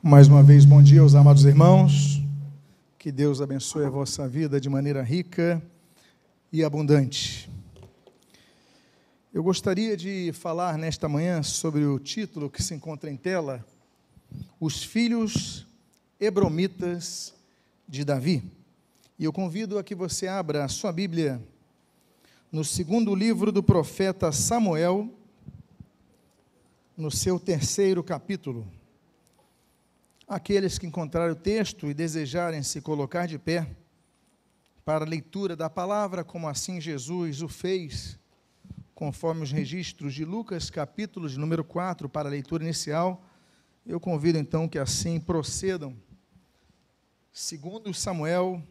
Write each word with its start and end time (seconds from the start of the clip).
Mais 0.00 0.28
uma 0.28 0.44
vez, 0.44 0.64
bom 0.64 0.80
dia 0.80 1.00
aos 1.00 1.16
amados 1.16 1.44
irmãos. 1.44 2.22
Que 2.96 3.10
Deus 3.10 3.40
abençoe 3.40 3.84
a 3.84 3.90
vossa 3.90 4.28
vida 4.28 4.60
de 4.60 4.68
maneira 4.68 5.02
rica 5.02 5.60
e 6.52 6.62
abundante. 6.62 7.50
Eu 9.34 9.42
gostaria 9.42 9.96
de 9.96 10.30
falar 10.32 10.78
nesta 10.78 11.08
manhã 11.08 11.42
sobre 11.42 11.84
o 11.84 11.98
título 11.98 12.48
que 12.48 12.62
se 12.62 12.74
encontra 12.74 13.10
em 13.10 13.16
tela: 13.16 13.66
Os 14.60 14.84
Filhos 14.84 15.66
Hebromitas 16.20 17.34
de 17.88 18.04
Davi. 18.04 18.44
E 19.18 19.24
eu 19.24 19.32
convido 19.32 19.80
a 19.80 19.82
que 19.82 19.96
você 19.96 20.28
abra 20.28 20.64
a 20.64 20.68
sua 20.68 20.92
Bíblia 20.92 21.42
no 22.52 22.64
segundo 22.64 23.16
livro 23.16 23.50
do 23.50 23.64
profeta 23.64 24.30
Samuel, 24.30 25.12
no 26.96 27.10
seu 27.10 27.40
terceiro 27.40 28.04
capítulo. 28.04 28.77
Aqueles 30.28 30.78
que 30.78 30.86
encontrarem 30.86 31.32
o 31.32 31.34
texto 31.34 31.86
e 31.86 31.94
desejarem 31.94 32.62
se 32.62 32.82
colocar 32.82 33.26
de 33.26 33.38
pé 33.38 33.66
para 34.84 35.02
a 35.02 35.08
leitura 35.08 35.56
da 35.56 35.70
palavra, 35.70 36.22
como 36.22 36.46
assim 36.46 36.78
Jesus 36.82 37.40
o 37.40 37.48
fez, 37.48 38.18
conforme 38.94 39.42
os 39.42 39.50
registros 39.50 40.12
de 40.12 40.26
Lucas, 40.26 40.68
capítulo 40.68 41.30
de 41.30 41.38
número 41.38 41.64
4, 41.64 42.10
para 42.10 42.28
a 42.28 42.30
leitura 42.30 42.62
inicial, 42.62 43.24
eu 43.86 43.98
convido 43.98 44.38
então 44.38 44.68
que 44.68 44.78
assim 44.78 45.18
procedam. 45.18 45.96
Segundo 47.32 47.94
Samuel, 47.94 48.62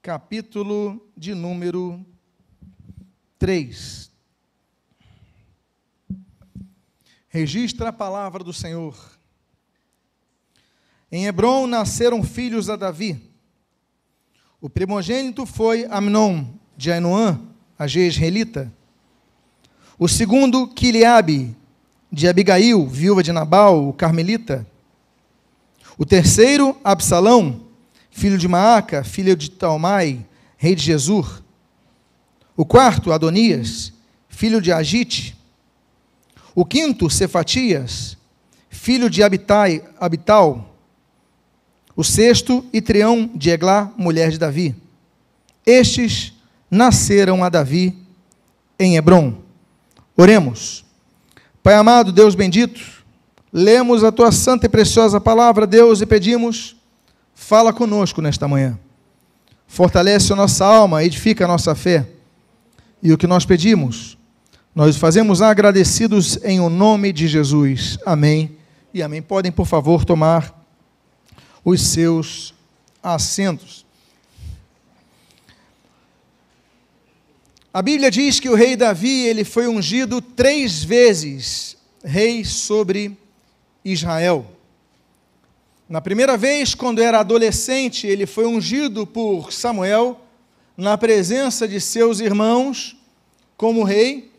capítulo 0.00 1.10
de 1.14 1.34
número 1.34 2.02
3. 3.38 4.10
Registra 7.28 7.90
a 7.90 7.92
palavra 7.92 8.42
do 8.42 8.54
Senhor. 8.54 9.17
Em 11.10 11.26
Hebron 11.26 11.66
nasceram 11.66 12.22
filhos 12.22 12.68
a 12.68 12.76
Davi. 12.76 13.20
O 14.60 14.68
primogênito 14.68 15.46
foi 15.46 15.86
Amnon, 15.90 16.44
de 16.76 16.92
Ainoã, 16.92 17.40
a 17.78 17.86
Jezreelita. 17.86 18.72
O 19.98 20.06
segundo, 20.06 20.68
Quiliabe, 20.68 21.56
de 22.10 22.28
Abigail, 22.28 22.86
viúva 22.86 23.22
de 23.22 23.32
Nabal, 23.32 23.88
o 23.88 23.92
Carmelita. 23.92 24.66
O 25.96 26.04
terceiro, 26.04 26.76
Absalão, 26.84 27.62
filho 28.10 28.36
de 28.36 28.46
Maaca, 28.46 29.02
filho 29.02 29.34
de 29.34 29.50
Talmai, 29.50 30.26
rei 30.56 30.74
de 30.74 30.82
Jesus. 30.82 31.42
O 32.56 32.64
quarto, 32.64 33.12
Adonias, 33.12 33.92
filho 34.28 34.60
de 34.60 34.72
Agite. 34.72 35.36
O 36.54 36.64
quinto, 36.64 37.08
Cefatias, 37.08 38.16
filho 38.68 39.08
de 39.08 39.22
Abitai, 39.22 39.82
Abital, 39.98 40.67
o 41.98 42.04
sexto, 42.04 42.64
Itreão 42.72 43.28
de 43.34 43.50
Eglá, 43.50 43.92
mulher 43.96 44.30
de 44.30 44.38
Davi. 44.38 44.72
Estes 45.66 46.32
nasceram 46.70 47.42
a 47.42 47.48
Davi 47.48 47.92
em 48.78 48.96
Hebron. 48.96 49.34
Oremos. 50.16 50.84
Pai 51.60 51.74
amado, 51.74 52.12
Deus 52.12 52.36
bendito, 52.36 52.80
lemos 53.52 54.04
a 54.04 54.12
tua 54.12 54.30
santa 54.30 54.66
e 54.66 54.68
preciosa 54.68 55.20
palavra, 55.20 55.66
Deus, 55.66 56.00
e 56.00 56.06
pedimos, 56.06 56.76
fala 57.34 57.72
conosco 57.72 58.22
nesta 58.22 58.46
manhã. 58.46 58.78
Fortalece 59.66 60.32
a 60.32 60.36
nossa 60.36 60.64
alma, 60.64 61.02
edifica 61.02 61.46
a 61.46 61.48
nossa 61.48 61.74
fé. 61.74 62.06
E 63.02 63.12
o 63.12 63.18
que 63.18 63.26
nós 63.26 63.44
pedimos, 63.44 64.16
nós 64.72 64.96
fazemos 64.96 65.42
agradecidos 65.42 66.38
em 66.44 66.60
o 66.60 66.70
nome 66.70 67.12
de 67.12 67.26
Jesus. 67.26 67.98
Amém 68.06 68.56
e 68.94 69.02
amém. 69.02 69.20
Podem, 69.20 69.50
por 69.50 69.66
favor, 69.66 70.04
tomar 70.04 70.57
os 71.70 71.82
seus 71.82 72.54
assentos. 73.02 73.84
A 77.72 77.82
Bíblia 77.82 78.10
diz 78.10 78.40
que 78.40 78.48
o 78.48 78.54
rei 78.54 78.74
Davi 78.74 79.26
ele 79.26 79.44
foi 79.44 79.68
ungido 79.68 80.22
três 80.22 80.82
vezes 80.82 81.76
rei 82.02 82.42
sobre 82.42 83.14
Israel. 83.84 84.46
Na 85.86 86.00
primeira 86.00 86.38
vez, 86.38 86.74
quando 86.74 87.02
era 87.02 87.20
adolescente, 87.20 88.06
ele 88.06 88.24
foi 88.24 88.46
ungido 88.46 89.06
por 89.06 89.52
Samuel 89.52 90.18
na 90.74 90.96
presença 90.96 91.68
de 91.68 91.78
seus 91.82 92.18
irmãos 92.18 92.96
como 93.58 93.84
rei, 93.84 94.32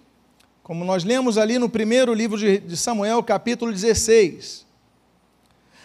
como 0.64 0.84
nós 0.84 1.04
lemos 1.04 1.38
ali 1.38 1.60
no 1.60 1.70
primeiro 1.70 2.12
livro 2.12 2.40
de 2.40 2.76
Samuel, 2.76 3.22
capítulo 3.22 3.72
16. 3.72 4.69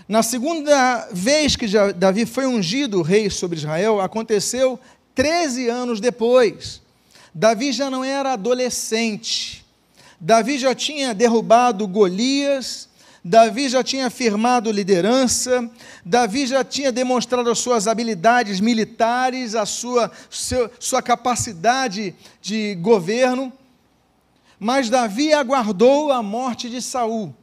Na 0.06 0.22
segunda 0.22 1.08
vez 1.12 1.56
que 1.56 1.66
Davi 1.94 2.26
foi 2.26 2.46
ungido 2.46 3.00
rei 3.00 3.30
sobre 3.30 3.56
Israel, 3.56 4.02
aconteceu 4.02 4.78
13 5.14 5.68
anos 5.68 5.98
depois. 5.98 6.82
Davi 7.34 7.72
já 7.72 7.88
não 7.88 8.04
era 8.04 8.34
adolescente. 8.34 9.64
Davi 10.20 10.58
já 10.58 10.74
tinha 10.74 11.14
derrubado 11.14 11.86
Golias, 11.88 12.86
Davi 13.24 13.66
já 13.70 13.82
tinha 13.82 14.10
firmado 14.10 14.70
liderança, 14.70 15.70
Davi 16.04 16.46
já 16.46 16.62
tinha 16.62 16.92
demonstrado 16.92 17.50
as 17.50 17.58
suas 17.58 17.88
habilidades 17.88 18.60
militares, 18.60 19.54
a 19.54 19.64
sua, 19.64 20.12
seu, 20.28 20.70
sua 20.78 21.00
capacidade 21.00 22.14
de 22.42 22.74
governo. 22.74 23.50
Mas 24.60 24.90
Davi 24.90 25.32
aguardou 25.32 26.12
a 26.12 26.22
morte 26.22 26.68
de 26.68 26.82
Saul 26.82 27.34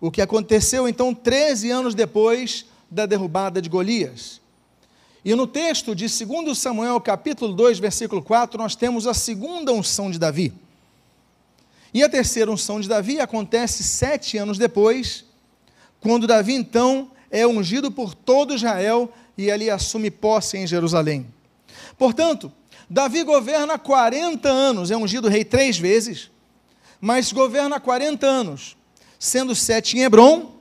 o 0.00 0.10
que 0.10 0.20
aconteceu 0.20 0.88
então 0.88 1.14
13 1.14 1.70
anos 1.70 1.94
depois 1.94 2.66
da 2.90 3.06
derrubada 3.06 3.60
de 3.60 3.68
Golias. 3.68 4.40
E 5.24 5.34
no 5.34 5.46
texto 5.46 5.94
de 5.94 6.06
2 6.06 6.56
Samuel, 6.56 7.00
capítulo 7.00 7.52
2, 7.52 7.78
versículo 7.78 8.22
4, 8.22 8.58
nós 8.58 8.76
temos 8.76 9.06
a 9.06 9.14
segunda 9.14 9.72
unção 9.72 10.10
de 10.10 10.18
Davi. 10.18 10.52
E 11.92 12.02
a 12.02 12.08
terceira 12.08 12.50
unção 12.50 12.80
de 12.80 12.88
Davi 12.88 13.20
acontece 13.20 13.82
sete 13.82 14.38
anos 14.38 14.58
depois, 14.58 15.24
quando 16.00 16.26
Davi 16.26 16.54
então 16.54 17.10
é 17.30 17.46
ungido 17.46 17.90
por 17.90 18.14
todo 18.14 18.54
Israel 18.54 19.12
e 19.36 19.50
ali 19.50 19.68
assume 19.68 20.10
posse 20.10 20.58
em 20.58 20.66
Jerusalém. 20.66 21.26
Portanto, 21.98 22.52
Davi 22.88 23.24
governa 23.24 23.78
40 23.78 24.48
anos, 24.48 24.90
é 24.90 24.96
ungido 24.96 25.28
rei 25.28 25.44
três 25.44 25.76
vezes, 25.76 26.30
mas 27.00 27.32
governa 27.32 27.80
40 27.80 28.26
anos 28.26 28.76
sendo 29.18 29.54
sete 29.54 29.96
em 29.96 30.02
Hebron 30.02 30.54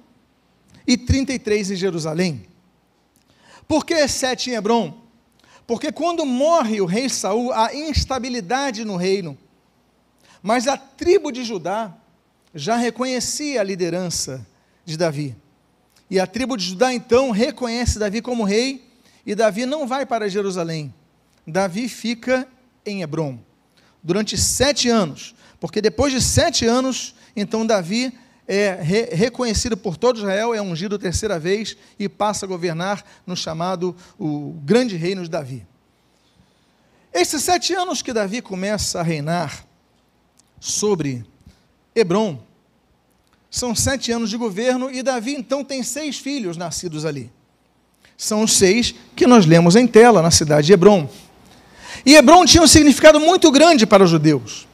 e 0.88 0.98
33 0.98 1.72
em 1.72 1.76
Jerusalém. 1.76 2.46
Por 3.68 3.86
que 3.86 4.08
sete 4.08 4.50
em 4.50 4.54
Hebron? 4.54 5.06
Porque 5.66 5.92
quando 5.92 6.26
morre 6.26 6.80
o 6.80 6.86
rei 6.86 7.10
Saul, 7.10 7.52
há 7.52 7.74
instabilidade 7.74 8.86
no 8.86 8.96
reino. 8.96 9.38
Mas 10.42 10.68
a 10.68 10.78
tribo 10.78 11.32
de 11.32 11.44
Judá 11.44 11.96
já 12.54 12.76
reconhecia 12.76 13.62
a 13.62 13.64
liderança 13.64 14.46
de 14.86 14.96
Davi. 14.96 15.36
E 16.10 16.20
a 16.20 16.28
tribo 16.28 16.56
de 16.56 16.66
Judá 16.66 16.94
então 16.94 17.32
reconhece 17.32 17.98
Davi 17.98 18.22
como 18.22 18.44
rei, 18.44 18.88
e 19.26 19.34
Davi 19.34 19.66
não 19.66 19.88
vai 19.88 20.06
para 20.06 20.30
Jerusalém. 20.30 20.94
Davi 21.48 21.90
fica 21.90 22.48
em 22.86 23.02
Hebron 23.02 23.40
durante 24.04 24.38
sete 24.38 24.88
anos, 24.88 25.34
porque 25.60 25.82
depois 25.82 26.14
de 26.14 26.22
sete 26.22 26.66
anos, 26.66 27.16
então 27.36 27.66
Davi 27.66 28.16
é 28.48 28.80
re 28.82 29.06
reconhecido 29.16 29.76
por 29.76 29.98
todo 29.98 30.18
Israel, 30.18 30.54
é 30.54 30.62
ungido 30.62 31.00
terceira 31.00 31.40
vez 31.40 31.76
e 31.98 32.08
passa 32.08 32.46
a 32.46 32.50
governar 32.50 33.04
no 33.26 33.36
chamado 33.36 33.96
o 34.20 34.54
grande 34.64 34.96
reino 34.96 35.24
de 35.24 35.30
Davi. 35.30 35.66
Esses 37.14 37.42
sete 37.44 37.74
anos 37.74 38.02
que 38.02 38.14
Davi 38.14 38.42
começa 38.42 39.00
a 39.00 39.04
reinar 39.04 39.66
sobre 40.60 41.26
Hebron, 41.96 42.40
são 43.50 43.74
sete 43.74 44.12
anos 44.12 44.30
de 44.30 44.36
governo 44.36 44.92
e 44.92 45.02
Davi 45.02 45.34
então 45.34 45.64
tem 45.64 45.82
seis 45.82 46.18
filhos 46.18 46.58
nascidos 46.58 47.06
ali. 47.06 47.32
São 48.18 48.44
os 48.44 48.54
seis 48.54 48.94
que 49.16 49.26
nós 49.26 49.46
lemos 49.46 49.76
em 49.76 49.88
tela 49.88 50.22
na 50.22 50.30
cidade 50.30 50.68
de 50.68 50.74
Hebron. 50.74 51.10
E 52.06 52.16
Hebron 52.16 52.46
tinha 52.46 52.62
um 52.62 52.68
significado 52.68 53.20
muito 53.20 53.50
grande 53.52 53.86
para 53.86 54.04
os 54.04 54.10
judeus. 54.10 54.68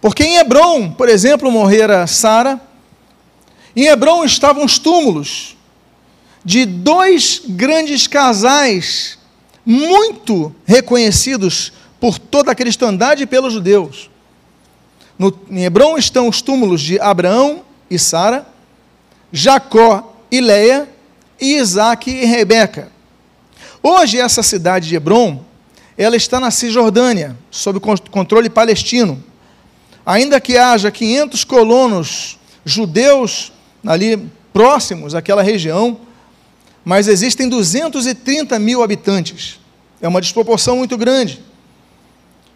Porque 0.00 0.24
em 0.24 0.36
Hebron, 0.36 0.90
por 0.90 1.08
exemplo, 1.08 1.50
morrera 1.50 2.06
Sara, 2.06 2.60
em 3.74 3.86
Hebron 3.86 4.24
estavam 4.24 4.64
os 4.64 4.78
túmulos 4.78 5.56
de 6.44 6.66
dois 6.66 7.42
grandes 7.48 8.06
casais, 8.06 9.18
muito 9.64 10.54
reconhecidos 10.66 11.72
por 11.98 12.18
toda 12.18 12.52
a 12.52 12.54
cristandade 12.54 13.22
e 13.22 13.26
pelos 13.26 13.54
judeus. 13.54 14.10
No, 15.18 15.36
em 15.50 15.64
Hebron 15.64 15.96
estão 15.96 16.28
os 16.28 16.42
túmulos 16.42 16.82
de 16.82 17.00
Abraão 17.00 17.62
e 17.90 17.98
Sara, 17.98 18.46
Jacó 19.32 20.14
e 20.30 20.40
Leia, 20.40 20.88
e 21.40 21.56
Isaac 21.56 22.10
e 22.10 22.24
Rebeca. 22.24 22.92
Hoje, 23.82 24.20
essa 24.20 24.42
cidade 24.42 24.88
de 24.88 24.96
Hebron, 24.96 25.42
ela 25.96 26.16
está 26.16 26.38
na 26.38 26.50
Cisjordânia, 26.50 27.36
sob 27.50 27.80
controle 28.10 28.48
palestino. 28.48 29.22
Ainda 30.04 30.40
que 30.40 30.58
haja 30.58 30.90
500 30.90 31.44
colonos 31.44 32.38
judeus 32.64 33.52
ali 33.84 34.30
próximos 34.52 35.14
àquela 35.14 35.42
região, 35.42 35.98
mas 36.84 37.08
existem 37.08 37.48
230 37.48 38.58
mil 38.58 38.82
habitantes. 38.82 39.58
É 40.00 40.08
uma 40.08 40.20
desproporção 40.20 40.76
muito 40.76 40.96
grande. 40.96 41.42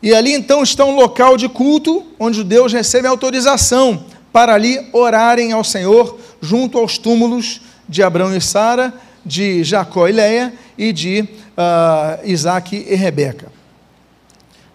E 0.02 0.14
ali 0.14 0.32
então 0.32 0.62
está 0.62 0.84
um 0.84 0.94
local 0.94 1.36
de 1.36 1.48
culto 1.48 2.06
onde 2.18 2.32
os 2.32 2.36
judeus 2.36 2.72
recebem 2.72 3.10
autorização 3.10 4.04
para 4.32 4.54
ali 4.54 4.88
orarem 4.92 5.52
ao 5.52 5.64
Senhor 5.64 6.18
junto 6.40 6.78
aos 6.78 6.98
túmulos 6.98 7.60
de 7.88 8.02
Abraão 8.02 8.36
e 8.36 8.40
Sara, 8.40 8.94
de 9.24 9.64
Jacó 9.64 10.06
e 10.06 10.12
Leia 10.12 10.52
e 10.76 10.92
de 10.92 11.20
uh, 11.22 12.24
Isaac 12.24 12.76
e 12.76 12.94
Rebeca. 12.94 13.50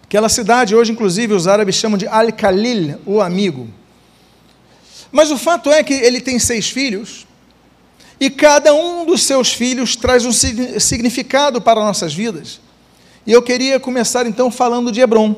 Aquela 0.02 0.28
cidade, 0.28 0.76
hoje, 0.76 0.92
inclusive, 0.92 1.32
os 1.32 1.48
árabes 1.48 1.74
chamam 1.74 1.98
de 1.98 2.06
Al-Khalil, 2.06 3.00
o 3.06 3.20
amigo. 3.20 3.68
Mas 5.14 5.30
o 5.30 5.38
fato 5.38 5.70
é 5.70 5.80
que 5.80 5.94
ele 5.94 6.20
tem 6.20 6.40
seis 6.40 6.68
filhos, 6.68 7.24
e 8.18 8.28
cada 8.28 8.74
um 8.74 9.06
dos 9.06 9.22
seus 9.22 9.52
filhos 9.52 9.94
traz 9.94 10.24
um 10.26 10.32
significado 10.32 11.62
para 11.62 11.80
nossas 11.80 12.12
vidas. 12.12 12.60
E 13.24 13.30
eu 13.30 13.40
queria 13.40 13.78
começar 13.78 14.26
então 14.26 14.50
falando 14.50 14.90
de 14.90 15.00
Hebron. 15.00 15.36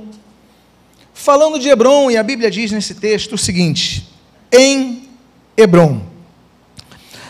Falando 1.13 1.59
de 1.59 1.69
Hebron, 1.69 2.11
e 2.11 2.17
a 2.17 2.23
Bíblia 2.23 2.51
diz 2.51 2.73
nesse 2.73 2.95
texto 2.95 3.35
o 3.35 3.39
seguinte: 3.39 4.09
em 4.51 5.11
Hebron. 5.55 6.01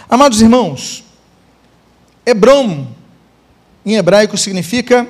Amados 0.08 0.40
irmãos, 0.40 1.02
Hebron 2.24 2.86
em 3.84 3.96
hebraico 3.96 4.38
significa 4.38 5.04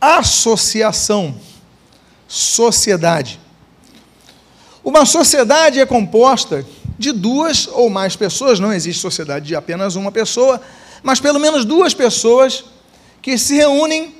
associação, 0.00 1.36
sociedade. 2.26 3.38
Uma 4.82 5.06
sociedade 5.06 5.78
é 5.78 5.86
composta 5.86 6.66
de 7.00 7.12
duas 7.12 7.66
ou 7.66 7.88
mais 7.88 8.14
pessoas, 8.14 8.60
não 8.60 8.72
existe 8.72 9.00
sociedade 9.00 9.46
de 9.46 9.56
apenas 9.56 9.96
uma 9.96 10.12
pessoa, 10.12 10.60
mas 11.02 11.18
pelo 11.18 11.40
menos 11.40 11.64
duas 11.64 11.94
pessoas 11.94 12.62
que 13.22 13.38
se 13.38 13.54
reúnem 13.54 14.14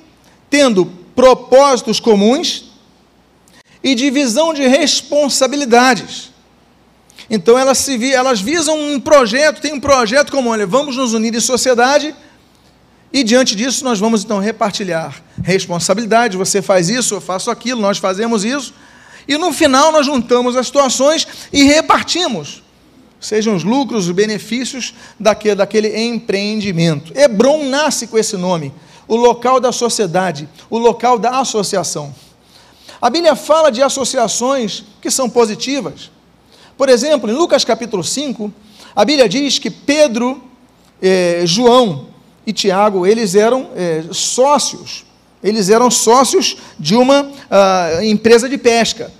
tendo 0.49 0.87
propósitos 1.15 1.99
comuns 1.99 2.71
e 3.83 3.93
divisão 3.93 4.51
de 4.51 4.67
responsabilidades. 4.67 6.31
Então 7.29 7.55
elas, 7.57 7.77
se, 7.77 8.11
elas 8.11 8.41
visam 8.41 8.75
um 8.75 8.99
projeto, 8.99 9.61
tem 9.61 9.73
um 9.73 9.79
projeto 9.79 10.31
como, 10.31 10.49
olha, 10.49 10.65
vamos 10.65 10.97
nos 10.97 11.13
unir 11.13 11.35
em 11.35 11.39
sociedade 11.39 12.15
e 13.13 13.23
diante 13.23 13.55
disso 13.55 13.83
nós 13.83 13.99
vamos 13.99 14.23
então 14.23 14.39
repartilhar 14.39 15.21
responsabilidade, 15.43 16.35
você 16.35 16.63
faz 16.63 16.89
isso, 16.89 17.13
eu 17.13 17.21
faço 17.21 17.51
aquilo, 17.51 17.79
nós 17.79 17.99
fazemos 17.99 18.43
isso, 18.43 18.73
e 19.27 19.37
no 19.37 19.53
final 19.53 19.91
nós 19.91 20.07
juntamos 20.07 20.55
as 20.55 20.65
situações 20.65 21.27
e 21.53 21.63
repartimos, 21.63 22.63
sejam 23.21 23.55
os 23.55 23.63
lucros, 23.63 24.07
os 24.07 24.11
benefícios 24.11 24.95
daquele, 25.19 25.55
daquele 25.55 26.05
empreendimento. 26.05 27.13
Hebron 27.15 27.65
nasce 27.65 28.07
com 28.07 28.17
esse 28.17 28.35
nome 28.35 28.73
o 29.07 29.15
local 29.15 29.59
da 29.59 29.71
sociedade, 29.71 30.49
o 30.69 30.77
local 30.77 31.19
da 31.19 31.39
associação. 31.39 32.13
A 33.01 33.09
Bíblia 33.09 33.35
fala 33.35 33.71
de 33.71 33.81
associações 33.81 34.83
que 35.01 35.11
são 35.11 35.29
positivas. 35.29 36.09
Por 36.77 36.89
exemplo, 36.89 37.29
em 37.29 37.33
Lucas 37.33 37.63
capítulo 37.63 38.03
5, 38.03 38.51
a 38.95 39.05
Bíblia 39.05 39.29
diz 39.29 39.59
que 39.59 39.69
Pedro, 39.69 40.41
eh, 41.01 41.43
João 41.45 42.07
e 42.45 42.53
Tiago, 42.53 43.05
eles 43.05 43.35
eram 43.35 43.69
eh, 43.75 44.03
sócios, 44.11 45.05
eles 45.43 45.69
eram 45.69 45.89
sócios 45.89 46.57
de 46.79 46.95
uma 46.95 47.23
uh, 47.23 48.03
empresa 48.03 48.47
de 48.47 48.57
pesca. 48.57 49.11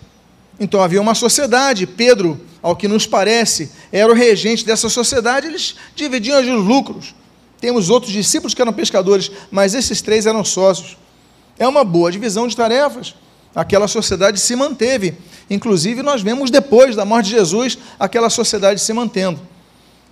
Então 0.61 0.79
havia 0.79 1.01
uma 1.01 1.15
sociedade, 1.15 1.87
Pedro, 1.87 2.39
ao 2.61 2.75
que 2.75 2.87
nos 2.87 3.07
parece, 3.07 3.71
era 3.91 4.11
o 4.11 4.15
regente 4.15 4.63
dessa 4.63 4.89
sociedade, 4.89 5.47
eles 5.47 5.75
dividiam 5.95 6.39
os 6.39 6.63
lucros. 6.63 7.15
Temos 7.59 7.89
outros 7.89 8.13
discípulos 8.13 8.53
que 8.53 8.61
eram 8.61 8.71
pescadores, 8.71 9.31
mas 9.49 9.73
esses 9.73 10.03
três 10.03 10.27
eram 10.27 10.45
sócios. 10.45 10.99
É 11.57 11.67
uma 11.67 11.83
boa 11.83 12.11
divisão 12.11 12.47
de 12.47 12.55
tarefas. 12.55 13.15
Aquela 13.55 13.87
sociedade 13.87 14.39
se 14.39 14.55
manteve. 14.55 15.15
Inclusive, 15.49 16.03
nós 16.03 16.21
vemos 16.21 16.51
depois 16.51 16.95
da 16.95 17.05
morte 17.05 17.29
de 17.29 17.31
Jesus 17.31 17.79
aquela 17.99 18.29
sociedade 18.29 18.79
se 18.79 18.93
mantendo. 18.93 19.39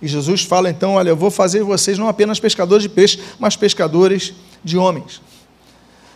E 0.02 0.08
Jesus 0.08 0.42
fala 0.42 0.68
então: 0.68 0.94
Olha, 0.94 1.10
eu 1.10 1.16
vou 1.16 1.30
fazer 1.30 1.62
vocês 1.62 1.96
não 1.96 2.08
apenas 2.08 2.40
pescadores 2.40 2.82
de 2.82 2.88
peixe, 2.88 3.20
mas 3.38 3.54
pescadores 3.54 4.34
de 4.64 4.76
homens. 4.76 5.22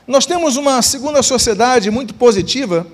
Nós 0.08 0.26
temos 0.26 0.56
uma 0.56 0.82
segunda 0.82 1.22
sociedade 1.22 1.88
muito 1.88 2.14
positiva, 2.14 2.84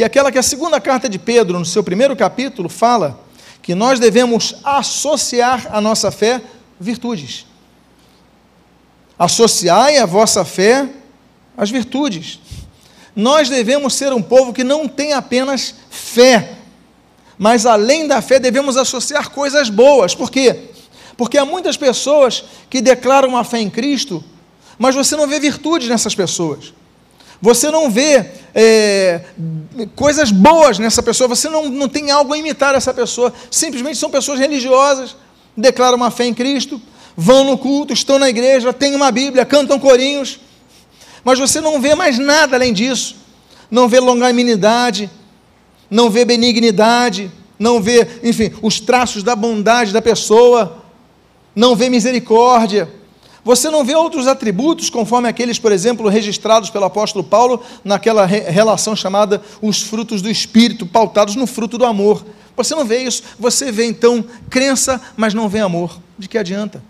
que 0.00 0.04
é 0.04 0.06
aquela 0.06 0.32
que 0.32 0.38
a 0.38 0.42
segunda 0.42 0.80
carta 0.80 1.10
de 1.10 1.18
Pedro, 1.18 1.58
no 1.58 1.64
seu 1.66 1.84
primeiro 1.84 2.16
capítulo, 2.16 2.70
fala 2.70 3.20
que 3.60 3.74
nós 3.74 4.00
devemos 4.00 4.54
associar 4.64 5.68
à 5.70 5.78
nossa 5.78 6.10
fé 6.10 6.40
virtudes. 6.80 7.44
Associai 9.18 9.98
a 9.98 10.06
vossa 10.06 10.42
fé 10.42 10.88
às 11.54 11.70
virtudes. 11.70 12.40
Nós 13.14 13.50
devemos 13.50 13.92
ser 13.92 14.10
um 14.10 14.22
povo 14.22 14.54
que 14.54 14.64
não 14.64 14.88
tem 14.88 15.12
apenas 15.12 15.74
fé, 15.90 16.54
mas 17.36 17.66
além 17.66 18.08
da 18.08 18.22
fé 18.22 18.38
devemos 18.38 18.78
associar 18.78 19.28
coisas 19.28 19.68
boas. 19.68 20.14
Por 20.14 20.30
quê? 20.30 20.70
Porque 21.14 21.36
há 21.36 21.44
muitas 21.44 21.76
pessoas 21.76 22.42
que 22.70 22.80
declaram 22.80 23.36
a 23.36 23.44
fé 23.44 23.58
em 23.58 23.68
Cristo, 23.68 24.24
mas 24.78 24.94
você 24.94 25.14
não 25.14 25.26
vê 25.26 25.38
virtudes 25.38 25.90
nessas 25.90 26.14
pessoas. 26.14 26.72
Você 27.40 27.70
não 27.70 27.90
vê 27.90 28.26
é, 28.54 29.22
coisas 29.96 30.30
boas 30.30 30.78
nessa 30.78 31.02
pessoa, 31.02 31.28
você 31.28 31.48
não, 31.48 31.68
não 31.70 31.88
tem 31.88 32.10
algo 32.10 32.34
a 32.34 32.38
imitar 32.38 32.74
essa 32.74 32.92
pessoa. 32.92 33.32
Simplesmente 33.50 33.96
são 33.96 34.10
pessoas 34.10 34.38
religiosas, 34.38 35.16
declaram 35.56 35.96
uma 35.96 36.10
fé 36.10 36.26
em 36.26 36.34
Cristo, 36.34 36.80
vão 37.16 37.44
no 37.44 37.56
culto, 37.56 37.92
estão 37.92 38.18
na 38.18 38.28
igreja, 38.28 38.72
têm 38.72 38.94
uma 38.94 39.10
Bíblia, 39.10 39.44
cantam 39.46 39.78
corinhos, 39.78 40.40
mas 41.24 41.38
você 41.38 41.60
não 41.60 41.80
vê 41.80 41.94
mais 41.94 42.18
nada 42.18 42.56
além 42.56 42.72
disso. 42.72 43.16
Não 43.70 43.88
vê 43.88 44.00
longanimidade, 44.00 45.08
não 45.88 46.10
vê 46.10 46.24
benignidade, 46.24 47.30
não 47.58 47.80
vê, 47.80 48.06
enfim, 48.22 48.52
os 48.62 48.80
traços 48.80 49.22
da 49.22 49.36
bondade 49.36 49.92
da 49.92 50.02
pessoa, 50.02 50.82
não 51.54 51.76
vê 51.76 51.88
misericórdia. 51.88 52.99
Você 53.44 53.70
não 53.70 53.84
vê 53.84 53.94
outros 53.94 54.26
atributos, 54.26 54.90
conforme 54.90 55.28
aqueles, 55.28 55.58
por 55.58 55.72
exemplo, 55.72 56.08
registrados 56.08 56.68
pelo 56.68 56.84
apóstolo 56.84 57.24
Paulo 57.24 57.62
naquela 57.82 58.26
re 58.26 58.40
relação 58.40 58.94
chamada 58.94 59.40
os 59.62 59.80
frutos 59.82 60.20
do 60.20 60.30
Espírito, 60.30 60.86
pautados 60.86 61.34
no 61.36 61.46
fruto 61.46 61.78
do 61.78 61.86
amor. 61.86 62.24
Você 62.56 62.74
não 62.74 62.84
vê 62.84 63.02
isso. 63.02 63.22
Você 63.38 63.72
vê 63.72 63.86
então 63.86 64.24
crença, 64.50 65.00
mas 65.16 65.32
não 65.32 65.48
vê 65.48 65.60
amor. 65.60 65.98
De 66.18 66.28
que 66.28 66.36
adianta? 66.36 66.82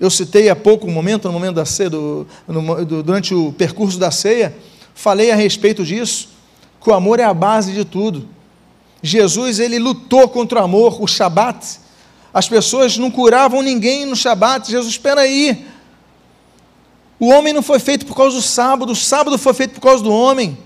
Eu 0.00 0.10
citei 0.10 0.48
há 0.48 0.56
pouco 0.56 0.86
um 0.86 0.90
momento, 0.90 1.28
no 1.28 1.34
momento 1.34 1.56
da 1.56 1.64
ceia, 1.64 1.90
do, 1.90 2.26
no, 2.48 2.84
do, 2.84 3.02
durante 3.02 3.34
o 3.34 3.52
percurso 3.52 3.98
da 3.98 4.10
ceia, 4.10 4.56
falei 4.94 5.30
a 5.30 5.36
respeito 5.36 5.84
disso, 5.84 6.28
que 6.82 6.90
o 6.90 6.94
amor 6.94 7.20
é 7.20 7.24
a 7.24 7.34
base 7.34 7.72
de 7.72 7.84
tudo. 7.84 8.28
Jesus, 9.02 9.60
ele 9.60 9.78
lutou 9.78 10.28
contra 10.28 10.60
o 10.60 10.64
amor, 10.64 11.02
o 11.02 11.06
Shabat. 11.06 11.83
As 12.34 12.48
pessoas 12.48 12.98
não 12.98 13.12
curavam 13.12 13.62
ninguém 13.62 14.04
no 14.04 14.16
Shabat. 14.16 14.68
Jesus, 14.68 14.88
espera 14.88 15.20
aí. 15.20 15.64
O 17.20 17.28
homem 17.28 17.52
não 17.52 17.62
foi 17.62 17.78
feito 17.78 18.04
por 18.04 18.16
causa 18.16 18.34
do 18.34 18.42
sábado, 18.42 18.90
o 18.90 18.96
sábado 18.96 19.38
foi 19.38 19.54
feito 19.54 19.74
por 19.74 19.80
causa 19.80 20.02
do 20.02 20.12
homem. 20.12 20.58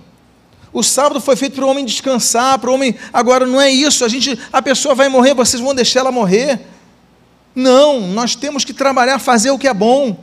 O 0.73 0.83
sábado 0.83 1.21
foi 1.21 1.37
feito 1.37 1.57
para 1.57 1.67
o 1.67 1.69
homem 1.69 1.85
descansar, 1.85 2.59
para 2.59 2.71
o 2.71 2.75
homem. 2.75 2.95
Agora 3.13 3.45
não 3.45 3.61
é 3.61 3.71
isso. 3.71 4.03
A 4.03 4.09
gente, 4.09 4.39
a 4.51 4.63
pessoa 4.63 4.95
vai 4.95 5.11
morrer, 5.11 5.35
vocês 5.35 5.63
vão 5.63 5.75
deixar 5.75 6.01
ela 6.01 6.11
morrer. 6.11 6.61
Não, 7.55 8.01
nós 8.01 8.35
temos 8.35 8.65
que 8.65 8.73
trabalhar, 8.73 9.19
fazer 9.19 9.51
o 9.51 9.59
que 9.59 9.69
é 9.69 9.75
bom, 9.75 10.17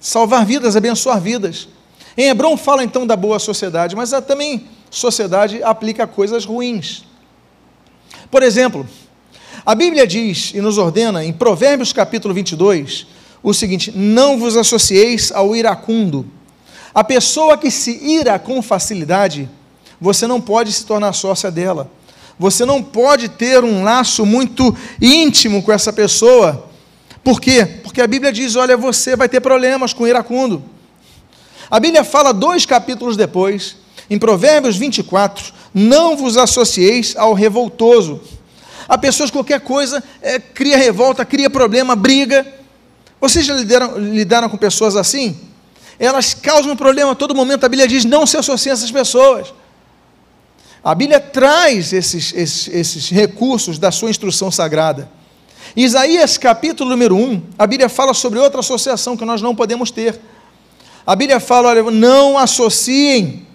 salvar 0.00 0.44
vidas, 0.44 0.76
abençoar 0.76 1.20
vidas. 1.20 1.68
Em 2.16 2.28
Hebron 2.28 2.56
fala 2.56 2.82
então 2.82 3.06
da 3.06 3.16
boa 3.16 3.38
sociedade, 3.38 3.94
mas 3.94 4.10
também 4.26 4.66
sociedade 4.90 5.62
aplica 5.62 6.06
coisas 6.06 6.44
ruins. 6.44 7.04
Por 8.30 8.42
exemplo, 8.42 8.86
a 9.70 9.74
Bíblia 9.76 10.04
diz 10.04 10.50
e 10.52 10.60
nos 10.60 10.78
ordena 10.78 11.24
em 11.24 11.32
Provérbios 11.32 11.92
capítulo 11.92 12.34
22 12.34 13.06
o 13.40 13.54
seguinte: 13.54 13.92
Não 13.94 14.36
vos 14.36 14.56
associeis 14.56 15.30
ao 15.30 15.54
iracundo. 15.54 16.26
A 16.92 17.04
pessoa 17.04 17.56
que 17.56 17.70
se 17.70 17.92
ira 18.04 18.36
com 18.36 18.60
facilidade, 18.62 19.48
você 20.00 20.26
não 20.26 20.40
pode 20.40 20.72
se 20.72 20.84
tornar 20.84 21.12
sócia 21.12 21.52
dela. 21.52 21.88
Você 22.36 22.64
não 22.64 22.82
pode 22.82 23.28
ter 23.28 23.62
um 23.62 23.84
laço 23.84 24.26
muito 24.26 24.76
íntimo 25.00 25.62
com 25.62 25.70
essa 25.70 25.92
pessoa, 25.92 26.68
por 27.22 27.40
quê? 27.40 27.64
Porque 27.64 28.02
a 28.02 28.08
Bíblia 28.08 28.32
diz: 28.32 28.56
olha, 28.56 28.76
você 28.76 29.14
vai 29.14 29.28
ter 29.28 29.40
problemas 29.40 29.92
com 29.92 30.04
iracundo. 30.04 30.64
A 31.70 31.78
Bíblia 31.78 32.02
fala 32.02 32.32
dois 32.32 32.66
capítulos 32.66 33.16
depois, 33.16 33.76
em 34.10 34.18
Provérbios 34.18 34.76
24: 34.76 35.54
não 35.72 36.16
vos 36.16 36.36
associeis 36.36 37.14
ao 37.16 37.34
revoltoso. 37.34 38.20
A 38.90 38.98
pessoas 38.98 39.30
qualquer 39.30 39.60
coisa 39.60 40.02
é, 40.20 40.40
cria 40.40 40.76
revolta, 40.76 41.24
cria 41.24 41.48
problema, 41.48 41.94
briga. 41.94 42.44
Vocês 43.20 43.46
já 43.46 43.54
lidaram, 43.54 43.96
lidaram 43.96 44.48
com 44.48 44.56
pessoas 44.56 44.96
assim? 44.96 45.38
Elas 45.96 46.34
causam 46.34 46.74
problema 46.74 47.12
a 47.12 47.14
todo 47.14 47.32
momento. 47.32 47.62
A 47.62 47.68
Bíblia 47.68 47.86
diz: 47.86 48.04
não 48.04 48.26
se 48.26 48.36
associem 48.36 48.72
a 48.72 48.74
essas 48.74 48.90
pessoas. 48.90 49.54
A 50.82 50.92
Bíblia 50.92 51.20
traz 51.20 51.92
esses, 51.92 52.32
esses, 52.34 52.66
esses 52.66 53.10
recursos 53.10 53.78
da 53.78 53.92
sua 53.92 54.10
instrução 54.10 54.50
sagrada. 54.50 55.08
Isaías 55.76 56.36
capítulo 56.36 56.90
número 56.90 57.14
1, 57.14 57.42
a 57.56 57.68
Bíblia 57.68 57.88
fala 57.88 58.12
sobre 58.12 58.40
outra 58.40 58.58
associação 58.58 59.16
que 59.16 59.24
nós 59.24 59.40
não 59.40 59.54
podemos 59.54 59.92
ter. 59.92 60.18
A 61.06 61.14
Bíblia 61.14 61.38
fala: 61.38 61.68
olha, 61.68 61.90
não 61.92 62.36
associem, 62.36 63.46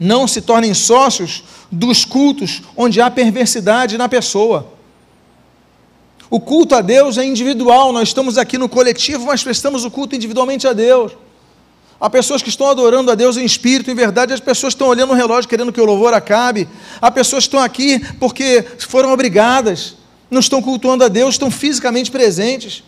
não 0.00 0.26
se 0.26 0.40
tornem 0.40 0.72
sócios 0.72 1.44
dos 1.70 2.06
cultos 2.06 2.62
onde 2.74 3.02
há 3.02 3.10
perversidade 3.10 3.98
na 3.98 4.08
pessoa. 4.08 4.72
O 6.30 6.40
culto 6.40 6.74
a 6.74 6.80
Deus 6.80 7.18
é 7.18 7.24
individual, 7.24 7.92
nós 7.92 8.08
estamos 8.08 8.38
aqui 8.38 8.56
no 8.56 8.68
coletivo, 8.68 9.26
mas 9.26 9.42
prestamos 9.42 9.84
o 9.84 9.90
culto 9.90 10.16
individualmente 10.16 10.66
a 10.66 10.72
Deus. 10.72 11.12
Há 12.00 12.08
pessoas 12.08 12.40
que 12.40 12.48
estão 12.48 12.70
adorando 12.70 13.10
a 13.10 13.14
Deus 13.14 13.36
em 13.36 13.44
espírito, 13.44 13.90
em 13.90 13.94
verdade, 13.94 14.32
as 14.32 14.40
pessoas 14.40 14.72
estão 14.72 14.86
olhando 14.86 15.10
o 15.10 15.14
relógio 15.14 15.50
querendo 15.50 15.70
que 15.70 15.80
o 15.80 15.84
louvor 15.84 16.14
acabe. 16.14 16.66
Há 16.98 17.10
pessoas 17.10 17.44
que 17.44 17.48
estão 17.48 17.60
aqui 17.60 17.98
porque 18.18 18.64
foram 18.78 19.12
obrigadas, 19.12 19.96
não 20.30 20.40
estão 20.40 20.62
cultuando 20.62 21.04
a 21.04 21.08
Deus, 21.08 21.34
estão 21.34 21.50
fisicamente 21.50 22.10
presentes. 22.10 22.82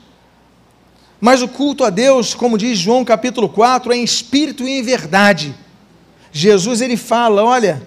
Mas 1.21 1.43
o 1.43 1.49
culto 1.49 1.85
a 1.85 1.91
Deus, 1.91 2.33
como 2.33 2.57
diz 2.57 2.79
João 2.79 3.05
capítulo 3.05 3.51
4, 3.51 3.93
é 3.93 3.97
em 3.97 4.03
espírito 4.03 4.67
e 4.67 4.79
em 4.79 4.83
verdade. 4.83 5.55
Jesus 6.33 6.81
ele 6.81 6.97
fala: 6.97 7.45
olha, 7.45 7.83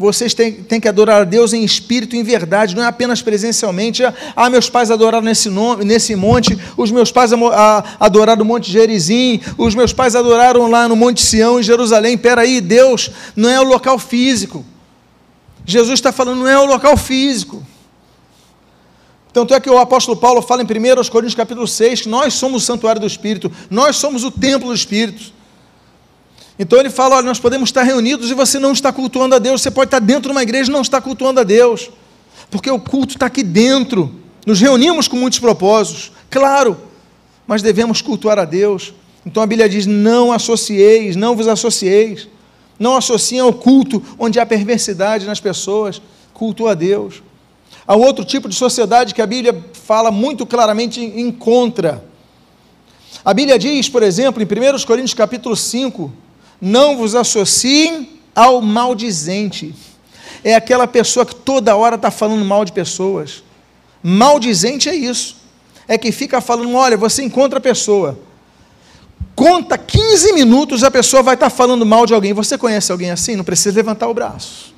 vocês 0.00 0.32
têm, 0.32 0.52
têm, 0.62 0.80
que 0.80 0.88
adorar 0.88 1.20
a 1.20 1.24
Deus 1.24 1.52
em 1.52 1.62
espírito 1.62 2.16
e 2.16 2.18
em 2.18 2.22
verdade, 2.22 2.74
não 2.74 2.82
é 2.82 2.86
apenas 2.86 3.20
presencialmente. 3.20 4.02
Ah, 4.34 4.48
meus 4.48 4.70
pais 4.70 4.90
adoraram 4.90 5.22
nesse, 5.22 5.50
nome, 5.50 5.84
nesse 5.84 6.16
monte, 6.16 6.58
os 6.76 6.90
meus 6.90 7.12
pais 7.12 7.32
adoraram 8.00 8.38
no 8.38 8.44
Monte 8.46 8.72
Gerizim, 8.72 9.40
os 9.58 9.74
meus 9.74 9.92
pais 9.92 10.16
adoraram 10.16 10.70
lá 10.70 10.88
no 10.88 10.96
Monte 10.96 11.20
Sião, 11.20 11.60
em 11.60 11.62
Jerusalém. 11.62 12.16
Peraí, 12.16 12.62
Deus 12.62 13.10
não 13.36 13.50
é 13.50 13.60
o 13.60 13.64
local 13.64 13.98
físico. 13.98 14.64
Jesus 15.66 15.98
está 15.98 16.10
falando, 16.10 16.38
não 16.38 16.48
é 16.48 16.58
o 16.58 16.64
local 16.64 16.96
físico. 16.96 17.62
Tanto 19.32 19.54
é 19.54 19.60
que 19.60 19.70
o 19.70 19.78
apóstolo 19.78 20.16
Paulo 20.16 20.40
fala 20.40 20.62
em 20.62 20.64
1 20.64 20.68
Coríntios 21.10 21.34
capítulo 21.34 21.68
6 21.68 22.02
que 22.02 22.08
nós 22.08 22.34
somos 22.34 22.62
o 22.62 22.66
santuário 22.66 23.00
do 23.00 23.06
Espírito, 23.06 23.52
nós 23.68 23.96
somos 23.96 24.24
o 24.24 24.30
templo 24.30 24.68
do 24.68 24.74
Espírito. 24.74 25.39
Então 26.60 26.78
ele 26.78 26.90
fala: 26.90 27.16
olha, 27.16 27.24
nós 27.24 27.40
podemos 27.40 27.70
estar 27.70 27.82
reunidos 27.82 28.30
e 28.30 28.34
você 28.34 28.58
não 28.58 28.72
está 28.72 28.92
cultuando 28.92 29.34
a 29.34 29.38
Deus. 29.38 29.62
Você 29.62 29.70
pode 29.70 29.86
estar 29.88 29.98
dentro 29.98 30.24
de 30.24 30.32
uma 30.32 30.42
igreja 30.42 30.70
e 30.70 30.72
não 30.72 30.82
está 30.82 31.00
cultuando 31.00 31.40
a 31.40 31.42
Deus, 31.42 31.90
porque 32.50 32.70
o 32.70 32.78
culto 32.78 33.14
está 33.14 33.26
aqui 33.26 33.42
dentro. 33.42 34.14
Nos 34.44 34.60
reunimos 34.60 35.08
com 35.08 35.16
muitos 35.16 35.38
propósitos, 35.38 36.12
claro, 36.28 36.76
mas 37.46 37.62
devemos 37.62 38.02
cultuar 38.02 38.38
a 38.38 38.44
Deus. 38.44 38.92
Então 39.24 39.42
a 39.42 39.46
Bíblia 39.46 39.70
diz: 39.70 39.86
não 39.86 40.30
associeis, 40.30 41.16
não 41.16 41.34
vos 41.34 41.48
associeis, 41.48 42.28
não 42.78 42.94
associem 42.94 43.40
ao 43.40 43.54
culto 43.54 44.02
onde 44.18 44.38
há 44.38 44.44
perversidade 44.44 45.24
nas 45.24 45.40
pessoas, 45.40 46.02
culto 46.34 46.68
a 46.68 46.74
Deus. 46.74 47.22
Há 47.86 47.96
outro 47.96 48.22
tipo 48.22 48.50
de 48.50 48.54
sociedade 48.54 49.14
que 49.14 49.22
a 49.22 49.26
Bíblia 49.26 49.64
fala 49.72 50.10
muito 50.10 50.44
claramente 50.44 51.00
em 51.00 51.32
contra. 51.32 52.04
A 53.24 53.32
Bíblia 53.32 53.58
diz, 53.58 53.88
por 53.88 54.02
exemplo, 54.02 54.42
em 54.42 54.44
1 54.44 54.84
Coríntios 54.84 55.14
capítulo 55.14 55.56
5, 55.56 56.12
não 56.60 56.96
vos 56.96 57.14
associem 57.14 58.20
ao 58.34 58.60
maldizente. 58.60 59.74
É 60.44 60.54
aquela 60.54 60.86
pessoa 60.86 61.24
que 61.24 61.34
toda 61.34 61.76
hora 61.76 61.96
está 61.96 62.10
falando 62.10 62.44
mal 62.44 62.64
de 62.64 62.72
pessoas. 62.72 63.42
Maldizente 64.02 64.88
é 64.88 64.94
isso. 64.94 65.36
É 65.86 65.96
que 65.98 66.12
fica 66.12 66.40
falando: 66.40 66.74
olha, 66.74 66.96
você 66.96 67.22
encontra 67.22 67.58
a 67.58 67.62
pessoa, 67.62 68.18
conta 69.34 69.76
15 69.76 70.32
minutos, 70.32 70.84
a 70.84 70.90
pessoa 70.90 71.22
vai 71.22 71.34
estar 71.34 71.50
tá 71.50 71.56
falando 71.56 71.84
mal 71.84 72.06
de 72.06 72.14
alguém. 72.14 72.32
Você 72.32 72.56
conhece 72.56 72.92
alguém 72.92 73.10
assim? 73.10 73.36
Não 73.36 73.44
precisa 73.44 73.76
levantar 73.76 74.08
o 74.08 74.14
braço. 74.14 74.70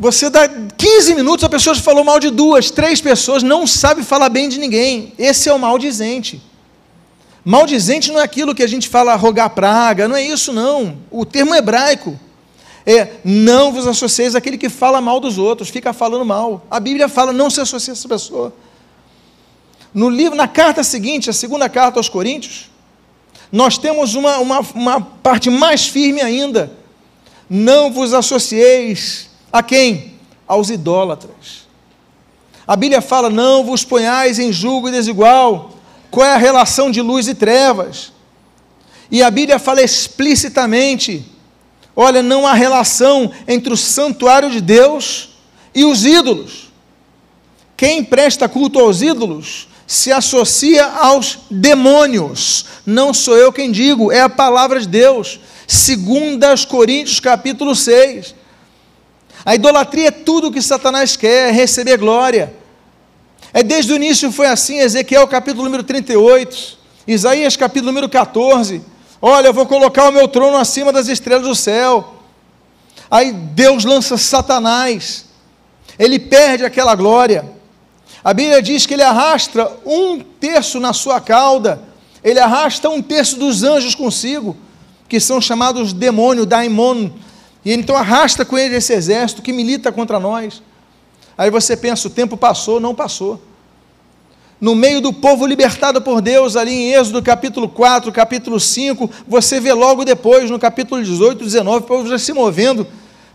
Você 0.00 0.30
dá 0.30 0.48
15 0.48 1.14
minutos, 1.14 1.44
a 1.44 1.48
pessoa 1.48 1.74
falou 1.74 2.04
mal 2.04 2.20
de 2.20 2.30
duas, 2.30 2.70
três 2.70 3.00
pessoas, 3.00 3.42
não 3.42 3.66
sabe 3.66 4.04
falar 4.04 4.28
bem 4.28 4.48
de 4.48 4.58
ninguém. 4.58 5.12
Esse 5.18 5.48
é 5.48 5.52
o 5.52 5.58
maldizente. 5.58 6.40
Maldizente 7.48 8.12
não 8.12 8.20
é 8.20 8.24
aquilo 8.24 8.54
que 8.54 8.62
a 8.62 8.66
gente 8.66 8.90
fala 8.90 9.14
rogar 9.14 9.48
praga, 9.48 10.06
não 10.06 10.14
é 10.14 10.22
isso 10.22 10.52
não. 10.52 10.98
O 11.10 11.24
termo 11.24 11.54
hebraico 11.54 12.20
é 12.84 13.12
não 13.24 13.72
vos 13.72 13.86
associeis 13.86 14.34
àquele 14.34 14.58
que 14.58 14.68
fala 14.68 15.00
mal 15.00 15.18
dos 15.18 15.38
outros, 15.38 15.70
fica 15.70 15.94
falando 15.94 16.26
mal. 16.26 16.66
A 16.70 16.78
Bíblia 16.78 17.08
fala 17.08 17.32
não 17.32 17.48
se 17.48 17.58
associe 17.58 17.90
a 17.90 17.94
essa 17.94 18.06
pessoa. 18.06 18.52
No 19.94 20.10
livro, 20.10 20.36
na 20.36 20.46
carta 20.46 20.84
seguinte, 20.84 21.30
a 21.30 21.32
segunda 21.32 21.70
carta 21.70 21.98
aos 21.98 22.10
Coríntios, 22.10 22.68
nós 23.50 23.78
temos 23.78 24.14
uma, 24.14 24.36
uma, 24.40 24.60
uma 24.74 25.00
parte 25.00 25.48
mais 25.48 25.88
firme 25.88 26.20
ainda. 26.20 26.70
Não 27.48 27.90
vos 27.90 28.12
associeis 28.12 29.30
a 29.50 29.62
quem? 29.62 30.16
Aos 30.46 30.68
idólatras. 30.68 31.66
A 32.66 32.76
Bíblia 32.76 33.00
fala: 33.00 33.30
não 33.30 33.64
vos 33.64 33.84
ponhais 33.84 34.38
em 34.38 34.52
julgo 34.52 34.90
desigual 34.90 35.77
qual 36.10 36.26
é 36.26 36.34
a 36.34 36.38
relação 36.38 36.90
de 36.90 37.00
luz 37.00 37.28
e 37.28 37.34
trevas? 37.34 38.12
E 39.10 39.22
a 39.22 39.30
Bíblia 39.30 39.58
fala 39.58 39.82
explicitamente: 39.82 41.24
olha, 41.94 42.22
não 42.22 42.46
há 42.46 42.52
relação 42.52 43.30
entre 43.46 43.72
o 43.72 43.76
santuário 43.76 44.50
de 44.50 44.60
Deus 44.60 45.30
e 45.74 45.84
os 45.84 46.04
ídolos. 46.04 46.68
Quem 47.76 48.02
presta 48.02 48.48
culto 48.48 48.78
aos 48.78 49.02
ídolos 49.02 49.68
se 49.86 50.12
associa 50.12 50.84
aos 50.84 51.38
demônios. 51.50 52.66
Não 52.84 53.14
sou 53.14 53.36
eu 53.36 53.52
quem 53.52 53.70
digo, 53.70 54.12
é 54.12 54.20
a 54.20 54.28
palavra 54.28 54.80
de 54.80 54.88
Deus. 54.88 55.40
Segunda 55.66 56.54
Coríntios 56.66 57.20
capítulo 57.20 57.74
6. 57.74 58.34
A 59.44 59.54
idolatria 59.54 60.08
é 60.08 60.10
tudo 60.10 60.50
que 60.50 60.60
Satanás 60.60 61.16
quer, 61.16 61.48
é 61.48 61.52
receber 61.52 61.96
glória. 61.96 62.54
É 63.52 63.62
desde 63.62 63.92
o 63.92 63.96
início 63.96 64.30
foi 64.30 64.46
assim, 64.46 64.78
Ezequiel 64.78 65.26
capítulo 65.26 65.64
número 65.64 65.82
38, 65.82 66.78
Isaías 67.06 67.56
capítulo 67.56 67.90
número 67.90 68.08
14. 68.08 68.82
Olha, 69.20 69.48
eu 69.48 69.54
vou 69.54 69.66
colocar 69.66 70.08
o 70.08 70.12
meu 70.12 70.28
trono 70.28 70.56
acima 70.58 70.92
das 70.92 71.08
estrelas 71.08 71.46
do 71.46 71.54
céu. 71.54 72.14
Aí 73.10 73.32
Deus 73.32 73.84
lança 73.84 74.18
Satanás. 74.18 75.24
Ele 75.98 76.18
perde 76.18 76.64
aquela 76.64 76.94
glória. 76.94 77.50
A 78.22 78.34
Bíblia 78.34 78.60
diz 78.60 78.84
que 78.84 78.94
ele 78.94 79.02
arrasta 79.02 79.72
um 79.84 80.20
terço 80.20 80.78
na 80.78 80.92
sua 80.92 81.20
cauda. 81.20 81.80
Ele 82.22 82.38
arrasta 82.38 82.90
um 82.90 83.00
terço 83.00 83.38
dos 83.38 83.62
anjos 83.62 83.94
consigo, 83.94 84.56
que 85.08 85.18
são 85.18 85.40
chamados 85.40 85.92
demônio, 85.94 86.44
daimon. 86.44 87.10
E 87.64 87.72
então 87.72 87.96
arrasta 87.96 88.44
com 88.44 88.58
ele 88.58 88.76
esse 88.76 88.92
exército 88.92 89.40
que 89.40 89.52
milita 89.52 89.90
contra 89.90 90.20
nós. 90.20 90.62
Aí 91.38 91.52
você 91.52 91.76
pensa, 91.76 92.08
o 92.08 92.10
tempo 92.10 92.36
passou, 92.36 92.80
não 92.80 92.92
passou. 92.96 93.40
No 94.60 94.74
meio 94.74 95.00
do 95.00 95.12
povo 95.12 95.46
libertado 95.46 96.02
por 96.02 96.20
Deus, 96.20 96.56
ali 96.56 96.72
em 96.72 96.94
Êxodo 96.94 97.22
capítulo 97.22 97.68
4, 97.68 98.10
capítulo 98.10 98.58
5, 98.58 99.08
você 99.24 99.60
vê 99.60 99.72
logo 99.72 100.04
depois, 100.04 100.50
no 100.50 100.58
capítulo 100.58 101.00
18, 101.00 101.44
19, 101.44 101.84
o 101.84 101.86
povo 101.86 102.08
já 102.08 102.18
se 102.18 102.32
movendo 102.32 102.84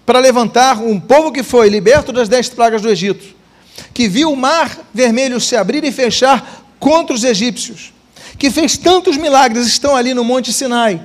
para 0.06 0.20
levantar 0.20 0.84
um 0.84 1.00
povo 1.00 1.32
que 1.32 1.42
foi 1.44 1.70
liberto 1.70 2.12
das 2.12 2.28
dez 2.28 2.50
pragas 2.50 2.82
do 2.82 2.90
Egito, 2.90 3.24
que 3.94 4.10
viu 4.10 4.34
o 4.34 4.36
mar 4.36 4.78
vermelho 4.94 5.40
se 5.40 5.56
abrir 5.56 5.86
e 5.86 5.92
fechar 5.94 6.66
contra 6.78 7.16
os 7.16 7.24
egípcios, 7.24 7.94
que 8.38 8.52
fez 8.52 8.78
tantos 8.78 9.16
milagres, 9.16 9.66
estão 9.66 9.96
ali 9.96 10.14
no 10.14 10.26
Monte 10.26 10.52
Sinai. 10.52 11.02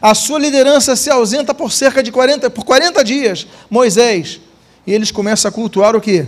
A 0.00 0.14
sua 0.14 0.38
liderança 0.38 0.96
se 0.96 1.10
ausenta 1.10 1.52
por 1.52 1.70
cerca 1.72 2.02
de 2.02 2.10
40, 2.10 2.48
por 2.48 2.64
40 2.64 3.04
dias. 3.04 3.46
Moisés, 3.68 4.40
e 4.88 4.94
eles 4.94 5.10
começam 5.10 5.50
a 5.50 5.52
cultuar 5.52 5.94
o 5.94 6.00
que? 6.00 6.26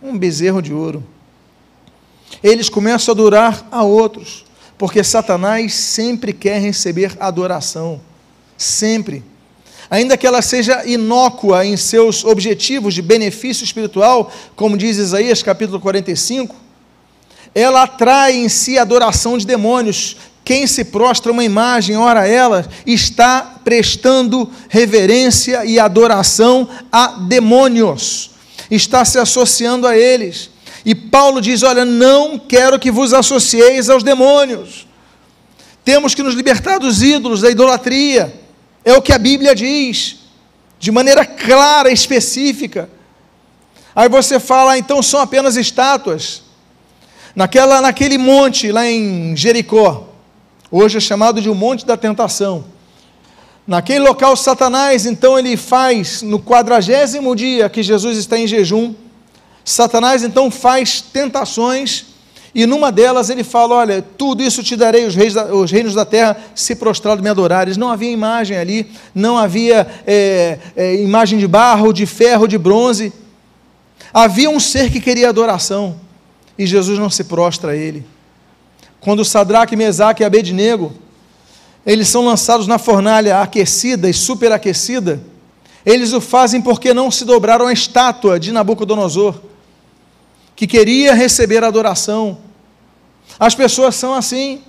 Um 0.00 0.16
bezerro 0.16 0.62
de 0.62 0.72
ouro. 0.72 1.02
Eles 2.40 2.68
começam 2.68 3.10
a 3.10 3.16
adorar 3.16 3.66
a 3.68 3.82
outros, 3.82 4.44
porque 4.78 5.02
Satanás 5.02 5.74
sempre 5.74 6.32
quer 6.32 6.60
receber 6.60 7.16
adoração. 7.18 8.00
Sempre. 8.56 9.24
Ainda 9.90 10.16
que 10.16 10.24
ela 10.24 10.40
seja 10.40 10.86
inócua 10.86 11.66
em 11.66 11.76
seus 11.76 12.24
objetivos 12.24 12.94
de 12.94 13.02
benefício 13.02 13.64
espiritual, 13.64 14.30
como 14.54 14.78
diz 14.78 14.98
Isaías 14.98 15.42
capítulo 15.42 15.80
45, 15.80 16.54
ela 17.52 17.82
atrai 17.82 18.36
em 18.36 18.48
si 18.48 18.78
a 18.78 18.82
adoração 18.82 19.36
de 19.36 19.44
demônios, 19.44 20.16
quem 20.46 20.64
se 20.64 20.84
prostra 20.84 21.32
uma 21.32 21.42
imagem, 21.42 21.96
ora 21.96 22.24
ela, 22.24 22.64
está 22.86 23.58
prestando 23.64 24.48
reverência 24.68 25.64
e 25.64 25.76
adoração 25.76 26.68
a 26.92 27.08
demônios, 27.26 28.30
está 28.70 29.04
se 29.04 29.18
associando 29.18 29.88
a 29.88 29.98
eles. 29.98 30.48
E 30.84 30.94
Paulo 30.94 31.40
diz: 31.40 31.64
Olha, 31.64 31.84
não 31.84 32.38
quero 32.38 32.78
que 32.78 32.92
vos 32.92 33.12
associeis 33.12 33.90
aos 33.90 34.04
demônios. 34.04 34.86
Temos 35.84 36.14
que 36.14 36.22
nos 36.22 36.36
libertar 36.36 36.78
dos 36.78 37.02
ídolos, 37.02 37.40
da 37.40 37.50
idolatria. 37.50 38.32
É 38.84 38.92
o 38.92 39.02
que 39.02 39.12
a 39.12 39.18
Bíblia 39.18 39.52
diz, 39.52 40.18
de 40.78 40.92
maneira 40.92 41.26
clara, 41.26 41.90
específica. 41.90 42.88
Aí 43.96 44.08
você 44.08 44.38
fala, 44.38 44.74
ah, 44.74 44.78
então 44.78 45.02
são 45.02 45.18
apenas 45.18 45.56
estátuas. 45.56 46.42
Naquela, 47.34 47.80
naquele 47.80 48.16
monte 48.16 48.70
lá 48.70 48.86
em 48.86 49.36
Jericó, 49.36 50.12
hoje 50.70 50.98
é 50.98 51.00
chamado 51.00 51.40
de 51.40 51.48
o 51.48 51.54
Monte 51.54 51.86
da 51.86 51.96
Tentação. 51.96 52.64
Naquele 53.66 54.00
local, 54.00 54.36
Satanás, 54.36 55.06
então, 55.06 55.38
ele 55.38 55.56
faz, 55.56 56.22
no 56.22 56.38
quadragésimo 56.38 57.34
dia 57.34 57.68
que 57.68 57.82
Jesus 57.82 58.16
está 58.16 58.38
em 58.38 58.46
jejum, 58.46 58.94
Satanás 59.64 60.22
então 60.22 60.48
faz 60.48 61.00
tentações 61.00 62.06
e 62.54 62.64
numa 62.64 62.90
delas 62.90 63.28
ele 63.28 63.44
fala: 63.44 63.74
Olha, 63.74 64.00
tudo 64.00 64.42
isso 64.42 64.62
te 64.62 64.76
darei, 64.76 65.04
os, 65.04 65.14
reis 65.14 65.34
da, 65.34 65.54
os 65.54 65.70
reinos 65.70 65.92
da 65.92 66.06
terra 66.06 66.36
se 66.54 66.74
prostraram 66.74 67.20
me 67.20 67.28
adorares. 67.28 67.76
Não 67.76 67.90
havia 67.90 68.10
imagem 68.10 68.56
ali, 68.56 68.90
não 69.14 69.36
havia 69.36 69.86
é, 70.06 70.58
é, 70.74 70.94
imagem 71.02 71.38
de 71.38 71.46
barro, 71.46 71.92
de 71.92 72.06
ferro, 72.06 72.46
de 72.46 72.56
bronze. 72.56 73.12
Havia 74.14 74.48
um 74.48 74.58
ser 74.58 74.90
que 74.90 75.00
queria 75.00 75.28
adoração 75.28 76.00
e 76.58 76.64
Jesus 76.64 76.98
não 76.98 77.10
se 77.10 77.24
prostra 77.24 77.72
a 77.72 77.76
ele. 77.76 78.06
Quando 79.00 79.24
Sadraque, 79.24 79.76
Mesaque 79.76 80.22
e 80.22 80.26
Abednego, 80.26 80.92
eles 81.84 82.08
são 82.08 82.24
lançados 82.24 82.66
na 82.66 82.78
fornalha 82.78 83.40
aquecida 83.40 84.08
e 84.08 84.12
superaquecida, 84.12 85.22
eles 85.84 86.12
o 86.12 86.20
fazem 86.20 86.60
porque 86.60 86.92
não 86.92 87.12
se 87.12 87.24
dobraram 87.24 87.68
à 87.68 87.72
estátua 87.72 88.40
de 88.40 88.50
Nabucodonosor, 88.50 89.36
que 90.56 90.66
queria 90.66 91.14
receber 91.14 91.62
adoração. 91.62 92.38
As 93.38 93.54
pessoas 93.54 93.94
são 93.94 94.12
assim. 94.12 94.62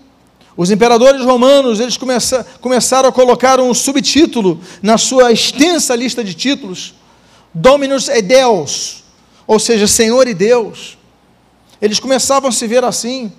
Os 0.55 0.69
imperadores 0.69 1.23
romanos, 1.23 1.79
eles 1.79 1.97
começa, 1.97 2.45
começaram 2.61 3.09
a 3.09 3.11
colocar 3.11 3.59
um 3.59 3.73
subtítulo 3.73 4.59
na 4.81 4.97
sua 4.97 5.31
extensa 5.31 5.95
lista 5.95 6.23
de 6.23 6.35
títulos, 6.35 6.93
Dominus 7.53 8.07
e 8.07 8.21
Deus, 8.21 9.03
ou 9.47 9.57
seja, 9.59 9.87
Senhor 9.87 10.27
e 10.27 10.33
Deus. 10.35 10.97
Eles 11.81 11.99
começavam 11.99 12.49
a 12.49 12.51
se 12.51 12.67
ver 12.67 12.83
assim. 12.83 13.31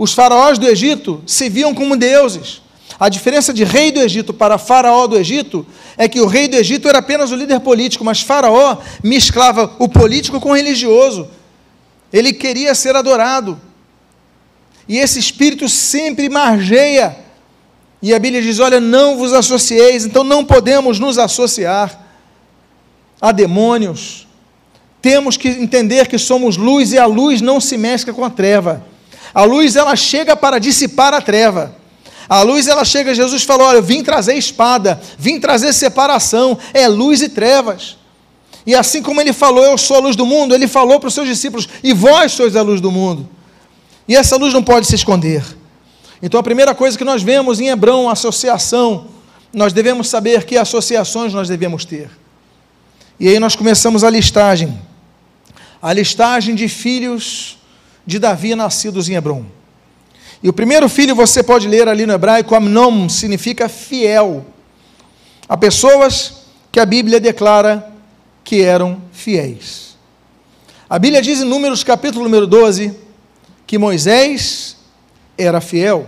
Os 0.00 0.14
faraós 0.14 0.56
do 0.56 0.66
Egito 0.66 1.22
se 1.26 1.50
viam 1.50 1.74
como 1.74 1.94
deuses. 1.94 2.62
A 2.98 3.10
diferença 3.10 3.52
de 3.52 3.64
rei 3.64 3.92
do 3.92 4.00
Egito 4.00 4.32
para 4.32 4.56
faraó 4.56 5.06
do 5.06 5.14
Egito 5.18 5.66
é 5.94 6.08
que 6.08 6.22
o 6.22 6.26
rei 6.26 6.48
do 6.48 6.56
Egito 6.56 6.88
era 6.88 7.00
apenas 7.00 7.30
o 7.30 7.36
líder 7.36 7.60
político, 7.60 8.02
mas 8.02 8.22
faraó 8.22 8.78
mesclava 9.04 9.76
o 9.78 9.86
político 9.90 10.40
com 10.40 10.52
o 10.52 10.56
religioso. 10.56 11.28
Ele 12.10 12.32
queria 12.32 12.74
ser 12.74 12.96
adorado. 12.96 13.60
E 14.88 14.96
esse 14.96 15.18
espírito 15.18 15.68
sempre 15.68 16.30
margeia. 16.30 17.18
E 18.00 18.14
a 18.14 18.18
Bíblia 18.18 18.40
diz: 18.40 18.58
olha, 18.58 18.80
não 18.80 19.18
vos 19.18 19.34
associeis, 19.34 20.06
então 20.06 20.24
não 20.24 20.46
podemos 20.46 20.98
nos 20.98 21.18
associar 21.18 22.06
a 23.20 23.32
demônios. 23.32 24.26
Temos 25.02 25.36
que 25.36 25.48
entender 25.48 26.08
que 26.08 26.16
somos 26.16 26.56
luz 26.56 26.90
e 26.90 26.98
a 26.98 27.04
luz 27.04 27.42
não 27.42 27.60
se 27.60 27.76
mescla 27.76 28.14
com 28.14 28.24
a 28.24 28.30
treva. 28.30 28.88
A 29.34 29.44
luz 29.44 29.76
ela 29.76 29.94
chega 29.96 30.36
para 30.36 30.58
dissipar 30.58 31.14
a 31.14 31.20
treva. 31.20 31.74
A 32.28 32.42
luz 32.42 32.68
ela 32.68 32.84
chega, 32.84 33.14
Jesus 33.14 33.42
falou: 33.42 33.66
Olha, 33.66 33.78
eu 33.78 33.82
vim 33.82 34.02
trazer 34.02 34.34
espada, 34.34 35.00
vim 35.18 35.40
trazer 35.40 35.72
separação, 35.72 36.58
é 36.72 36.86
luz 36.86 37.22
e 37.22 37.28
trevas. 37.28 37.96
E 38.66 38.74
assim 38.74 39.02
como 39.02 39.20
ele 39.20 39.32
falou, 39.32 39.64
eu 39.64 39.78
sou 39.78 39.96
a 39.96 40.00
luz 40.00 40.14
do 40.14 40.26
mundo, 40.26 40.54
ele 40.54 40.68
falou 40.68 41.00
para 41.00 41.08
os 41.08 41.14
seus 41.14 41.26
discípulos: 41.26 41.68
E 41.82 41.92
vós 41.92 42.32
sois 42.32 42.54
a 42.56 42.62
luz 42.62 42.80
do 42.80 42.90
mundo. 42.90 43.28
E 44.06 44.16
essa 44.16 44.36
luz 44.36 44.52
não 44.52 44.62
pode 44.62 44.86
se 44.86 44.94
esconder. 44.94 45.44
Então 46.22 46.38
a 46.38 46.42
primeira 46.42 46.74
coisa 46.74 46.98
que 46.98 47.04
nós 47.04 47.22
vemos 47.22 47.60
em 47.60 47.68
Hebrão, 47.68 48.08
associação, 48.08 49.06
nós 49.52 49.72
devemos 49.72 50.08
saber 50.08 50.44
que 50.44 50.56
associações 50.56 51.32
nós 51.32 51.48
devemos 51.48 51.84
ter. 51.84 52.10
E 53.18 53.28
aí 53.28 53.38
nós 53.38 53.56
começamos 53.56 54.04
a 54.04 54.10
listagem 54.10 54.78
a 55.82 55.92
listagem 55.92 56.54
de 56.54 56.68
filhos 56.68 57.56
de 58.06 58.18
Davi 58.18 58.54
nascidos 58.54 59.08
em 59.08 59.14
Hebron. 59.14 59.44
E 60.42 60.48
o 60.48 60.52
primeiro 60.52 60.88
filho 60.88 61.14
você 61.14 61.42
pode 61.42 61.68
ler 61.68 61.86
ali 61.86 62.06
no 62.06 62.12
hebraico, 62.12 62.54
Amnon, 62.54 63.08
significa 63.08 63.68
fiel. 63.68 64.44
Há 65.48 65.56
pessoas 65.56 66.44
que 66.72 66.80
a 66.80 66.86
Bíblia 66.86 67.20
declara 67.20 67.92
que 68.42 68.62
eram 68.62 69.02
fiéis. 69.12 69.96
A 70.88 70.98
Bíblia 70.98 71.20
diz 71.20 71.40
em 71.40 71.44
Números 71.44 71.84
capítulo 71.84 72.24
número 72.24 72.46
12 72.46 72.94
que 73.66 73.78
Moisés 73.78 74.76
era 75.36 75.60
fiel. 75.60 76.06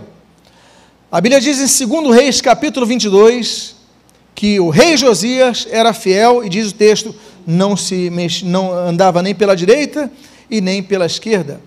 A 1.11 1.21
Bíblia 1.21 1.39
diz 1.39 1.81
em 1.81 1.87
2 1.87 2.15
Reis 2.15 2.41
capítulo 2.41 2.85
22 2.85 3.75
que 4.33 4.59
o 4.59 4.69
rei 4.69 4.97
Josias 4.97 5.67
era 5.69 5.93
fiel 5.93 6.43
e 6.43 6.49
diz 6.49 6.71
o 6.71 6.75
texto 6.75 7.15
não 7.45 7.77
se 7.77 8.09
mex... 8.09 8.41
não 8.41 8.73
andava 8.73 9.21
nem 9.21 9.35
pela 9.35 9.55
direita 9.55 10.11
e 10.49 10.59
nem 10.59 10.81
pela 10.81 11.05
esquerda. 11.05 11.61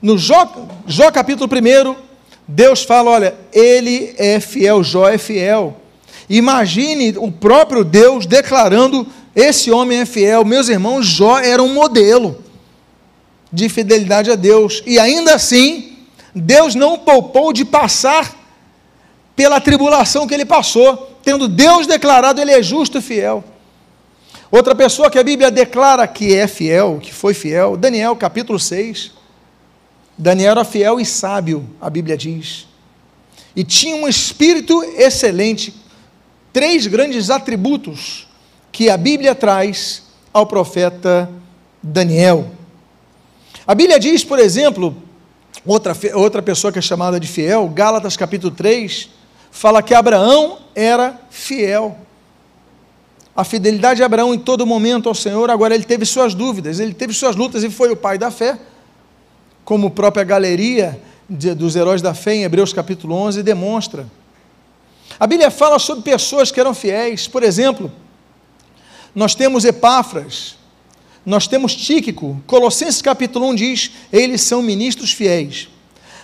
No 0.00 0.18
Jó, 0.18 0.52
Jó 0.86 1.10
capítulo 1.10 1.48
1, 1.50 1.96
Deus 2.46 2.82
fala: 2.84 3.10
olha, 3.10 3.34
ele 3.52 4.14
é 4.18 4.38
fiel, 4.40 4.82
Jó 4.84 5.08
é 5.08 5.18
fiel. 5.18 5.76
Imagine 6.28 7.16
o 7.18 7.30
próprio 7.30 7.84
Deus 7.84 8.26
declarando: 8.26 9.06
esse 9.34 9.70
homem 9.70 10.00
é 10.00 10.06
fiel. 10.06 10.44
Meus 10.44 10.68
irmãos, 10.68 11.06
Jó 11.06 11.38
era 11.38 11.62
um 11.62 11.72
modelo 11.72 12.44
de 13.52 13.68
fidelidade 13.68 14.30
a 14.30 14.34
Deus. 14.34 14.82
E 14.86 14.98
ainda 14.98 15.34
assim, 15.34 15.96
Deus 16.34 16.74
não 16.74 16.98
poupou 16.98 17.52
de 17.52 17.64
passar 17.64 18.34
pela 19.34 19.60
tribulação 19.60 20.26
que 20.26 20.34
ele 20.34 20.44
passou, 20.44 21.18
tendo 21.22 21.48
Deus 21.48 21.86
declarado 21.86 22.40
ele 22.40 22.52
é 22.52 22.62
justo 22.62 22.98
e 22.98 23.02
fiel. 23.02 23.44
Outra 24.50 24.74
pessoa 24.74 25.10
que 25.10 25.18
a 25.18 25.24
Bíblia 25.24 25.50
declara 25.50 26.06
que 26.06 26.34
é 26.34 26.46
fiel, 26.46 26.98
que 27.02 27.12
foi 27.12 27.34
fiel, 27.34 27.76
Daniel 27.76 28.14
capítulo 28.16 28.58
6. 28.58 29.15
Daniel 30.18 30.52
era 30.52 30.64
fiel 30.64 30.98
e 30.98 31.04
sábio, 31.04 31.68
a 31.80 31.90
Bíblia 31.90 32.16
diz. 32.16 32.66
E 33.54 33.64
tinha 33.64 33.96
um 33.96 34.08
espírito 34.08 34.82
excelente, 34.96 35.74
três 36.52 36.86
grandes 36.86 37.30
atributos 37.30 38.26
que 38.72 38.88
a 38.90 38.96
Bíblia 38.96 39.34
traz 39.34 40.02
ao 40.32 40.46
profeta 40.46 41.30
Daniel. 41.82 42.50
A 43.66 43.74
Bíblia 43.74 43.98
diz, 43.98 44.24
por 44.24 44.38
exemplo, 44.38 44.96
outra, 45.64 45.96
outra 46.14 46.42
pessoa 46.42 46.72
que 46.72 46.78
é 46.78 46.82
chamada 46.82 47.18
de 47.18 47.26
fiel, 47.26 47.68
Gálatas 47.68 48.16
capítulo 48.16 48.54
3, 48.54 49.08
fala 49.50 49.82
que 49.82 49.94
Abraão 49.94 50.58
era 50.74 51.20
fiel 51.30 51.98
a 53.36 53.44
fidelidade 53.44 53.98
de 53.98 54.02
Abraão 54.02 54.32
em 54.32 54.38
todo 54.38 54.66
momento 54.66 55.10
ao 55.10 55.14
Senhor, 55.14 55.50
agora 55.50 55.74
ele 55.74 55.84
teve 55.84 56.06
suas 56.06 56.34
dúvidas, 56.34 56.80
ele 56.80 56.94
teve 56.94 57.12
suas 57.12 57.36
lutas 57.36 57.62
e 57.62 57.68
foi 57.68 57.90
o 57.90 57.96
pai 57.96 58.16
da 58.16 58.30
fé, 58.30 58.58
como 59.66 59.88
a 59.88 59.90
própria 59.90 60.22
galeria 60.22 60.98
de, 61.28 61.52
dos 61.52 61.74
heróis 61.74 62.00
da 62.00 62.14
fé 62.14 62.36
em 62.36 62.44
Hebreus 62.44 62.72
capítulo 62.72 63.16
11 63.16 63.42
demonstra. 63.42 64.06
A 65.18 65.26
Bíblia 65.26 65.50
fala 65.50 65.80
sobre 65.80 66.04
pessoas 66.04 66.52
que 66.52 66.60
eram 66.60 66.72
fiéis, 66.72 67.26
por 67.26 67.42
exemplo, 67.42 67.90
nós 69.12 69.34
temos 69.34 69.64
Epáfras, 69.64 70.56
nós 71.24 71.48
temos 71.48 71.74
Tíquico, 71.74 72.40
Colossenses 72.46 73.02
capítulo 73.02 73.48
1 73.48 73.54
diz, 73.56 73.90
eles 74.12 74.40
são 74.42 74.62
ministros 74.62 75.10
fiéis. 75.10 75.68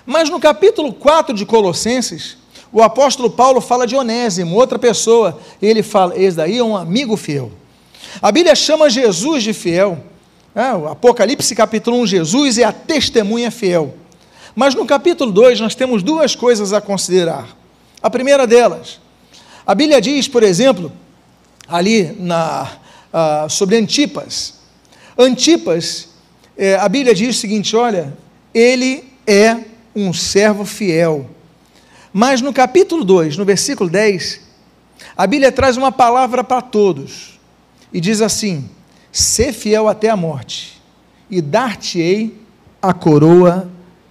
Mas 0.07 0.31
no 0.31 0.39
capítulo 0.39 0.93
4 0.93 1.35
de 1.35 1.45
Colossenses, 1.45 2.37
o 2.73 2.81
apóstolo 2.81 3.29
Paulo 3.29 3.61
fala 3.61 3.89
de 3.89 3.97
Onésimo, 3.97 4.55
outra 4.55 4.79
pessoa, 4.79 5.41
ele 5.61 5.83
fala: 5.83 6.17
esse 6.17 6.37
daí 6.37 6.59
é 6.59 6.65
um 6.65 6.77
amigo 6.77 7.17
fiel. 7.17 7.51
A 8.21 8.31
Bíblia 8.31 8.55
chama 8.55 8.89
Jesus 8.89 9.43
de 9.43 9.53
fiel. 9.53 10.12
É, 10.55 10.73
o 10.75 10.89
Apocalipse 10.89 11.55
capítulo 11.55 12.01
1, 12.01 12.07
Jesus 12.09 12.59
é 12.59 12.65
a 12.65 12.73
testemunha 12.73 13.51
fiel. 13.51 13.95
Mas 14.55 14.75
no 14.75 14.85
capítulo 14.85 15.33
2 15.33 15.61
nós 15.61 15.75
temos 15.75 16.03
duas 16.03 16.35
coisas 16.35 16.73
a 16.73 16.81
considerar. 16.81 17.57
A 18.03 18.11
primeira 18.11 18.47
delas, 18.47 19.01
a 19.67 19.75
Bíblia 19.75 20.01
diz, 20.01 20.29
por 20.29 20.43
exemplo, 20.43 20.93
ali 21.67 22.15
na, 22.19 22.71
uh, 23.13 23.49
sobre 23.49 23.77
Antipas. 23.77 24.55
Antipas, 25.17 26.09
é, 26.57 26.77
a 26.77 26.89
Bíblia 26.89 27.15
diz 27.15 27.37
o 27.37 27.41
seguinte: 27.41 27.75
olha, 27.75 28.17
ele 28.53 29.05
é 29.27 29.57
um 29.95 30.13
servo 30.13 30.65
fiel 30.65 31.31
mas 32.13 32.43
no 32.43 32.53
capítulo 32.53 33.05
2, 33.05 33.39
no 33.39 33.45
versículo 33.45 33.89
10, 33.89 34.41
a 35.17 35.27
Bíblia 35.27 35.51
traz 35.51 35.79
uma 35.79 35.91
palavra 35.91 36.45
para 36.45 36.61
todos 36.61 37.41
e 37.91 38.01
diz 38.01 38.21
assim: 38.21 38.69
Sê 39.13 39.53
fiel 39.53 39.89
até 39.89 40.09
a 40.09 40.17
morte, 40.17 40.81
e 41.31 41.43
dar-te-ei 41.43 42.35
a 42.81 42.93
coroa 42.95 43.71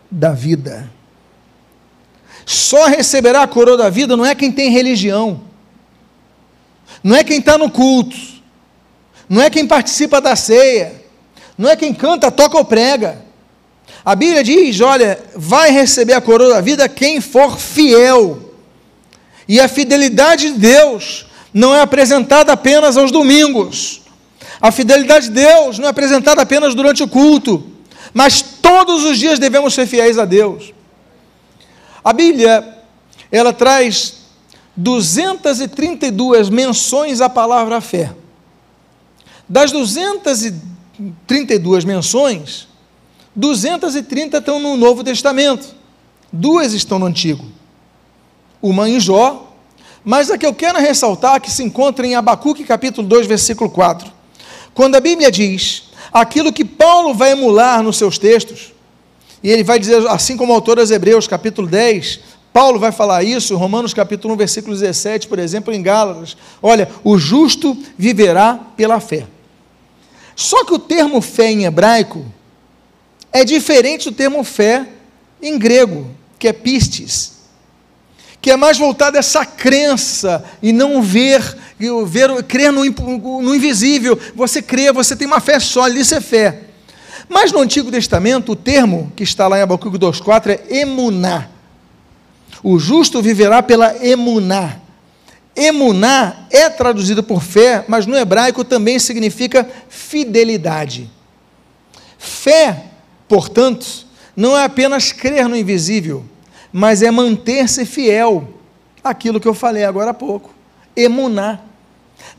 da 0.10 0.32
vida. 0.32 0.90
Só 2.46 2.86
receberá 2.86 3.42
a 3.44 3.48
coroa 3.48 3.78
da 3.78 3.90
vida 3.90 4.16
não 4.16 4.26
é 4.26 4.36
quem 4.36 4.52
tem 4.52 4.70
religião, 4.70 5.42
não 7.04 7.16
é 7.16 7.24
quem 7.24 7.40
está 7.40 7.58
no 7.58 7.70
culto, 7.70 8.16
não 9.28 9.42
é 9.42 9.50
quem 9.50 9.66
participa 9.66 10.22
da 10.22 10.36
ceia, 10.36 11.02
não 11.58 11.70
é 11.70 11.76
quem 11.76 11.94
canta, 11.94 12.32
toca 12.32 12.58
ou 12.58 12.66
prega. 12.66 13.22
A 14.04 14.16
Bíblia 14.16 14.44
diz: 14.44 14.82
olha, 14.82 15.20
vai 15.36 15.72
receber 15.72 16.14
a 16.14 16.22
coroa 16.22 16.56
da 16.56 16.62
vida 16.62 16.90
quem 16.90 17.22
for 17.22 17.58
fiel. 17.58 18.52
E 19.48 19.60
a 19.60 19.68
fidelidade 19.68 20.52
de 20.52 20.60
Deus 20.60 21.28
não 21.54 21.76
é 21.76 21.82
apresentada 21.82 22.54
apenas 22.54 22.98
aos 22.98 23.12
domingos. 23.12 24.01
A 24.62 24.72
fidelidade 24.72 25.28
de 25.28 25.34
Deus 25.34 25.80
não 25.80 25.88
é 25.88 25.90
apresentada 25.90 26.42
apenas 26.42 26.76
durante 26.76 27.02
o 27.02 27.08
culto, 27.08 27.66
mas 28.14 28.42
todos 28.42 29.04
os 29.04 29.18
dias 29.18 29.40
devemos 29.40 29.74
ser 29.74 29.88
fiéis 29.88 30.20
a 30.20 30.26
Deus. 30.26 30.74
A 32.04 32.14
Bíblia, 32.14 32.78
ela 33.32 33.52
traz 33.52 34.22
232 34.76 36.50
menções 36.50 37.22
à 37.22 37.30
palavra 37.30 37.82
fé. 37.82 38.14
Das 39.50 39.72
200 39.72 40.54
32 41.26 41.84
menções, 41.84 42.68
230 43.36 44.38
estão 44.38 44.60
no 44.60 44.78
Novo 44.78 45.04
Testamento, 45.04 45.74
duas 46.32 46.74
estão 46.74 47.00
no 47.00 47.08
Antigo. 47.08 47.46
Uma 48.62 48.88
em 48.88 49.00
Jó, 49.00 49.52
mas 50.04 50.30
a 50.30 50.38
que 50.38 50.46
eu 50.46 50.54
quero 50.54 50.80
ressaltar 50.80 51.42
que 51.42 51.50
se 51.50 51.64
encontra 51.64 52.06
em 52.06 52.16
Abacuque 52.16 52.64
capítulo 52.64 53.08
2, 53.08 53.26
versículo 53.26 53.70
4. 53.70 54.12
Quando 54.74 54.96
a 54.96 55.00
Bíblia 55.00 55.32
diz 55.32 55.84
aquilo 56.12 56.54
que 56.54 56.66
Paulo 56.66 57.14
vai 57.14 57.32
emular 57.32 57.82
nos 57.84 57.98
seus 57.98 58.18
textos, 58.18 58.74
e 59.44 59.50
ele 59.50 59.64
vai 59.64 59.80
dizer, 59.80 60.06
assim 60.08 60.38
como 60.38 60.52
o 60.52 60.56
autor 60.56 60.80
aos 60.80 60.92
Hebreus, 60.92 61.28
capítulo 61.28 61.68
10, 61.68 62.20
Paulo 62.54 62.80
vai 62.80 62.92
falar 62.92 63.24
isso, 63.24 63.56
Romanos 63.56 63.94
capítulo 63.94 64.34
1, 64.34 64.38
versículo 64.38 64.76
17, 64.76 65.28
por 65.28 65.40
exemplo, 65.40 65.74
em 65.74 65.82
Gálatas. 65.82 66.36
Olha, 66.62 66.90
o 67.04 67.18
justo 67.18 67.78
viverá 67.98 68.60
pela 68.76 69.00
fé. 69.00 69.26
Só 70.36 70.66
que 70.66 70.74
o 70.74 70.80
termo 70.80 71.22
fé 71.22 71.52
em 71.52 71.66
hebraico 71.66 72.26
é 73.32 73.46
diferente 73.46 74.10
do 74.10 74.16
termo 74.16 74.44
fé 74.44 74.88
em 75.42 75.58
grego, 75.58 76.08
que 76.38 76.48
é 76.48 76.54
pistes, 76.54 77.41
que 78.42 78.50
é 78.50 78.58
mais 78.58 78.78
voltado 78.78 79.18
a 79.18 79.20
essa 79.20 79.46
crença 79.46 80.44
e 80.64 80.74
não 80.74 81.02
ver, 81.02 81.42
ver 82.08 82.44
crer 82.44 82.72
no, 82.72 82.84
no 82.84 83.56
invisível. 83.56 84.20
Você 84.36 84.62
crê, 84.62 84.92
você 84.92 85.16
tem 85.16 85.28
uma 85.28 85.40
fé 85.40 85.60
sólida, 85.60 86.00
isso 86.00 86.16
é 86.16 86.22
fé. 86.22 86.62
Mas 87.30 87.52
no 87.52 87.60
Antigo 87.60 87.92
Testamento, 87.92 88.54
o 88.54 88.56
termo 88.56 89.14
que 89.16 89.24
está 89.24 89.48
lá 89.48 89.60
em 89.60 89.62
Abacuque 89.62 89.98
2,4 89.98 90.50
é 90.50 90.80
emuná. 90.80 91.50
O 92.64 92.80
justo 92.80 93.22
viverá 93.22 93.62
pela 93.62 93.96
emuná. 94.06 94.78
Emuná 95.56 96.48
é 96.50 96.70
traduzido 96.70 97.22
por 97.22 97.44
fé, 97.44 97.86
mas 97.88 98.06
no 98.06 98.18
hebraico 98.18 98.64
também 98.64 98.98
significa 98.98 99.68
fidelidade. 99.88 101.10
Fé, 102.18 102.86
portanto, 103.28 103.86
não 104.36 104.58
é 104.58 104.64
apenas 104.64 105.12
crer 105.12 105.48
no 105.48 105.56
invisível, 105.56 106.26
mas 106.72 107.02
é 107.02 107.12
manter-se 107.12 107.86
fiel 107.86 108.48
àquilo 109.04 109.40
que 109.40 109.48
eu 109.48 109.54
falei 109.54 109.84
agora 109.84 110.12
há 110.12 110.14
pouco. 110.14 110.54
Emuná. 110.96 111.60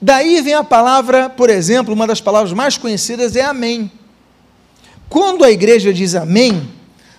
Daí 0.00 0.40
vem 0.40 0.54
a 0.54 0.64
palavra, 0.64 1.28
por 1.28 1.50
exemplo, 1.50 1.92
uma 1.92 2.06
das 2.06 2.20
palavras 2.20 2.52
mais 2.52 2.76
conhecidas 2.76 3.36
é 3.36 3.42
amém. 3.42 3.90
Quando 5.08 5.44
a 5.44 5.50
igreja 5.50 5.92
diz 5.92 6.14
amém, 6.14 6.68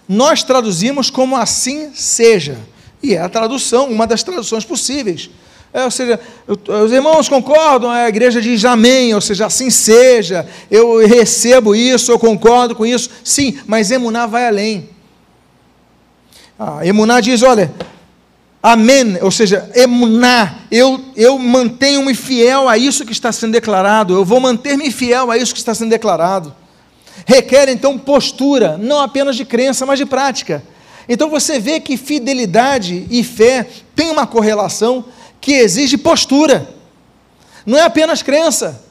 nós 0.07 0.43
traduzimos 0.43 1.09
como 1.09 1.35
assim 1.35 1.91
seja. 1.93 2.57
E 3.01 3.13
é 3.13 3.19
a 3.19 3.29
tradução, 3.29 3.89
uma 3.89 4.07
das 4.07 4.23
traduções 4.23 4.65
possíveis. 4.65 5.29
É, 5.73 5.83
ou 5.83 5.91
seja, 5.91 6.19
os 6.47 6.91
irmãos 6.91 7.27
concordam, 7.27 7.89
a 7.89 8.07
igreja 8.07 8.39
diz 8.39 8.63
amém, 8.63 9.13
ou 9.15 9.19
seja, 9.19 9.47
assim 9.47 9.71
seja, 9.71 10.47
eu 10.69 11.05
recebo 11.05 11.75
isso, 11.75 12.11
eu 12.11 12.19
concordo 12.19 12.75
com 12.75 12.85
isso. 12.85 13.09
Sim, 13.23 13.57
mas 13.65 13.89
Emuná 13.89 14.27
vai 14.27 14.47
além. 14.47 14.92
Ah, 16.57 16.85
Emuná 16.85 17.19
diz: 17.19 17.41
olha, 17.41 17.73
amém, 18.61 19.17
ou 19.21 19.31
seja, 19.31 19.69
Emuná, 19.75 20.59
eu, 20.71 20.99
eu 21.15 21.37
mantenho-me 21.37 22.13
fiel 22.15 22.69
a 22.69 22.77
isso 22.77 23.05
que 23.05 23.11
está 23.11 23.31
sendo 23.31 23.53
declarado, 23.53 24.13
eu 24.13 24.25
vou 24.25 24.39
manter-me 24.39 24.91
fiel 24.91 25.29
a 25.31 25.37
isso 25.37 25.53
que 25.53 25.59
está 25.59 25.73
sendo 25.73 25.89
declarado 25.89 26.55
requer 27.25 27.69
então 27.69 27.97
postura, 27.97 28.77
não 28.77 28.99
apenas 28.99 29.35
de 29.35 29.45
crença, 29.45 29.85
mas 29.85 29.99
de 29.99 30.05
prática. 30.05 30.63
Então 31.07 31.29
você 31.29 31.59
vê 31.59 31.79
que 31.79 31.97
fidelidade 31.97 33.05
e 33.09 33.23
fé 33.23 33.67
têm 33.95 34.09
uma 34.09 34.25
correlação 34.25 35.05
que 35.39 35.53
exige 35.53 35.97
postura. 35.97 36.69
Não 37.65 37.77
é 37.77 37.81
apenas 37.81 38.21
crença. 38.21 38.81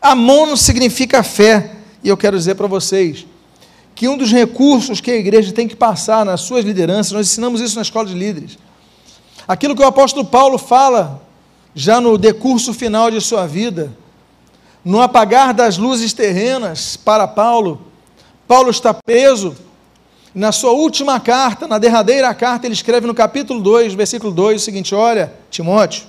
Amon 0.00 0.56
significa 0.56 1.22
fé. 1.22 1.70
E 2.02 2.08
eu 2.08 2.16
quero 2.16 2.36
dizer 2.36 2.56
para 2.56 2.66
vocês 2.66 3.26
que 3.94 4.08
um 4.08 4.16
dos 4.16 4.32
recursos 4.32 5.00
que 5.00 5.10
a 5.10 5.16
igreja 5.16 5.52
tem 5.52 5.68
que 5.68 5.76
passar 5.76 6.24
nas 6.24 6.40
suas 6.40 6.64
lideranças, 6.64 7.12
nós 7.12 7.26
ensinamos 7.26 7.60
isso 7.60 7.76
na 7.76 7.82
escola 7.82 8.08
de 8.08 8.14
líderes. 8.14 8.58
Aquilo 9.46 9.74
que 9.76 9.82
o 9.82 9.86
apóstolo 9.86 10.24
Paulo 10.24 10.58
fala 10.58 11.22
já 11.74 12.00
no 12.00 12.16
decurso 12.16 12.72
final 12.72 13.10
de 13.10 13.20
sua 13.20 13.46
vida, 13.46 13.92
no 14.84 15.00
apagar 15.00 15.54
das 15.54 15.78
luzes 15.78 16.12
terrenas 16.12 16.96
para 16.96 17.26
Paulo, 17.28 17.86
Paulo 18.46 18.70
está 18.70 18.92
preso. 18.92 19.56
Na 20.34 20.50
sua 20.50 20.72
última 20.72 21.20
carta, 21.20 21.68
na 21.68 21.78
derradeira 21.78 22.32
carta, 22.34 22.66
ele 22.66 22.74
escreve 22.74 23.06
no 23.06 23.14
capítulo 23.14 23.60
2, 23.60 23.92
versículo 23.94 24.32
2, 24.32 24.62
o 24.62 24.64
seguinte: 24.64 24.94
Olha, 24.94 25.32
Timóteo, 25.50 26.04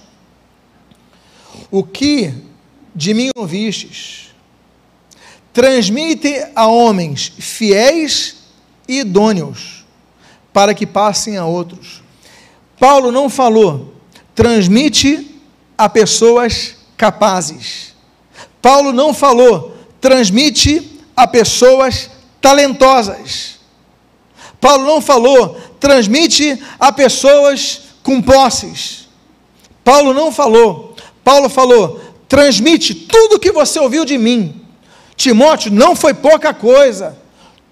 o 1.70 1.84
que 1.84 2.34
de 2.96 3.14
mim 3.14 3.30
ouvistes, 3.36 4.33
transmite 5.54 6.44
a 6.56 6.68
homens 6.68 7.32
fiéis 7.40 8.38
e 8.88 9.00
idôneos, 9.00 9.86
para 10.52 10.74
que 10.74 10.86
passem 10.86 11.38
a 11.38 11.46
outros. 11.46 12.02
Paulo 12.78 13.12
não 13.12 13.30
falou, 13.30 13.94
transmite 14.36 15.40
a 15.78 15.88
pessoas 15.88 16.76
capazes 16.98 17.94
Paulo 18.64 18.94
não 18.94 19.14
falou, 19.14 19.76
transmite 20.00 21.02
a 21.18 21.28
pessoas 21.28 22.10
talentosas. 22.40 23.60
Paulo 24.62 24.86
não 24.86 25.02
falou, 25.02 25.58
transmite 25.82 26.58
a 26.80 26.90
pessoas 26.90 27.82
com 28.02 28.22
posses. 28.22 29.10
Paulo 29.84 30.14
não 30.14 30.32
falou. 30.32 30.96
Paulo 31.26 31.50
falou, 31.50 32.00
transmite 32.30 32.96
tudo 32.96 33.36
o 33.36 33.40
que 33.40 33.52
você 33.52 33.78
ouviu 33.82 34.06
de 34.06 34.18
mim. 34.18 34.63
Timóteo, 35.16 35.72
não 35.72 35.96
foi 35.96 36.14
pouca 36.14 36.54
coisa. 36.54 37.18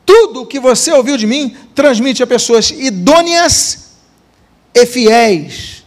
Tudo 0.05 0.41
o 0.41 0.45
que 0.45 0.59
você 0.59 0.91
ouviu 0.91 1.17
de 1.17 1.27
mim, 1.27 1.55
transmite 1.73 2.21
a 2.21 2.27
pessoas 2.27 2.71
idôneas 2.71 3.91
e 4.73 4.85
fiéis. 4.85 5.83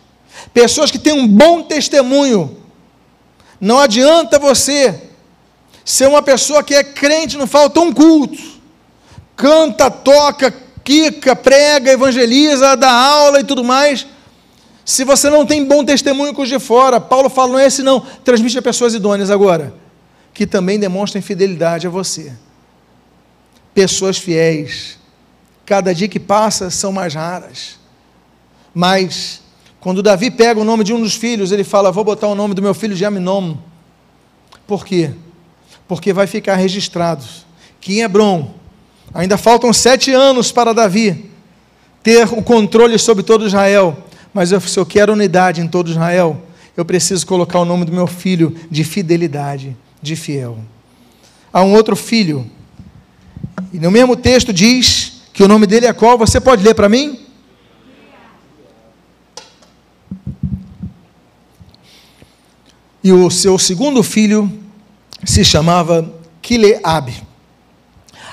Pessoas 0.52 0.90
que 0.90 0.98
têm 0.98 1.12
um 1.12 1.26
bom 1.26 1.62
testemunho 1.62 2.56
não 3.60 3.78
adianta 3.78 4.38
você 4.38 5.02
ser 5.84 6.08
uma 6.08 6.22
pessoa 6.22 6.62
que 6.62 6.74
é 6.74 6.84
crente, 6.84 7.36
não 7.36 7.46
falta 7.46 7.80
um 7.80 7.92
culto. 7.92 8.38
Canta, 9.36 9.90
toca, 9.90 10.54
quica, 10.84 11.34
prega, 11.34 11.92
evangeliza, 11.92 12.76
dá 12.76 12.90
aula 12.90 13.40
e 13.40 13.44
tudo 13.44 13.64
mais. 13.64 14.06
Se 14.84 15.02
você 15.02 15.30
não 15.30 15.46
tem 15.46 15.64
bom 15.64 15.84
testemunho 15.84 16.34
com 16.34 16.42
os 16.42 16.48
de 16.48 16.58
fora, 16.58 17.00
Paulo 17.00 17.30
fala, 17.30 17.52
não 17.52 17.58
é 17.58 17.66
esse 17.66 17.82
não, 17.82 18.00
transmite 18.22 18.58
a 18.58 18.62
pessoas 18.62 18.94
idôneas 18.94 19.30
agora, 19.30 19.74
que 20.34 20.46
também 20.46 20.78
demonstrem 20.78 21.22
fidelidade 21.22 21.86
a 21.86 21.90
você. 21.90 22.32
Pessoas 23.72 24.18
fiéis, 24.18 24.98
cada 25.64 25.94
dia 25.94 26.08
que 26.08 26.20
passa 26.20 26.68
são 26.68 26.92
mais 26.92 27.14
raras. 27.14 27.78
Mas 28.74 29.40
quando 29.80 30.02
Davi 30.02 30.30
pega 30.30 30.60
o 30.60 30.64
nome 30.64 30.82
de 30.82 30.92
um 30.92 31.00
dos 31.00 31.14
filhos, 31.14 31.52
ele 31.52 31.62
fala: 31.62 31.92
Vou 31.92 32.04
botar 32.04 32.26
o 32.26 32.34
nome 32.34 32.52
do 32.52 32.60
meu 32.60 32.74
filho 32.74 32.96
de 32.96 33.04
Aminom. 33.04 33.56
Por 34.66 34.84
quê? 34.84 35.12
Porque 35.86 36.12
vai 36.12 36.26
ficar 36.26 36.56
registrado 36.56 37.24
que 37.80 37.98
em 37.98 38.02
Hebron 38.02 38.52
ainda 39.12 39.36
faltam 39.36 39.72
sete 39.72 40.10
anos 40.10 40.50
para 40.50 40.72
Davi 40.72 41.30
ter 42.02 42.26
o 42.32 42.42
controle 42.42 42.98
sobre 42.98 43.22
todo 43.22 43.46
Israel. 43.46 43.96
Mas 44.32 44.50
eu, 44.50 44.60
se 44.60 44.78
eu 44.78 44.84
quero 44.84 45.12
unidade 45.12 45.60
em 45.60 45.68
todo 45.68 45.90
Israel, 45.90 46.42
eu 46.76 46.84
preciso 46.84 47.26
colocar 47.26 47.60
o 47.60 47.64
nome 47.64 47.84
do 47.84 47.92
meu 47.92 48.06
filho 48.06 48.56
de 48.70 48.82
fidelidade, 48.82 49.76
de 50.04 50.14
fiel. 50.14 50.58
Há 51.52 51.62
um 51.62 51.72
outro 51.72 51.96
filho, 51.96 52.48
e 53.72 53.78
no 53.78 53.90
mesmo 53.90 54.14
texto 54.14 54.52
diz 54.52 55.22
que 55.32 55.42
o 55.42 55.48
nome 55.48 55.66
dele 55.66 55.86
é 55.86 55.92
qual? 55.92 56.18
Você 56.18 56.40
pode 56.40 56.62
ler 56.62 56.74
para 56.74 56.88
mim? 56.88 57.20
E 63.02 63.12
o 63.12 63.30
seu 63.30 63.58
segundo 63.58 64.02
filho 64.02 64.50
se 65.24 65.44
chamava 65.44 66.10
Kileab. 66.40 67.12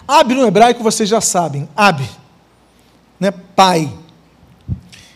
Ab 0.07 0.33
no 0.35 0.45
hebraico 0.45 0.83
vocês 0.83 1.07
já 1.07 1.21
sabem, 1.21 1.67
Ab, 1.75 2.07
né? 3.19 3.31
pai. 3.31 3.91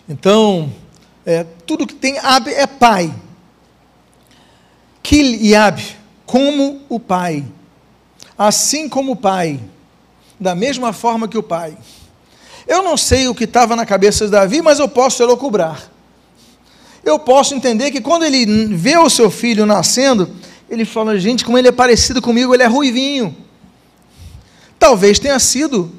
Então, 0.07 0.71
é, 1.25 1.43
tudo 1.65 1.87
que 1.87 1.95
tem 1.95 2.17
Ab 2.19 2.49
é 2.49 2.67
pai. 2.67 3.13
Kileab, 5.01 5.81
como 6.25 6.81
o 6.89 6.99
pai. 6.99 7.45
Assim 8.37 8.89
como 8.89 9.13
o 9.13 9.15
pai, 9.15 9.59
da 10.39 10.53
mesma 10.53 10.91
forma 10.91 11.27
que 11.27 11.37
o 11.37 11.43
pai. 11.43 11.77
Eu 12.67 12.83
não 12.83 12.97
sei 12.97 13.27
o 13.27 13.35
que 13.35 13.43
estava 13.45 13.75
na 13.75 13.85
cabeça 13.85 14.25
de 14.25 14.31
Davi, 14.31 14.61
mas 14.61 14.79
eu 14.79 14.87
posso 14.89 15.21
elocubrar 15.21 15.95
eu 17.05 17.19
posso 17.19 17.53
entender 17.53 17.91
que 17.91 18.01
quando 18.01 18.25
ele 18.25 18.65
vê 18.75 18.97
o 18.97 19.09
seu 19.09 19.29
filho 19.29 19.65
nascendo, 19.65 20.27
ele 20.67 20.83
fala: 20.83 21.17
gente, 21.19 21.45
como 21.45 21.57
ele 21.57 21.67
é 21.67 21.71
parecido 21.71 22.21
comigo, 22.21 22.53
ele 22.53 22.63
é 22.63 22.67
ruivinho. 22.67 23.37
Talvez 24.79 25.19
tenha 25.19 25.39
sido 25.39 25.91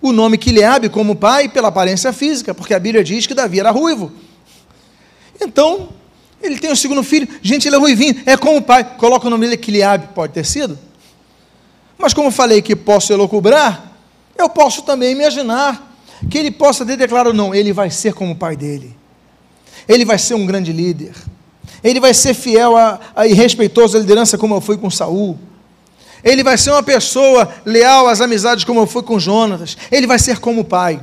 o 0.00 0.12
nome 0.12 0.38
que 0.38 0.50
Quileabe 0.50 0.88
como 0.88 1.16
pai 1.16 1.48
pela 1.48 1.68
aparência 1.68 2.12
física, 2.12 2.54
porque 2.54 2.72
a 2.72 2.78
Bíblia 2.78 3.02
diz 3.02 3.26
que 3.26 3.34
Davi 3.34 3.58
era 3.58 3.70
ruivo. 3.72 4.12
Então, 5.40 5.88
ele 6.42 6.58
tem 6.58 6.72
o 6.72 6.76
segundo 6.76 7.02
filho, 7.02 7.28
gente, 7.40 7.68
ele 7.68 7.76
é 7.76 7.78
ruivinho, 7.78 8.20
é 8.26 8.36
como 8.36 8.58
o 8.58 8.62
pai, 8.62 8.84
coloca 8.96 9.26
o 9.26 9.30
nome 9.30 9.46
dele 9.46 9.56
Quileabe, 9.56 10.08
pode 10.14 10.32
ter 10.32 10.44
sido. 10.44 10.78
Mas 11.96 12.12
como 12.12 12.32
falei 12.32 12.60
que 12.60 12.74
posso 12.74 13.12
elocubrar, 13.12 13.92
eu 14.36 14.48
posso 14.48 14.82
também 14.82 15.12
imaginar 15.12 15.96
que 16.28 16.36
ele 16.36 16.50
possa 16.50 16.84
ter 16.84 16.96
declarado: 16.96 17.32
não, 17.32 17.54
ele 17.54 17.72
vai 17.72 17.90
ser 17.90 18.12
como 18.12 18.32
o 18.32 18.36
pai 18.36 18.56
dele, 18.56 18.96
ele 19.88 20.04
vai 20.04 20.18
ser 20.18 20.34
um 20.34 20.44
grande 20.44 20.72
líder, 20.72 21.14
ele 21.82 22.00
vai 22.00 22.12
ser 22.12 22.34
fiel 22.34 22.76
a, 22.76 22.98
a, 23.14 23.26
e 23.26 23.32
respeitoso 23.32 23.96
à 23.96 24.00
liderança, 24.00 24.36
como 24.36 24.56
eu 24.56 24.60
fui 24.60 24.76
com 24.76 24.90
Saul. 24.90 25.38
Ele 26.24 26.44
vai 26.44 26.58
ser 26.58 26.70
uma 26.70 26.82
pessoa 26.82 27.52
leal 27.64 28.08
às 28.08 28.20
amizades, 28.20 28.64
como 28.64 28.80
eu 28.80 28.86
fui 28.86 29.02
com 29.02 29.18
Jonas. 29.18 29.78
Ele 29.90 30.06
vai 30.06 30.20
ser 30.20 30.38
como 30.38 30.60
o 30.60 30.64
pai. 30.64 31.00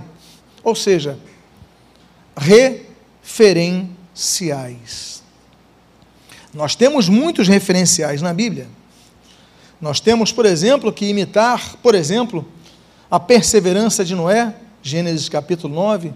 Ou 0.63 0.73
seja, 0.73 1.19
referenciais. 2.37 5.18
Nós 6.53 6.75
temos 6.75 7.07
muitos 7.07 7.47
referenciais 7.47 8.21
na 8.21 8.33
Bíblia. 8.33 8.67
Nós 9.79 9.99
temos, 9.99 10.31
por 10.31 10.45
exemplo, 10.45 10.91
que 10.91 11.05
imitar, 11.05 11.75
por 11.81 11.95
exemplo, 11.95 12.45
a 13.09 13.19
perseverança 13.19 14.03
de 14.03 14.15
Noé, 14.15 14.53
Gênesis 14.81 15.29
capítulo 15.29 15.73
9. 15.73 16.13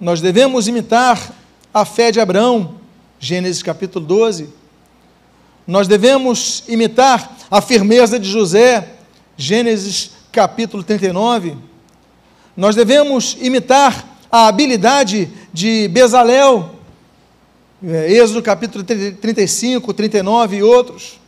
Nós 0.00 0.20
devemos 0.20 0.66
imitar 0.66 1.32
a 1.72 1.84
fé 1.84 2.10
de 2.10 2.20
Abraão, 2.20 2.74
Gênesis 3.18 3.62
capítulo 3.62 4.04
12. 4.04 4.48
Nós 5.66 5.86
devemos 5.86 6.64
imitar 6.66 7.36
a 7.50 7.60
firmeza 7.60 8.18
de 8.18 8.28
José, 8.28 8.88
Gênesis 9.36 10.10
capítulo 10.32 10.82
39. 10.82 11.56
Nós 12.56 12.74
devemos 12.74 13.36
imitar 13.40 14.18
a 14.30 14.48
habilidade 14.48 15.30
de 15.52 15.88
Bezalel, 15.88 16.79
é, 17.82 18.12
Êxodo 18.12 18.42
capítulo 18.42 18.84
35, 18.84 19.94
39 19.94 20.56
e 20.56 20.62
outros. 20.62 21.18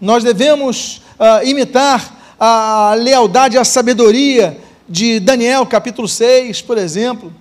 Nós 0.00 0.24
devemos 0.24 1.00
uh, 1.18 1.46
imitar 1.46 2.34
a 2.40 2.94
lealdade 2.98 3.56
e 3.56 3.58
a 3.58 3.64
sabedoria 3.64 4.58
de 4.88 5.20
Daniel 5.20 5.64
capítulo 5.64 6.08
6, 6.08 6.60
por 6.62 6.76
exemplo. 6.76 7.32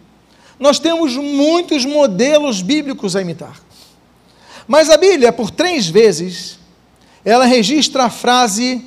Nós 0.59 0.77
temos 0.77 1.17
muitos 1.17 1.85
modelos 1.85 2.61
bíblicos 2.61 3.15
a 3.15 3.21
imitar. 3.21 3.59
Mas 4.67 4.91
a 4.91 4.97
Bíblia, 4.97 5.33
por 5.33 5.49
três 5.49 5.87
vezes, 5.87 6.59
ela 7.25 7.45
registra 7.45 8.05
a 8.05 8.09
frase 8.09 8.85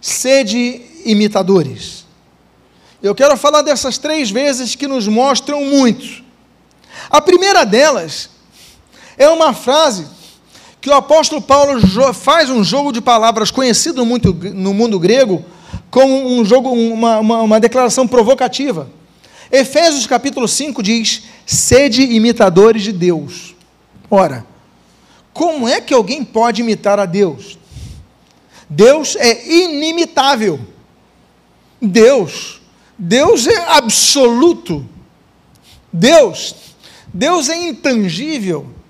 sede 0.00 0.80
imitadores. 1.04 2.06
Eu 3.02 3.16
quero 3.16 3.36
falar 3.36 3.62
dessas 3.62 3.98
três 3.98 4.30
vezes 4.30 4.76
que 4.76 4.86
nos 4.86 5.08
mostram 5.08 5.64
muito. 5.64 6.22
A 7.10 7.20
primeira 7.20 7.64
delas 7.64 8.31
é 9.22 9.28
uma 9.28 9.52
frase 9.54 10.06
que 10.80 10.90
o 10.90 10.94
apóstolo 10.94 11.40
Paulo 11.40 11.80
faz 12.12 12.50
um 12.50 12.64
jogo 12.64 12.92
de 12.92 13.00
palavras 13.00 13.50
conhecido 13.50 14.04
muito 14.04 14.32
no 14.34 14.74
mundo 14.74 14.98
grego 14.98 15.44
como 15.90 16.26
um 16.26 16.44
jogo, 16.44 16.70
uma, 16.70 17.18
uma, 17.18 17.42
uma 17.42 17.60
declaração 17.60 18.08
provocativa. 18.08 18.90
Efésios 19.50 20.06
capítulo 20.06 20.48
5 20.48 20.82
diz: 20.82 21.22
sede 21.46 22.02
imitadores 22.02 22.82
de 22.82 22.92
Deus. 22.92 23.54
Ora, 24.10 24.44
como 25.32 25.68
é 25.68 25.80
que 25.80 25.94
alguém 25.94 26.24
pode 26.24 26.62
imitar 26.62 26.98
a 26.98 27.06
Deus? 27.06 27.58
Deus 28.68 29.14
é 29.16 29.46
inimitável. 29.46 30.58
Deus, 31.80 32.60
Deus 32.98 33.46
é 33.46 33.58
absoluto. 33.68 34.86
Deus, 35.92 36.54
Deus 37.12 37.48
é 37.48 37.56
intangível. 37.56 38.81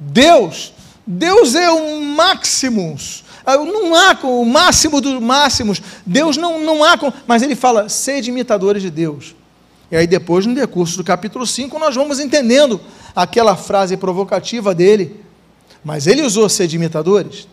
Deus, 0.00 0.72
Deus 1.06 1.54
é 1.54 1.70
o 1.70 2.00
máximos. 2.00 3.22
Ah, 3.44 3.56
não 3.56 3.94
há 3.94 4.16
o 4.22 4.44
máximo 4.44 5.00
dos 5.00 5.20
máximos. 5.20 5.82
Deus 6.06 6.36
não, 6.36 6.58
não 6.58 6.82
há, 6.82 6.98
mas 7.26 7.42
ele 7.42 7.54
fala, 7.54 7.88
sede 7.88 8.30
imitadores 8.30 8.82
de 8.82 8.90
Deus. 8.90 9.34
E 9.90 9.96
aí 9.96 10.06
depois, 10.06 10.46
no 10.46 10.54
decurso 10.54 10.96
do 10.96 11.04
capítulo 11.04 11.46
5, 11.46 11.78
nós 11.78 11.94
vamos 11.94 12.20
entendendo 12.20 12.80
aquela 13.14 13.56
frase 13.56 13.96
provocativa 13.96 14.74
dele. 14.74 15.24
Mas 15.84 16.06
ele 16.06 16.22
usou 16.22 16.48
ser 16.48 16.66
de 16.66 16.76
imitadores. 16.76 17.48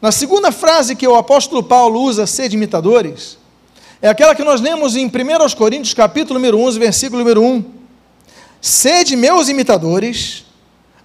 Na 0.00 0.10
segunda 0.10 0.50
frase 0.50 0.96
que 0.96 1.06
o 1.06 1.14
apóstolo 1.14 1.62
Paulo 1.62 2.00
usa, 2.00 2.26
ser 2.26 2.48
de 2.48 2.56
imitadores, 2.56 3.38
é 4.00 4.08
aquela 4.08 4.34
que 4.34 4.42
nós 4.42 4.60
lemos 4.60 4.96
em 4.96 5.06
1 5.06 5.10
Coríntios, 5.56 5.94
capítulo 5.94 6.38
número 6.38 6.58
11, 6.58 6.78
versículo 6.78 7.18
número 7.18 7.42
1. 7.42 7.64
Sede 8.60 9.14
meus 9.14 9.48
imitadores, 9.48 10.44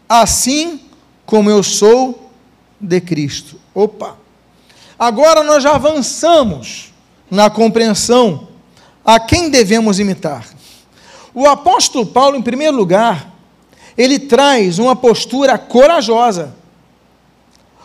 assim 0.08 0.80
como 1.26 1.50
eu 1.50 1.62
sou 1.62 2.32
de 2.80 3.02
Cristo. 3.02 3.60
Opa! 3.74 4.17
Agora 4.98 5.43
nós 5.43 5.62
já 5.62 5.76
avançamos 5.76 6.93
na 7.30 7.50
compreensão 7.50 8.48
a 9.06 9.20
quem 9.20 9.50
devemos 9.50 10.00
imitar. 10.00 10.46
O 11.34 11.48
apóstolo 11.48 12.06
Paulo, 12.06 12.36
em 12.36 12.41
primeiro 12.41 12.76
lugar, 12.76 13.32
ele 13.98 14.17
traz 14.17 14.80
uma 14.80 14.96
postura 14.96 15.58
corajosa, 15.58 16.56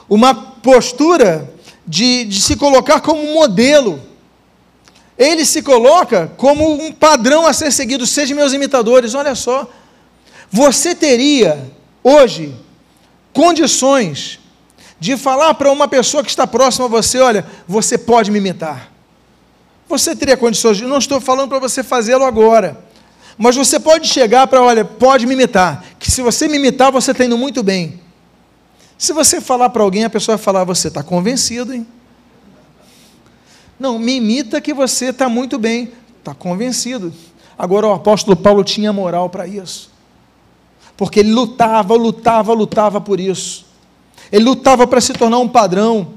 uma 0.08 0.34
postura 0.34 1.52
de, 1.86 2.24
de 2.24 2.40
se 2.40 2.56
colocar 2.56 3.00
como 3.00 3.34
modelo. 3.34 4.00
Ele 5.18 5.44
se 5.44 5.62
coloca 5.62 6.32
como 6.36 6.72
um 6.72 6.92
padrão 6.92 7.46
a 7.46 7.52
ser 7.52 7.70
seguido. 7.70 8.06
Sejam 8.06 8.36
meus 8.36 8.52
imitadores. 8.52 9.14
Olha 9.14 9.34
só, 9.34 9.68
você 10.50 10.94
teria 10.94 11.70
hoje 12.02 12.54
condições 13.32 14.38
de 14.98 15.16
falar 15.16 15.54
para 15.54 15.70
uma 15.70 15.88
pessoa 15.88 16.22
que 16.22 16.30
está 16.30 16.46
próxima 16.46 16.86
a 16.86 16.88
você: 16.88 17.18
olha, 17.18 17.46
você 17.66 17.98
pode 17.98 18.30
me 18.30 18.38
imitar. 18.38 18.92
Você 19.88 20.16
teria 20.16 20.36
condições. 20.36 20.80
Não 20.80 20.98
estou 20.98 21.20
falando 21.20 21.48
para 21.48 21.58
você 21.58 21.82
fazê-lo 21.82 22.24
agora. 22.24 22.82
Mas 23.36 23.56
você 23.56 23.80
pode 23.80 24.08
chegar 24.08 24.46
para, 24.46 24.62
olha, 24.62 24.84
pode 24.84 25.26
me 25.26 25.34
imitar. 25.34 25.84
Que 25.98 26.10
se 26.10 26.22
você 26.22 26.48
me 26.48 26.56
imitar, 26.56 26.92
você 26.92 27.10
está 27.10 27.24
indo 27.24 27.36
muito 27.36 27.62
bem. 27.62 28.00
Se 28.96 29.12
você 29.12 29.40
falar 29.40 29.70
para 29.70 29.82
alguém, 29.82 30.04
a 30.04 30.10
pessoa 30.10 30.36
vai 30.36 30.44
falar, 30.44 30.64
você 30.64 30.88
está 30.88 31.02
convencido, 31.02 31.74
hein? 31.74 31.86
Não, 33.78 33.98
me 33.98 34.16
imita 34.16 34.60
que 34.60 34.72
você 34.72 35.06
está 35.06 35.28
muito 35.28 35.58
bem. 35.58 35.92
Está 36.20 36.34
convencido. 36.34 37.12
Agora 37.58 37.86
o 37.88 37.92
apóstolo 37.92 38.36
Paulo 38.36 38.62
tinha 38.62 38.92
moral 38.92 39.28
para 39.28 39.46
isso. 39.46 39.91
Porque 41.02 41.18
ele 41.18 41.32
lutava, 41.32 41.94
lutava, 41.94 42.52
lutava 42.52 43.00
por 43.00 43.18
isso. 43.18 43.66
Ele 44.30 44.44
lutava 44.44 44.86
para 44.86 45.00
se 45.00 45.12
tornar 45.12 45.40
um 45.40 45.48
padrão. 45.48 46.12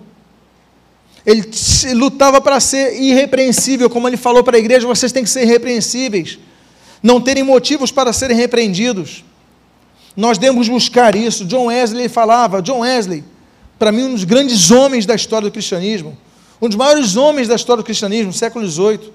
Ele 1.25 1.43
lutava 1.95 2.39
para 2.39 2.59
ser 2.59 3.01
irrepreensível, 3.01 3.89
como 3.89 4.07
ele 4.07 4.15
falou 4.15 4.43
para 4.43 4.57
a 4.57 4.59
igreja: 4.59 4.85
vocês 4.85 5.11
têm 5.11 5.23
que 5.23 5.29
ser 5.31 5.41
irrepreensíveis 5.41 6.37
não 7.01 7.19
terem 7.19 7.41
motivos 7.41 7.91
para 7.91 8.13
serem 8.13 8.37
repreendidos. 8.37 9.25
Nós 10.15 10.37
devemos 10.37 10.69
buscar 10.69 11.15
isso. 11.15 11.45
John 11.45 11.65
Wesley 11.65 12.07
falava, 12.07 12.61
John 12.61 12.81
Wesley, 12.81 13.23
para 13.79 13.91
mim, 13.91 14.03
um 14.03 14.11
dos 14.11 14.23
grandes 14.23 14.69
homens 14.69 15.07
da 15.07 15.15
história 15.15 15.49
do 15.49 15.51
cristianismo, 15.51 16.15
um 16.61 16.67
dos 16.67 16.77
maiores 16.77 17.15
homens 17.15 17.47
da 17.47 17.55
história 17.55 17.81
do 17.81 17.85
cristianismo, 17.85 18.31
século 18.31 18.69
XVIII. 18.69 19.11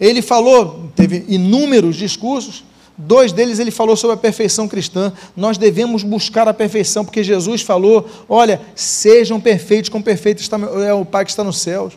Ele 0.00 0.22
falou, 0.22 0.90
teve 0.96 1.26
inúmeros 1.28 1.96
discursos, 1.96 2.64
dois 2.98 3.32
deles 3.32 3.58
ele 3.58 3.70
falou 3.70 3.96
sobre 3.96 4.14
a 4.14 4.18
perfeição 4.18 4.68
cristã. 4.68 5.12
Nós 5.36 5.56
devemos 5.56 6.02
buscar 6.02 6.48
a 6.48 6.52
perfeição, 6.52 7.04
porque 7.04 7.22
Jesus 7.22 7.62
falou: 7.62 8.08
olha, 8.28 8.60
sejam 8.74 9.40
perfeitos, 9.40 9.88
como 9.88 10.04
perfeito 10.04 10.42
está, 10.42 10.58
é 10.84 10.92
o 10.92 11.04
Pai 11.04 11.24
que 11.24 11.30
está 11.30 11.44
nos 11.44 11.58
céus. 11.58 11.94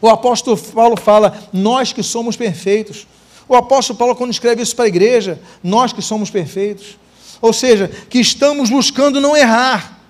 O 0.00 0.08
apóstolo 0.08 0.56
Paulo 0.56 0.96
fala: 0.96 1.38
nós 1.52 1.92
que 1.92 2.02
somos 2.02 2.36
perfeitos, 2.36 3.06
o 3.48 3.54
apóstolo 3.54 3.98
Paulo, 3.98 4.16
quando 4.16 4.32
escreve 4.32 4.62
isso 4.62 4.74
para 4.74 4.86
a 4.86 4.88
igreja, 4.88 5.38
nós 5.62 5.92
que 5.92 6.02
somos 6.02 6.30
perfeitos, 6.30 6.98
ou 7.40 7.52
seja, 7.52 7.88
que 8.08 8.18
estamos 8.18 8.70
buscando 8.70 9.20
não 9.20 9.36
errar, 9.36 10.00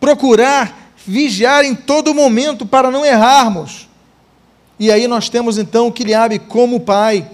procurar 0.00 0.84
vigiar 1.06 1.64
em 1.64 1.74
todo 1.74 2.14
momento 2.14 2.64
para 2.64 2.90
não 2.90 3.04
errarmos. 3.04 3.88
E 4.78 4.90
aí 4.90 5.06
nós 5.06 5.28
temos 5.28 5.58
então 5.58 5.86
o 5.86 5.92
Quiliabe 5.92 6.38
como 6.38 6.80
pai. 6.80 7.30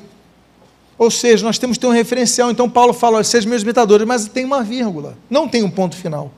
Ou 1.01 1.11
seja, 1.11 1.43
nós 1.43 1.59
temos 1.59 1.79
que 1.79 1.81
ter 1.81 1.87
um 1.87 1.93
referencial. 1.93 2.51
Então 2.51 2.69
Paulo 2.69 2.93
fala, 2.93 3.25
sejam 3.25 3.49
meus 3.49 3.63
imitadores, 3.63 4.07
mas 4.07 4.29
tem 4.29 4.45
uma 4.45 4.63
vírgula, 4.63 5.17
não 5.31 5.49
tem 5.49 5.63
um 5.63 5.71
ponto 5.71 5.97
final. 5.97 6.31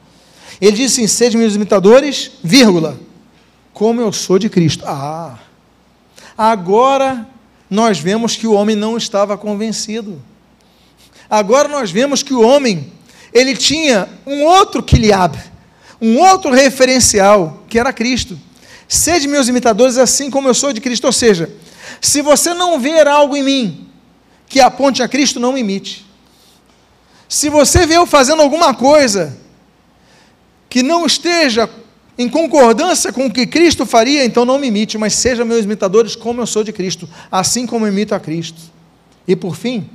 Ele 0.61 0.77
diz 0.77 0.92
assim: 0.92 1.09
sejam 1.09 1.40
meus 1.40 1.57
imitadores, 1.57 2.31
vírgula, 2.44 2.96
como 3.72 4.01
eu 4.01 4.12
sou 4.12 4.38
de 4.38 4.48
Cristo. 4.48 4.85
Ah, 4.87 5.37
agora 6.38 7.27
nós 7.68 7.98
vemos 7.98 8.37
que 8.37 8.46
o 8.46 8.53
homem 8.53 8.77
não 8.77 8.96
estava 8.96 9.37
convencido. 9.37 10.22
Agora 11.29 11.66
nós 11.66 11.90
vemos 11.90 12.22
que 12.22 12.33
o 12.33 12.46
homem, 12.46 12.92
ele 13.35 13.57
tinha 13.57 14.09
um 14.25 14.44
outro 14.44 14.81
quiliab, 14.81 15.37
um 16.01 16.20
outro 16.20 16.53
referencial, 16.53 17.64
que 17.68 17.81
era 17.81 17.92
Cristo. 17.92 18.38
Sede 18.87 19.27
meus 19.27 19.48
imitadores 19.48 19.98
assim 19.98 20.31
como 20.31 20.46
eu 20.46 20.55
sou 20.55 20.72
de 20.72 20.81
Cristo. 20.81 21.07
Ou 21.07 21.12
seja, 21.12 21.53
se 22.01 22.22
você 22.22 22.55
não 22.55 22.79
ver 22.79 23.09
algo 23.09 23.35
em 23.35 23.42
mim 23.42 23.91
que 24.53 24.61
aponte 24.61 25.03
a 25.03 25.09
Cristo, 25.09 25.41
não 25.41 25.57
imite. 25.57 26.05
Se 27.27 27.49
você 27.49 27.87
vê 27.87 27.97
eu 27.97 28.05
fazendo 28.05 28.43
alguma 28.43 28.75
coisa 28.75 29.35
que 30.69 30.83
não 30.83 31.07
esteja 31.07 31.71
em 32.19 32.29
concordância 32.29 33.11
com 33.15 33.25
o 33.25 33.33
que 33.33 33.47
Cristo 33.47 33.87
faria, 33.87 34.23
então 34.27 34.45
não 34.45 34.59
me 34.59 34.67
imite, 34.67 34.99
mas 34.99 35.15
sejam 35.15 35.47
meus 35.47 35.65
imitadores 35.65 36.15
como 36.15 36.43
eu 36.43 36.47
sou 36.47 36.62
de 36.62 36.71
Cristo, 36.71 37.09
assim 37.31 37.67
como 37.67 37.87
eu 37.87 37.91
imito 37.91 38.15
a 38.15 38.21
Cristo. 38.21 38.61
E 39.27 39.35
por 39.35 39.57
fim, 39.57 39.88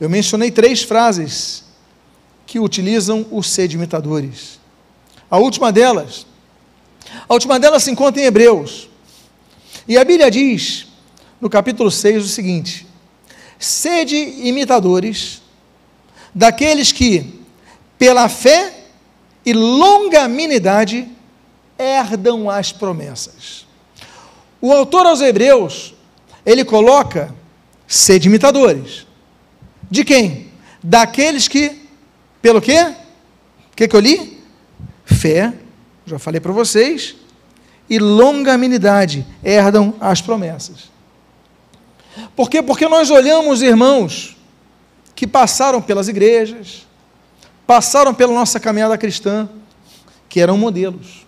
eu 0.00 0.08
mencionei 0.08 0.52
três 0.52 0.84
frases 0.84 1.64
que 2.46 2.60
utilizam 2.60 3.26
o 3.28 3.42
ser 3.42 3.66
de 3.66 3.74
imitadores. 3.74 4.60
A 5.28 5.36
última 5.36 5.72
delas, 5.72 6.24
a 7.28 7.34
última 7.34 7.58
delas 7.58 7.82
se 7.82 7.90
encontra 7.90 8.22
em 8.22 8.26
Hebreus. 8.26 8.88
E 9.88 9.98
a 9.98 10.04
Bíblia 10.04 10.30
diz, 10.30 10.86
no 11.40 11.50
capítulo 11.50 11.90
6, 11.90 12.24
o 12.24 12.28
seguinte: 12.28 12.86
Sede 13.60 14.16
imitadores 14.16 15.42
daqueles 16.34 16.92
que, 16.92 17.40
pela 17.98 18.26
fé 18.26 18.84
e 19.44 19.52
longanimidade, 19.52 21.06
herdam 21.78 22.48
as 22.48 22.72
promessas. 22.72 23.66
O 24.60 24.72
autor 24.72 25.04
aos 25.06 25.20
Hebreus, 25.20 25.94
ele 26.44 26.64
coloca 26.64 27.34
sede 27.86 28.28
imitadores. 28.28 29.06
De 29.90 30.04
quem? 30.04 30.48
Daqueles 30.82 31.46
que, 31.46 31.86
pelo 32.40 32.62
quê? 32.62 32.80
O 33.72 33.76
que, 33.76 33.86
que 33.86 33.94
eu 33.94 34.00
li? 34.00 34.40
Fé, 35.04 35.52
já 36.06 36.18
falei 36.18 36.40
para 36.40 36.52
vocês, 36.52 37.14
e 37.90 37.98
longanimidade 37.98 39.26
herdam 39.44 39.94
as 40.00 40.22
promessas. 40.22 40.90
Por 42.34 42.50
quê? 42.50 42.62
Porque 42.62 42.88
nós 42.88 43.10
olhamos, 43.10 43.62
irmãos, 43.62 44.36
que 45.14 45.26
passaram 45.26 45.80
pelas 45.80 46.08
igrejas, 46.08 46.86
passaram 47.66 48.14
pela 48.14 48.32
nossa 48.32 48.58
caminhada 48.58 48.96
cristã, 48.98 49.48
que 50.28 50.40
eram 50.40 50.56
modelos, 50.56 51.26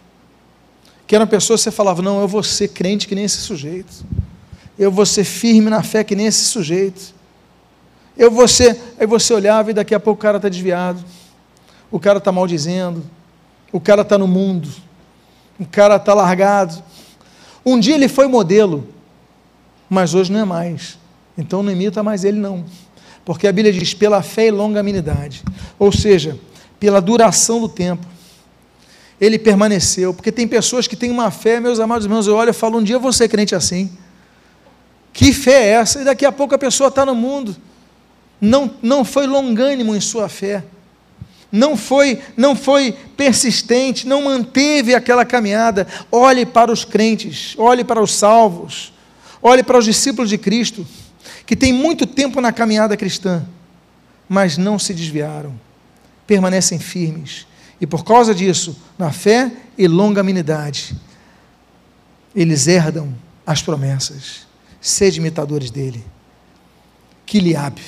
que 1.07 1.15
eram 1.15 1.27
pessoas 1.27 1.61
que 1.61 1.65
você 1.65 1.71
falava, 1.71 2.03
não, 2.03 2.21
eu 2.21 2.29
vou 2.29 2.43
ser 2.43 2.69
crente 2.69 3.07
que 3.07 3.15
nem 3.15 3.25
esse 3.25 3.39
sujeito, 3.39 4.05
eu 4.79 4.91
vou 4.91 5.05
ser 5.05 5.25
firme 5.25 5.69
na 5.69 5.83
fé 5.83 6.03
que 6.03 6.17
nem 6.17 6.27
esse 6.27 6.45
sujeito, 6.45 7.15
eu 8.17 8.31
vou 8.31 8.47
ser, 8.47 8.79
aí 8.99 9.07
você 9.07 9.33
olhava 9.33 9.71
e 9.71 9.75
daqui 9.75 9.95
a 9.95 10.01
pouco 10.01 10.19
o 10.19 10.23
cara 10.23 10.37
está 10.39 10.49
desviado, 10.49 11.03
o 11.91 12.01
cara 12.01 12.19
está 12.19 12.33
maldizendo, 12.33 13.05
o 13.71 13.81
cara 13.81 14.03
está 14.03 14.17
no 14.17 14.27
mundo, 14.27 14.69
o 15.59 15.67
cara 15.67 15.97
está 15.97 16.15
largado. 16.15 16.83
Um 17.65 17.79
dia 17.79 17.95
ele 17.95 18.09
foi 18.09 18.27
modelo, 18.27 18.89
mas 19.93 20.15
hoje 20.15 20.33
não 20.33 20.41
é 20.41 20.45
mais. 20.47 20.99
Então 21.37 21.63
não 21.63 21.71
imita 21.71 22.03
mais 22.03 22.25
ele, 22.25 22.39
não. 22.39 22.65
Porque 23.27 23.47
a 23.47 23.53
Bíblia 23.53 23.71
diz 23.71 23.93
pela 23.93 24.23
fé 24.23 24.47
e 24.47 24.51
longanimidade, 24.51 25.43
ou 25.79 25.93
seja, 25.93 26.39
pela 26.81 26.99
duração 26.99 27.61
do 27.61 27.69
tempo. 27.69 28.07
Ele 29.21 29.39
permaneceu, 29.39 30.15
porque 30.15 30.33
tem 30.33 30.49
pessoas 30.49 30.87
que 30.89 30.97
têm 30.97 31.11
uma 31.11 31.31
fé, 31.31 31.61
meus 31.61 31.79
amados 31.79 32.07
irmãos, 32.07 32.27
eu 32.27 32.35
olho 32.35 32.49
e 32.49 32.55
falo, 32.55 32.79
um 32.79 32.83
dia 32.83 32.99
ser 33.13 33.29
crente 33.29 33.55
assim. 33.55 33.93
Que 35.13 35.31
fé 35.31 35.65
é 35.65 35.69
essa? 35.73 36.01
E 36.01 36.05
daqui 36.05 36.25
a 36.25 36.33
pouco 36.33 36.55
a 36.55 36.59
pessoa 36.59 36.89
está 36.89 37.05
no 37.05 37.15
mundo. 37.15 37.55
Não, 38.41 38.71
não 38.83 39.05
foi 39.05 39.27
longânimo 39.27 39.95
em 39.95 40.01
sua 40.01 40.27
fé 40.29 40.65
não 41.53 41.77
foi, 41.77 42.19
não 42.35 42.57
foi 42.57 42.97
persistente, 43.15 44.09
não 44.09 44.23
manteve 44.23 44.95
aquela 44.95 45.23
caminhada. 45.23 45.87
Olhe 46.11 46.47
para 46.47 46.73
os 46.73 46.83
crentes, 46.83 47.55
olhe 47.59 47.85
para 47.85 48.03
os 48.03 48.15
salvos, 48.15 48.91
olhe 49.43 49.63
para 49.63 49.79
os 49.79 49.85
discípulos 49.85 50.31
de 50.31 50.39
Cristo, 50.39 50.87
que 51.45 51.57
têm 51.57 51.73
muito 51.73 52.07
tempo 52.07 52.41
na 52.41 52.53
caminhada 52.53 52.97
cristã, 52.97 53.45
mas 54.29 54.57
não 54.57 54.79
se 54.79 54.95
desviaram, 54.95 55.59
permanecem 56.27 56.79
firmes. 56.79 57.47
E 57.81 57.87
por 57.87 58.05
causa 58.05 58.35
disso, 58.35 58.81
na 58.97 59.11
fé 59.11 59.51
e 59.77 59.89
longanimidade, 59.89 60.95
eles 62.35 62.67
herdam 62.67 63.13
as 63.45 63.61
promessas. 63.61 64.47
Sede 64.81 65.19
imitadores 65.19 65.71
dele. 65.71 66.05
Quiliabe, 67.27 67.83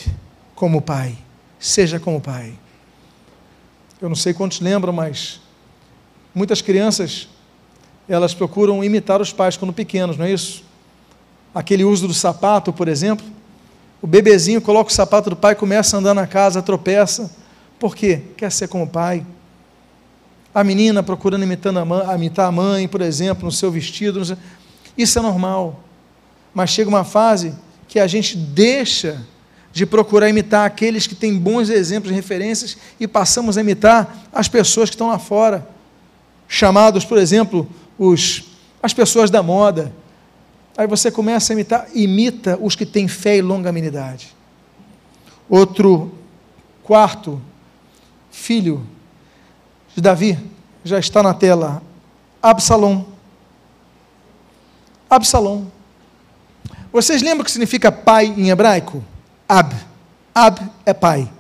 como 0.55 0.83
pai, 0.83 1.17
seja 1.59 2.01
como 2.01 2.21
pai. 2.21 2.59
Eu 4.01 4.09
não 4.09 4.17
sei 4.17 4.35
quantos 4.35 4.61
lembram, 4.61 4.93
mas 4.93 5.40
muitas 6.35 6.61
crianças 6.61 7.29
elas 8.09 8.35
procuram 8.35 8.85
imitar 8.85 9.21
os 9.21 9.33
pais 9.33 9.57
quando 9.57 9.73
pequenos, 9.73 10.17
não 10.17 10.27
é 10.27 10.33
isso? 10.33 10.64
Aquele 11.55 11.85
uso 11.85 12.09
do 12.09 12.14
sapato, 12.14 12.73
por 12.73 12.88
exemplo. 12.88 13.25
O 14.03 14.07
bebezinho 14.07 14.61
coloca 14.61 14.90
o 14.90 14.95
sapato 14.95 15.31
do 15.31 15.37
pai, 15.37 15.55
começa 15.55 15.97
a 15.97 16.01
andar 16.01 16.14
na 16.14 16.27
casa, 16.27 16.61
tropeça. 16.61 17.31
Por 17.79 17.95
quê? 17.95 18.21
Quer 18.37 18.51
ser 18.51 18.69
como 18.69 18.85
o 18.85 18.88
pai. 18.88 19.25
A 20.55 20.62
menina 20.62 21.03
procurando 21.03 21.43
imitando 21.43 21.79
a 21.79 21.85
mãe, 21.85 22.14
imitar 22.14 22.49
a 22.49 22.53
mãe, 22.53 22.87
por 22.87 23.01
exemplo, 23.01 23.45
no 23.45 23.53
seu 23.53 23.71
vestido. 23.71 24.19
No 24.19 24.25
seu... 24.25 24.37
Isso 24.97 25.19
é 25.19 25.23
normal. 25.23 25.81
Mas 26.53 26.71
chega 26.71 26.88
uma 26.88 27.05
fase 27.05 27.55
que 27.88 27.99
a 27.99 28.07
gente 28.07 28.37
deixa 28.37 29.25
de 29.73 29.85
procurar 29.85 30.29
imitar 30.29 30.64
aqueles 30.64 31.07
que 31.07 31.17
têm 31.17 31.37
bons 31.37 31.69
exemplos 31.69 32.12
e 32.12 32.14
referências 32.14 32.77
e 33.01 33.09
passamos 33.09 33.59
a 33.59 33.61
imitar 33.61 34.29
as 34.33 34.47
pessoas 34.47 34.88
que 34.88 34.95
estão 34.95 35.09
lá 35.09 35.19
fora, 35.19 35.67
chamados, 36.47 37.05
por 37.05 37.19
exemplo, 37.19 37.69
os, 37.99 38.45
as 38.81 38.95
pessoas 38.95 39.31
da 39.31 39.43
moda. 39.43 39.93
Aí 40.77 40.87
você 40.87 41.11
começa 41.11 41.53
a 41.53 41.55
imitar, 41.55 41.87
imita 41.95 42.59
os 42.61 42.75
que 42.75 42.85
têm 42.85 43.07
fé 43.07 43.37
e 43.37 43.43
longanimidade. 43.43 44.35
Outro 45.49 46.13
quarto 46.83 47.41
filho 48.31 48.85
de 49.95 50.01
Davi 50.01 50.39
já 50.83 50.99
está 50.99 51.23
na 51.23 51.33
tela, 51.33 51.83
Absalom. 52.43 53.05
Absalom. 55.09 55.67
Vocês 56.93 57.23
lembram 57.23 57.43
o 57.43 57.45
que 57.45 57.51
significa 57.53 57.93
pai 57.93 58.35
em 58.37 58.51
hebraico? 58.51 59.03
Ab. 59.49 59.75
Ab 60.35 60.61
é 60.85 60.93
pai. 60.93 61.31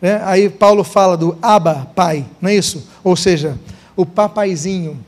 Né? 0.00 0.20
Aí 0.24 0.48
Paulo 0.48 0.82
fala 0.82 1.16
do 1.16 1.36
Aba, 1.42 1.86
pai, 1.94 2.26
não 2.40 2.48
é 2.48 2.54
isso? 2.54 2.88
Ou 3.04 3.14
seja, 3.14 3.58
o 3.94 4.06
papaizinho. 4.06 4.98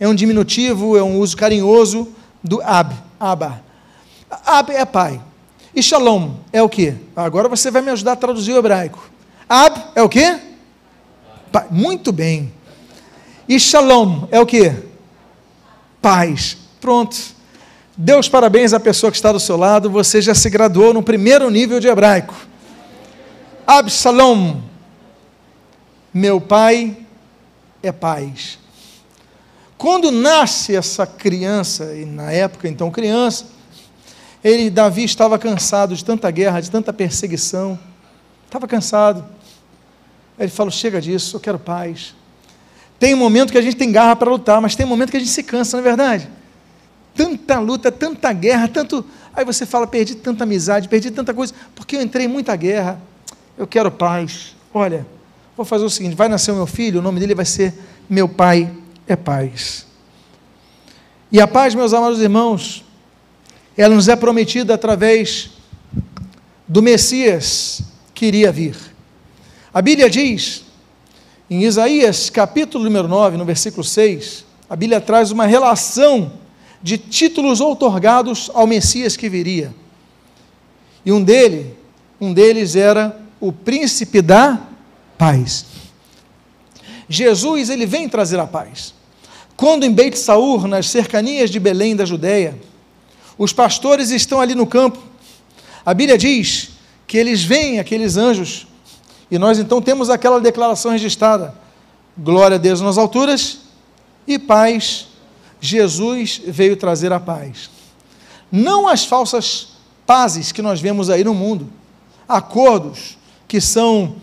É 0.00 0.08
um 0.08 0.14
diminutivo, 0.14 0.96
é 0.96 1.02
um 1.02 1.18
uso 1.20 1.36
carinhoso 1.36 2.08
do 2.42 2.60
Ab, 2.62 2.94
Aba. 3.18 3.62
Ab 4.44 4.72
é 4.72 4.84
pai. 4.84 5.20
E 5.74 5.82
Shalom 5.82 6.34
é 6.52 6.62
o 6.62 6.68
que? 6.68 6.94
Agora 7.16 7.48
você 7.48 7.70
vai 7.70 7.82
me 7.82 7.90
ajudar 7.90 8.12
a 8.12 8.16
traduzir 8.16 8.52
o 8.52 8.58
hebraico. 8.58 9.10
Ab 9.48 9.80
é 9.94 10.02
o 10.02 10.08
que? 10.08 10.38
Pai. 11.50 11.66
Muito 11.70 12.12
bem. 12.12 12.52
E 13.48 13.58
Shalom 13.58 14.26
é 14.30 14.40
o 14.40 14.46
que? 14.46 14.72
Paz. 16.00 16.56
Pronto. 16.80 17.16
Deus 17.96 18.28
parabéns 18.28 18.72
à 18.72 18.80
pessoa 18.80 19.10
que 19.10 19.16
está 19.16 19.32
do 19.32 19.40
seu 19.40 19.56
lado, 19.56 19.90
você 19.90 20.20
já 20.20 20.34
se 20.34 20.48
graduou 20.48 20.94
no 20.94 21.02
primeiro 21.02 21.48
nível 21.50 21.78
de 21.78 21.88
hebraico. 21.88 22.34
Absalom, 23.66 24.60
meu 26.12 26.40
pai 26.40 26.96
é 27.82 27.92
paz. 27.92 28.58
Quando 29.82 30.12
nasce 30.12 30.76
essa 30.76 31.04
criança, 31.04 31.92
e 31.96 32.04
na 32.04 32.30
época 32.30 32.68
então 32.68 32.88
criança, 32.88 33.46
ele, 34.44 34.70
Davi 34.70 35.02
estava 35.02 35.36
cansado 35.40 35.96
de 35.96 36.04
tanta 36.04 36.30
guerra, 36.30 36.60
de 36.60 36.70
tanta 36.70 36.92
perseguição, 36.92 37.76
estava 38.46 38.68
cansado. 38.68 39.24
Ele 40.38 40.50
falou: 40.50 40.70
chega 40.70 41.00
disso, 41.00 41.34
eu 41.34 41.40
quero 41.40 41.58
paz. 41.58 42.14
Tem 42.96 43.12
um 43.12 43.16
momento 43.16 43.50
que 43.50 43.58
a 43.58 43.60
gente 43.60 43.74
tem 43.74 43.90
garra 43.90 44.14
para 44.14 44.30
lutar, 44.30 44.60
mas 44.60 44.76
tem 44.76 44.86
um 44.86 44.88
momento 44.88 45.10
que 45.10 45.16
a 45.16 45.20
gente 45.20 45.32
se 45.32 45.42
cansa, 45.42 45.76
não 45.76 45.84
é 45.84 45.88
verdade? 45.88 46.28
tanta 47.12 47.58
luta, 47.58 47.90
tanta 47.90 48.32
guerra, 48.32 48.68
tanto. 48.68 49.04
Aí 49.34 49.44
você 49.44 49.66
fala, 49.66 49.84
perdi 49.84 50.14
tanta 50.14 50.44
amizade, 50.44 50.88
perdi 50.88 51.10
tanta 51.10 51.34
coisa, 51.34 51.52
porque 51.74 51.96
eu 51.96 52.02
entrei 52.02 52.26
em 52.26 52.28
muita 52.28 52.54
guerra. 52.54 53.02
Eu 53.58 53.66
quero 53.66 53.90
paz. 53.90 54.54
Olha, 54.72 55.04
vou 55.56 55.66
fazer 55.66 55.84
o 55.84 55.90
seguinte: 55.90 56.14
vai 56.14 56.28
nascer 56.28 56.52
o 56.52 56.54
meu 56.54 56.68
filho, 56.68 57.00
o 57.00 57.02
nome 57.02 57.18
dele 57.18 57.34
vai 57.34 57.44
ser 57.44 57.74
Meu 58.08 58.28
Pai 58.28 58.70
é 59.06 59.16
Paz. 59.16 59.86
E 61.30 61.40
a 61.40 61.46
paz, 61.46 61.74
meus 61.74 61.94
amados 61.94 62.20
irmãos, 62.20 62.84
ela 63.74 63.94
nos 63.94 64.06
é 64.06 64.14
prometida 64.14 64.74
através 64.74 65.50
do 66.68 66.82
Messias 66.82 67.82
que 68.14 68.26
iria 68.26 68.52
vir. 68.52 68.76
A 69.72 69.80
Bíblia 69.80 70.10
diz, 70.10 70.62
em 71.48 71.64
Isaías 71.64 72.28
capítulo 72.28 72.84
número 72.84 73.08
9, 73.08 73.38
no 73.38 73.46
versículo 73.46 73.82
6, 73.82 74.44
a 74.68 74.76
Bíblia 74.76 75.00
traz 75.00 75.30
uma 75.30 75.46
relação 75.46 76.32
de 76.82 76.98
títulos 76.98 77.60
outorgados 77.60 78.50
ao 78.52 78.66
Messias 78.66 79.16
que 79.16 79.28
viria. 79.28 79.74
E 81.04 81.12
um 81.12 81.22
dele, 81.22 81.74
um 82.20 82.32
deles 82.34 82.76
era 82.76 83.18
o 83.40 83.52
príncipe 83.52 84.20
da 84.20 84.60
paz. 85.16 85.64
Jesus, 87.12 87.68
ele 87.68 87.84
vem 87.84 88.08
trazer 88.08 88.40
a 88.40 88.46
paz. 88.46 88.94
Quando 89.54 89.84
em 89.84 89.92
Beit 89.92 90.18
Saur, 90.18 90.66
nas 90.66 90.88
cercanias 90.88 91.50
de 91.50 91.60
Belém 91.60 91.94
da 91.94 92.06
Judéia, 92.06 92.58
os 93.36 93.52
pastores 93.52 94.10
estão 94.10 94.40
ali 94.40 94.54
no 94.54 94.66
campo. 94.66 94.98
A 95.84 95.92
Bíblia 95.92 96.16
diz 96.16 96.70
que 97.06 97.18
eles 97.18 97.42
veem 97.44 97.78
aqueles 97.78 98.16
anjos, 98.16 98.66
e 99.30 99.38
nós 99.38 99.58
então 99.58 99.82
temos 99.82 100.08
aquela 100.08 100.40
declaração 100.40 100.90
registrada: 100.90 101.54
Glória 102.16 102.54
a 102.54 102.58
Deus 102.58 102.80
nas 102.80 102.96
alturas 102.96 103.58
e 104.26 104.38
paz. 104.38 105.08
Jesus 105.60 106.40
veio 106.46 106.76
trazer 106.76 107.12
a 107.12 107.20
paz. 107.20 107.70
Não 108.50 108.88
as 108.88 109.04
falsas 109.04 109.68
pazes 110.06 110.50
que 110.50 110.62
nós 110.62 110.80
vemos 110.80 111.10
aí 111.10 111.22
no 111.22 111.34
mundo, 111.34 111.68
acordos 112.26 113.18
que 113.46 113.60
são 113.60 114.16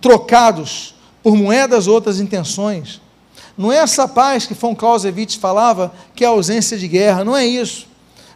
trocados 0.00 0.93
por 1.24 1.34
moedas 1.34 1.86
ou 1.86 1.94
outras 1.94 2.20
intenções. 2.20 3.00
Não 3.56 3.72
é 3.72 3.78
essa 3.78 4.06
paz 4.06 4.46
que 4.46 4.52
von 4.52 4.74
Clausewitz 4.74 5.36
falava, 5.36 5.90
que 6.14 6.22
é 6.22 6.26
a 6.26 6.30
ausência 6.30 6.76
de 6.76 6.86
guerra, 6.86 7.24
não 7.24 7.34
é 7.34 7.46
isso. 7.46 7.88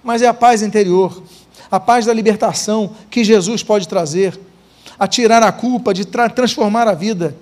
Mas 0.03 0.23
é 0.23 0.27
a 0.27 0.33
paz 0.33 0.63
interior, 0.63 1.23
a 1.71 1.79
paz 1.79 2.07
da 2.07 2.15
libertação 2.15 2.93
que 3.11 3.23
Jesus 3.23 3.63
pode 3.63 3.87
trazer, 3.87 4.41
a 4.99 5.07
tirar 5.07 5.43
a 5.43 5.53
culpa, 5.53 5.93
de 5.93 6.07
tra 6.07 6.31
transformar 6.31 6.89
a 6.89 6.95
vida. 6.95 7.37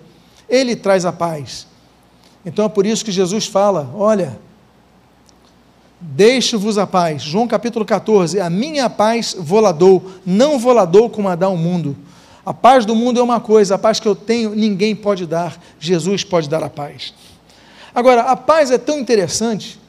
Ele 0.49 0.74
traz 0.74 1.05
a 1.05 1.12
paz. 1.12 1.68
Então 2.44 2.64
é 2.64 2.68
por 2.68 2.84
isso 2.84 3.05
que 3.05 3.12
Jesus 3.12 3.47
fala: 3.47 3.88
olha, 3.94 4.40
deixo-vos 6.01 6.76
a 6.76 6.88
paz. 6.88 7.22
João 7.22 7.47
capítulo 7.47 7.84
14: 7.84 8.40
a 8.40 8.51
minha 8.51 8.90
paz 8.90 9.36
voladou, 9.38 10.11
não 10.24 10.59
voladou 10.59 11.09
como 11.09 11.28
a 11.28 11.36
dá 11.36 11.49
o 11.49 11.57
mundo. 11.57 11.97
A 12.47 12.55
paz 12.55 12.86
do 12.86 12.94
mundo 12.94 13.18
é 13.18 13.22
uma 13.24 13.40
coisa, 13.40 13.74
a 13.74 13.78
paz 13.78 13.99
que 13.99 14.07
eu 14.07 14.14
tenho 14.14 14.55
ninguém 14.55 14.94
pode 14.94 15.26
dar, 15.26 15.61
Jesus 15.80 16.22
pode 16.22 16.49
dar 16.49 16.62
a 16.62 16.70
paz. 16.70 17.12
Agora, 17.92 18.22
a 18.22 18.36
paz 18.36 18.70
é 18.70 18.78
tão 18.78 19.01
interessante, 19.01 19.80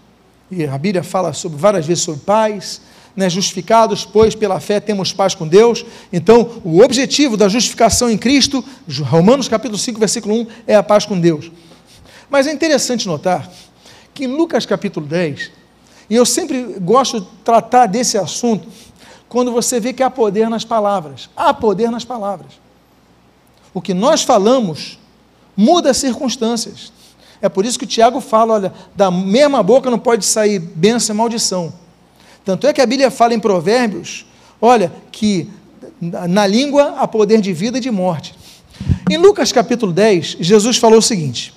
e 0.49 0.65
a 0.65 0.75
Bíblia 0.75 1.03
fala 1.03 1.33
sobre, 1.33 1.55
várias 1.55 1.85
vezes 1.85 2.03
sobre 2.03 2.21
paz, 2.21 2.81
né, 3.15 3.29
justificados, 3.29 4.05
pois 4.05 4.33
pela 4.33 4.59
fé 4.59 4.79
temos 4.79 5.13
paz 5.13 5.35
com 5.35 5.47
Deus. 5.47 5.85
Então, 6.11 6.61
o 6.63 6.81
objetivo 6.81 7.37
da 7.37 7.47
justificação 7.47 8.09
em 8.09 8.17
Cristo, 8.17 8.65
Romanos 9.03 9.47
capítulo 9.47 9.77
5, 9.77 9.99
versículo 9.99 10.41
1, 10.41 10.47
é 10.65 10.75
a 10.75 10.81
paz 10.81 11.05
com 11.05 11.19
Deus. 11.19 11.51
Mas 12.27 12.47
é 12.47 12.51
interessante 12.51 13.07
notar 13.07 13.51
que 14.15 14.25
em 14.25 14.27
Lucas 14.27 14.65
capítulo 14.65 15.05
10, 15.05 15.51
e 16.09 16.15
eu 16.15 16.25
sempre 16.25 16.63
gosto 16.79 17.21
de 17.21 17.27
tratar 17.43 17.85
desse 17.85 18.17
assunto, 18.17 18.67
quando 19.29 19.51
você 19.51 19.79
vê 19.79 19.93
que 19.93 20.03
há 20.03 20.09
poder 20.09 20.49
nas 20.49 20.63
palavras. 20.63 21.29
Há 21.35 21.53
poder 21.53 21.91
nas 21.91 22.05
palavras. 22.05 22.53
O 23.73 23.81
que 23.81 23.93
nós 23.93 24.23
falamos 24.23 24.97
muda 25.55 25.91
as 25.91 25.97
circunstâncias. 25.97 26.91
É 27.41 27.49
por 27.49 27.65
isso 27.65 27.77
que 27.77 27.85
o 27.85 27.87
Tiago 27.87 28.21
fala: 28.21 28.53
olha, 28.53 28.73
da 28.95 29.11
mesma 29.11 29.61
boca 29.61 29.89
não 29.89 29.99
pode 29.99 30.25
sair 30.25 30.59
bênção 30.59 31.15
e 31.15 31.17
maldição. 31.17 31.73
Tanto 32.45 32.65
é 32.67 32.73
que 32.73 32.81
a 32.81 32.85
Bíblia 32.85 33.11
fala 33.11 33.33
em 33.33 33.39
Provérbios: 33.39 34.25
olha, 34.61 34.91
que 35.11 35.49
na 35.99 36.47
língua 36.47 36.95
há 36.97 37.07
poder 37.07 37.41
de 37.41 37.51
vida 37.53 37.77
e 37.77 37.81
de 37.81 37.91
morte. 37.91 38.35
Em 39.09 39.17
Lucas 39.17 39.51
capítulo 39.51 39.91
10, 39.91 40.37
Jesus 40.39 40.77
falou 40.77 40.99
o 40.99 41.01
seguinte: 41.01 41.53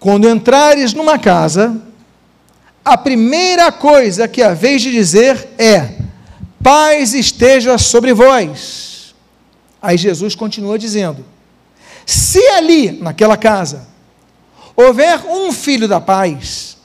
Quando 0.00 0.28
entrares 0.28 0.92
numa 0.92 1.18
casa, 1.18 1.80
a 2.84 2.96
primeira 2.96 3.70
coisa 3.70 4.26
que 4.26 4.42
a 4.42 4.54
vez 4.54 4.82
de 4.82 4.90
dizer 4.90 5.48
é: 5.58 5.94
Paz 6.62 7.12
esteja 7.12 7.76
sobre 7.76 8.14
vós. 8.14 9.14
Aí 9.80 9.96
Jesus 9.96 10.34
continua 10.34 10.78
dizendo: 10.78 11.24
Se 12.06 12.38
ali, 12.48 12.92
naquela 12.92 13.36
casa, 13.36 13.88
houver 14.76 15.20
um 15.26 15.50
filho 15.52 15.88
da 15.88 16.00
paz, 16.00 16.76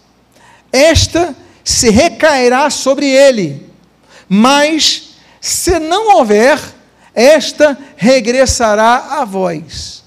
esta 0.71 1.36
se 1.63 1.89
recairá 1.89 2.69
sobre 2.69 3.05
ele, 3.05 3.69
mas 4.28 5.15
se 5.39 5.78
não 5.80 6.17
houver, 6.17 6.59
esta 7.13 7.78
regressará 7.95 9.19
a 9.19 9.25
vós. 9.25 10.03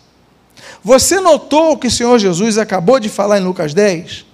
Você 0.82 1.20
notou 1.20 1.72
o 1.72 1.78
que 1.78 1.86
o 1.86 1.90
Senhor 1.90 2.18
Jesus 2.18 2.56
acabou 2.56 2.98
de 2.98 3.08
falar 3.08 3.38
em 3.38 3.44
Lucas 3.44 3.74
10? 3.74 4.24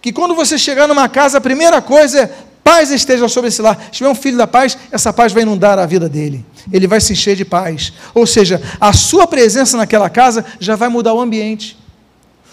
Que 0.00 0.12
quando 0.12 0.34
você 0.34 0.58
chegar 0.58 0.88
numa 0.88 1.08
casa, 1.08 1.38
a 1.38 1.40
primeira 1.40 1.82
coisa 1.82 2.22
é 2.22 2.34
paz 2.62 2.90
esteja 2.90 3.28
sobre 3.28 3.48
esse 3.48 3.60
lar. 3.60 3.78
Se 3.86 3.98
tiver 3.98 4.08
um 4.08 4.14
filho 4.14 4.36
da 4.36 4.46
paz, 4.46 4.78
essa 4.90 5.12
paz 5.12 5.32
vai 5.32 5.42
inundar 5.42 5.78
a 5.78 5.86
vida 5.86 6.08
dele. 6.08 6.44
Ele 6.72 6.86
vai 6.86 7.00
se 7.00 7.12
encher 7.12 7.36
de 7.36 7.44
paz. 7.44 7.92
Ou 8.14 8.26
seja, 8.26 8.62
a 8.80 8.92
sua 8.92 9.26
presença 9.26 9.76
naquela 9.76 10.08
casa 10.08 10.44
já 10.60 10.76
vai 10.76 10.88
mudar 10.88 11.12
o 11.14 11.20
ambiente. 11.20 11.76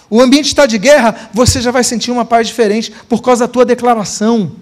O 0.10 0.20
ambiente 0.20 0.47
está 0.47 0.66
de 0.66 0.78
guerra, 0.78 1.30
você 1.32 1.62
já 1.62 1.70
vai 1.70 1.84
sentir 1.84 2.10
uma 2.10 2.26
paz 2.26 2.47
diferente 2.47 2.91
por 3.07 3.22
causa 3.22 3.45
da 3.45 3.51
tua 3.51 3.64
declaração, 3.64 4.53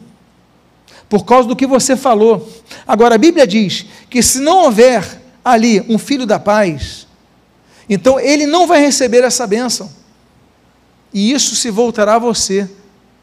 por 1.08 1.24
causa 1.24 1.48
do 1.48 1.56
que 1.56 1.66
você 1.66 1.95
falou. 1.95 2.52
Agora, 2.86 3.16
a 3.16 3.18
Bíblia 3.18 3.48
diz 3.48 3.86
que 4.10 4.22
se 4.22 4.39
não 4.39 4.66
houver 4.66 5.22
ali 5.43 5.86
um 5.88 5.98
filho 5.98 6.26
da 6.26 6.38
paz, 6.38 7.08
então 7.89 8.20
ele 8.20 8.45
não 8.45 8.68
vai 8.68 8.82
receber 8.82 9.24
essa 9.24 9.48
bênção. 9.48 9.89
E 11.14 11.32
isso 11.32 11.56
se 11.56 11.70
voltará 11.70 12.16
a 12.16 12.20
você, 12.20 12.70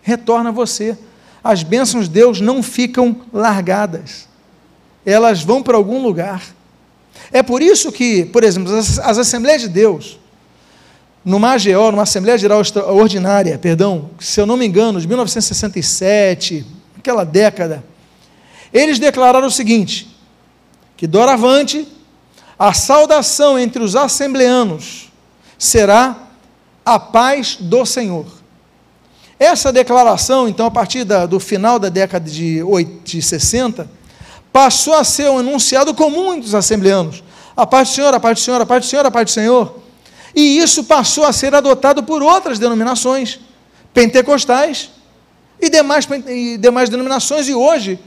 retorna 0.00 0.48
a 0.48 0.52
você. 0.52 0.96
As 1.44 1.62
bênçãos 1.62 2.08
de 2.08 2.14
Deus 2.14 2.40
não 2.40 2.62
ficam 2.62 3.20
largadas, 3.30 4.26
elas 5.04 5.42
vão 5.42 5.62
para 5.62 5.76
algum 5.76 6.02
lugar. 6.02 6.42
É 7.30 7.42
por 7.42 7.62
isso 7.62 7.92
que, 7.92 8.24
por 8.24 8.42
exemplo, 8.42 8.74
as, 8.74 8.98
as 8.98 9.18
Assembleias 9.18 9.60
de 9.60 9.68
Deus, 9.68 10.18
numa 11.22 11.52
AGO, 11.52 11.90
numa 11.90 12.04
Assembleia 12.04 12.38
Geral 12.38 12.62
Ordinária, 12.88 13.58
perdão, 13.58 14.10
se 14.18 14.40
eu 14.40 14.46
não 14.46 14.56
me 14.56 14.66
engano, 14.66 14.98
de 14.98 15.06
1967, 15.06 16.66
aquela 16.98 17.24
década, 17.24 17.84
eles 18.72 18.98
declararam 18.98 19.46
o 19.46 19.50
seguinte: 19.50 20.16
que 20.96 21.06
doravante 21.06 21.86
a 22.58 22.72
saudação 22.72 23.58
entre 23.58 23.82
os 23.82 23.94
assembleanos 23.94 25.12
será 25.58 26.28
a 26.84 26.98
paz 26.98 27.56
do 27.60 27.84
Senhor. 27.84 28.43
Essa 29.44 29.70
declaração, 29.70 30.48
então, 30.48 30.64
a 30.64 30.70
partir 30.70 31.04
da, 31.04 31.26
do 31.26 31.38
final 31.38 31.78
da 31.78 31.90
década 31.90 32.30
de, 32.30 32.62
8, 32.62 33.02
de 33.04 33.20
60, 33.20 33.86
passou 34.50 34.94
a 34.94 35.04
ser 35.04 35.28
um 35.28 35.38
enunciado 35.38 35.92
comum 35.92 36.32
entre 36.32 36.46
os 36.46 36.54
assembleanos. 36.54 37.22
A 37.54 37.66
paz 37.66 37.90
do 37.90 37.94
Senhor, 37.94 38.14
a 38.14 38.18
paz 38.18 38.38
do 38.38 38.42
Senhor, 38.42 38.58
a 38.62 38.64
paz 38.64 38.86
do 38.86 38.88
Senhor, 38.88 39.04
a 39.04 39.10
paz 39.10 39.26
do 39.26 39.30
Senhor. 39.32 39.78
E 40.34 40.56
isso 40.56 40.84
passou 40.84 41.24
a 41.24 41.32
ser 41.32 41.54
adotado 41.54 42.02
por 42.02 42.22
outras 42.22 42.58
denominações, 42.58 43.38
pentecostais 43.92 44.88
e 45.60 45.68
demais, 45.68 46.08
e 46.26 46.56
demais 46.56 46.88
denominações, 46.88 47.46
e 47.46 47.54
hoje 47.54 47.98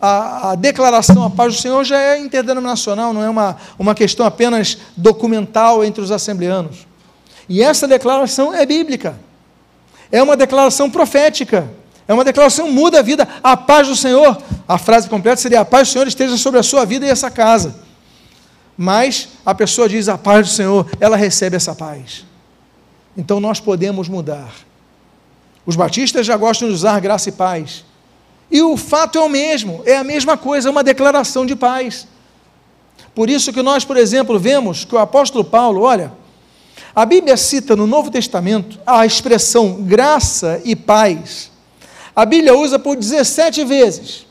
a, 0.00 0.52
a, 0.52 0.54
declaração 0.54 1.24
a 1.24 1.30
paz 1.30 1.56
do 1.56 1.60
Senhor 1.60 1.82
já 1.82 1.98
é 1.98 2.20
interdenominacional, 2.20 3.12
não 3.12 3.24
é 3.24 3.28
uma, 3.28 3.56
uma 3.76 3.92
questão 3.92 4.24
apenas 4.24 4.78
documental 4.96 5.84
entre 5.84 6.00
os 6.00 6.12
assembleanos. 6.12 6.86
E 7.48 7.60
essa 7.60 7.88
declaração 7.88 8.54
é 8.54 8.64
bíblica, 8.64 9.25
é 10.10 10.22
uma 10.22 10.36
declaração 10.36 10.90
profética, 10.90 11.68
é 12.06 12.14
uma 12.14 12.24
declaração 12.24 12.70
muda 12.70 13.00
a 13.00 13.02
vida, 13.02 13.26
a 13.42 13.56
paz 13.56 13.88
do 13.88 13.96
Senhor. 13.96 14.40
A 14.68 14.78
frase 14.78 15.08
completa 15.08 15.40
seria: 15.40 15.60
a 15.60 15.64
paz 15.64 15.88
do 15.88 15.92
Senhor 15.92 16.06
esteja 16.06 16.36
sobre 16.36 16.60
a 16.60 16.62
sua 16.62 16.84
vida 16.84 17.04
e 17.04 17.08
essa 17.08 17.30
casa 17.30 17.86
mas 18.76 19.28
a 19.44 19.54
pessoa 19.54 19.88
diz 19.88 20.08
a 20.08 20.18
paz 20.18 20.48
do 20.48 20.52
Senhor, 20.52 20.86
ela 21.00 21.16
recebe 21.16 21.56
essa 21.56 21.74
paz. 21.74 22.24
Então 23.16 23.40
nós 23.40 23.58
podemos 23.58 24.08
mudar. 24.08 24.52
Os 25.64 25.74
batistas 25.74 26.26
já 26.26 26.36
gostam 26.36 26.68
de 26.68 26.74
usar 26.74 27.00
graça 27.00 27.30
e 27.30 27.32
paz. 27.32 27.84
E 28.50 28.60
o 28.62 28.76
fato 28.76 29.18
é 29.18 29.20
o 29.20 29.28
mesmo, 29.28 29.82
é 29.86 29.96
a 29.96 30.04
mesma 30.04 30.36
coisa, 30.36 30.68
é 30.68 30.70
uma 30.70 30.84
declaração 30.84 31.46
de 31.46 31.56
paz. 31.56 32.06
Por 33.14 33.30
isso 33.30 33.52
que 33.52 33.62
nós, 33.62 33.84
por 33.84 33.96
exemplo, 33.96 34.38
vemos 34.38 34.84
que 34.84 34.94
o 34.94 34.98
apóstolo 34.98 35.42
Paulo, 35.42 35.80
olha, 35.80 36.12
a 36.94 37.04
Bíblia 37.04 37.36
cita 37.36 37.76
no 37.76 37.86
Novo 37.86 38.10
Testamento 38.10 38.78
a 38.86 39.04
expressão 39.04 39.82
graça 39.82 40.60
e 40.64 40.74
paz. 40.74 41.50
A 42.14 42.24
Bíblia 42.24 42.56
usa 42.56 42.78
por 42.78 42.96
17 42.96 43.64
vezes. 43.64 44.26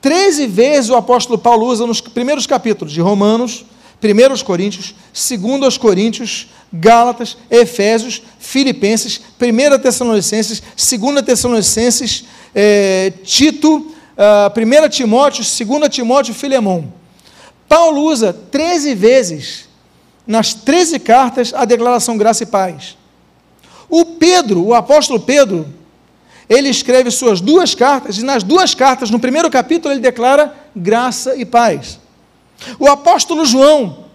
Treze 0.00 0.46
vezes 0.46 0.90
o 0.90 0.96
apóstolo 0.96 1.38
Paulo 1.38 1.66
usa 1.66 1.86
nos 1.86 2.00
primeiros 2.00 2.46
capítulos 2.46 2.92
de 2.92 3.00
Romanos, 3.00 3.64
1 4.02 4.44
Coríntios, 4.44 4.94
2 5.12 5.78
Coríntios, 5.78 6.48
Gálatas, 6.72 7.36
Efésios, 7.50 8.22
Filipenses, 8.38 9.20
1 9.40 9.78
Tessalonicenses, 9.78 10.62
2 10.76 11.22
Tessalonicenses, 11.22 12.24
é, 12.54 13.12
Tito, 13.24 13.78
uh, 13.78 13.92
ah, 14.18 14.52
1 14.54 14.88
Timóteo, 14.88 15.42
2 15.42 15.88
Timóteo 15.88 16.32
e 16.32 16.34
Filemão. 16.34 16.92
Paulo 17.68 18.02
usa 18.02 18.32
13 18.32 18.94
vezes, 18.94 19.65
nas 20.26 20.54
13 20.54 20.98
cartas, 20.98 21.52
a 21.54 21.64
declaração 21.64 22.16
graça 22.16 22.42
e 22.42 22.46
paz. 22.46 22.96
O 23.88 24.04
Pedro, 24.04 24.64
o 24.64 24.74
apóstolo 24.74 25.20
Pedro, 25.20 25.66
ele 26.48 26.68
escreve 26.68 27.10
suas 27.10 27.40
duas 27.40 27.74
cartas, 27.74 28.18
e 28.18 28.24
nas 28.24 28.42
duas 28.42 28.74
cartas, 28.74 29.10
no 29.10 29.18
primeiro 29.18 29.50
capítulo, 29.50 29.92
ele 29.92 30.00
declara 30.00 30.54
graça 30.74 31.36
e 31.36 31.44
paz. 31.44 31.98
O 32.78 32.88
apóstolo 32.88 33.44
João, 33.44 34.06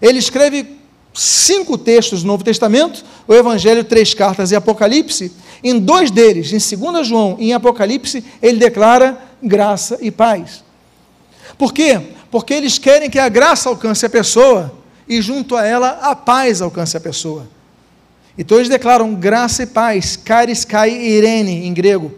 ele 0.00 0.18
escreve 0.18 0.78
cinco 1.14 1.76
textos 1.76 2.22
do 2.22 2.26
Novo 2.26 2.42
Testamento, 2.42 3.04
o 3.26 3.34
Evangelho, 3.34 3.84
três 3.84 4.14
cartas 4.14 4.50
e 4.50 4.56
Apocalipse. 4.56 5.32
Em 5.62 5.78
dois 5.78 6.10
deles, 6.10 6.52
em 6.52 6.76
2 6.76 7.06
João 7.06 7.36
e 7.38 7.50
em 7.50 7.52
Apocalipse, 7.52 8.24
ele 8.40 8.58
declara 8.58 9.20
graça 9.40 9.98
e 10.00 10.10
paz. 10.10 10.64
Por 11.56 11.72
quê? 11.72 12.00
Porque 12.30 12.54
eles 12.54 12.78
querem 12.78 13.10
que 13.10 13.18
a 13.18 13.28
graça 13.28 13.68
alcance 13.68 14.04
a 14.04 14.10
pessoa 14.10 14.72
e, 15.12 15.20
junto 15.20 15.56
a 15.56 15.66
ela, 15.66 15.98
a 16.00 16.16
paz 16.16 16.62
alcance 16.62 16.96
a 16.96 17.00
pessoa. 17.00 17.46
Então 18.38 18.56
eles 18.56 18.70
declaram 18.70 19.14
graça 19.14 19.62
e 19.62 19.66
paz, 19.66 20.16
caris 20.16 20.64
kai 20.64 20.90
irene 20.90 21.66
em 21.66 21.74
grego. 21.74 22.14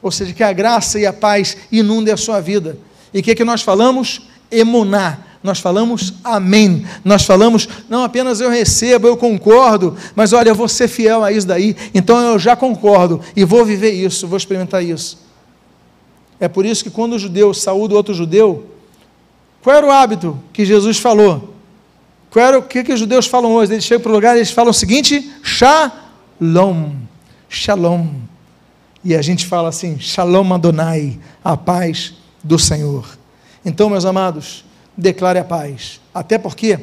Ou 0.00 0.12
seja, 0.12 0.32
que 0.32 0.42
a 0.44 0.52
graça 0.52 1.00
e 1.00 1.04
a 1.04 1.12
paz 1.12 1.56
inundem 1.72 2.14
a 2.14 2.16
sua 2.16 2.40
vida. 2.40 2.78
E 3.12 3.18
o 3.18 3.22
que, 3.22 3.32
é 3.32 3.34
que 3.34 3.44
nós 3.44 3.62
falamos? 3.62 4.28
Emuná. 4.48 5.18
Nós 5.42 5.58
falamos 5.58 6.14
amém. 6.22 6.86
Nós 7.04 7.24
falamos, 7.24 7.68
não 7.88 8.04
apenas 8.04 8.40
eu 8.40 8.48
recebo, 8.48 9.08
eu 9.08 9.16
concordo, 9.16 9.96
mas 10.14 10.32
olha, 10.32 10.50
eu 10.50 10.54
vou 10.54 10.68
ser 10.68 10.86
fiel 10.86 11.24
a 11.24 11.32
isso 11.32 11.48
daí, 11.48 11.74
então 11.92 12.20
eu 12.20 12.38
já 12.38 12.54
concordo 12.54 13.20
e 13.34 13.44
vou 13.44 13.64
viver 13.64 13.90
isso, 13.90 14.28
vou 14.28 14.36
experimentar 14.36 14.84
isso. 14.84 15.18
É 16.38 16.46
por 16.46 16.64
isso 16.64 16.84
que 16.84 16.90
quando 16.90 17.14
o 17.14 17.18
judeu 17.18 17.52
saúda 17.52 17.94
outro 17.94 18.14
judeu, 18.14 18.66
qual 19.62 19.76
era 19.76 19.86
o 19.86 19.90
hábito 19.90 20.38
que 20.52 20.64
Jesus 20.64 20.98
falou? 20.98 21.49
Qual 22.30 22.44
era 22.44 22.58
o 22.58 22.62
que, 22.62 22.84
que 22.84 22.92
os 22.92 23.00
judeus 23.00 23.26
falam 23.26 23.52
hoje? 23.52 23.72
Eles 23.72 23.84
chegam 23.84 24.02
para 24.02 24.12
o 24.12 24.14
lugar 24.14 24.36
e 24.36 24.38
eles 24.38 24.50
falam 24.50 24.70
o 24.70 24.74
seguinte: 24.74 25.32
Shalom. 25.42 26.92
Shalom. 27.48 28.06
E 29.04 29.16
a 29.16 29.22
gente 29.22 29.46
fala 29.46 29.68
assim: 29.68 29.98
Shalom 29.98 30.54
Adonai, 30.54 31.18
a 31.42 31.56
paz 31.56 32.14
do 32.42 32.58
Senhor. 32.58 33.18
Então, 33.64 33.90
meus 33.90 34.04
amados, 34.04 34.64
declare 34.96 35.40
a 35.40 35.44
paz. 35.44 36.00
Até 36.14 36.38
porque 36.38 36.78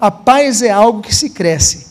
a 0.00 0.10
paz 0.10 0.60
é 0.60 0.70
algo 0.70 1.00
que 1.00 1.14
se 1.14 1.30
cresce. 1.30 1.90